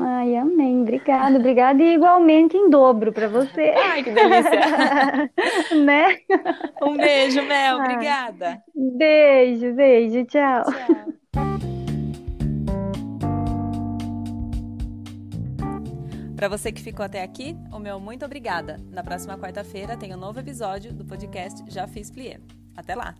Ai, 0.00 0.36
amém. 0.36 0.82
Obrigada, 0.82 1.38
obrigada. 1.38 1.82
E 1.82 1.94
igualmente 1.94 2.56
em 2.56 2.70
dobro 2.70 3.12
para 3.12 3.28
você. 3.28 3.74
Ai, 3.76 4.02
que 4.02 4.10
delícia. 4.10 5.30
né? 5.84 6.18
Um 6.82 6.96
beijo, 6.96 7.42
Mel. 7.42 7.76
Obrigada. 7.76 8.62
Beijo, 8.74 9.74
beijo. 9.74 10.24
Tchau. 10.24 10.64
Tchau. 10.64 11.14
Para 16.36 16.48
você 16.48 16.70
que 16.70 16.82
ficou 16.82 17.04
até 17.04 17.22
aqui, 17.22 17.56
o 17.72 17.78
meu 17.78 17.98
muito 17.98 18.24
obrigada. 18.24 18.76
Na 18.90 19.02
próxima 19.02 19.38
quarta-feira 19.38 19.96
tem 19.96 20.12
um 20.12 20.18
novo 20.18 20.40
episódio 20.40 20.92
do 20.92 21.04
podcast 21.04 21.64
Já 21.68 21.86
Fiz 21.86 22.10
Plié. 22.10 22.38
Até 22.76 22.94
lá! 22.94 23.14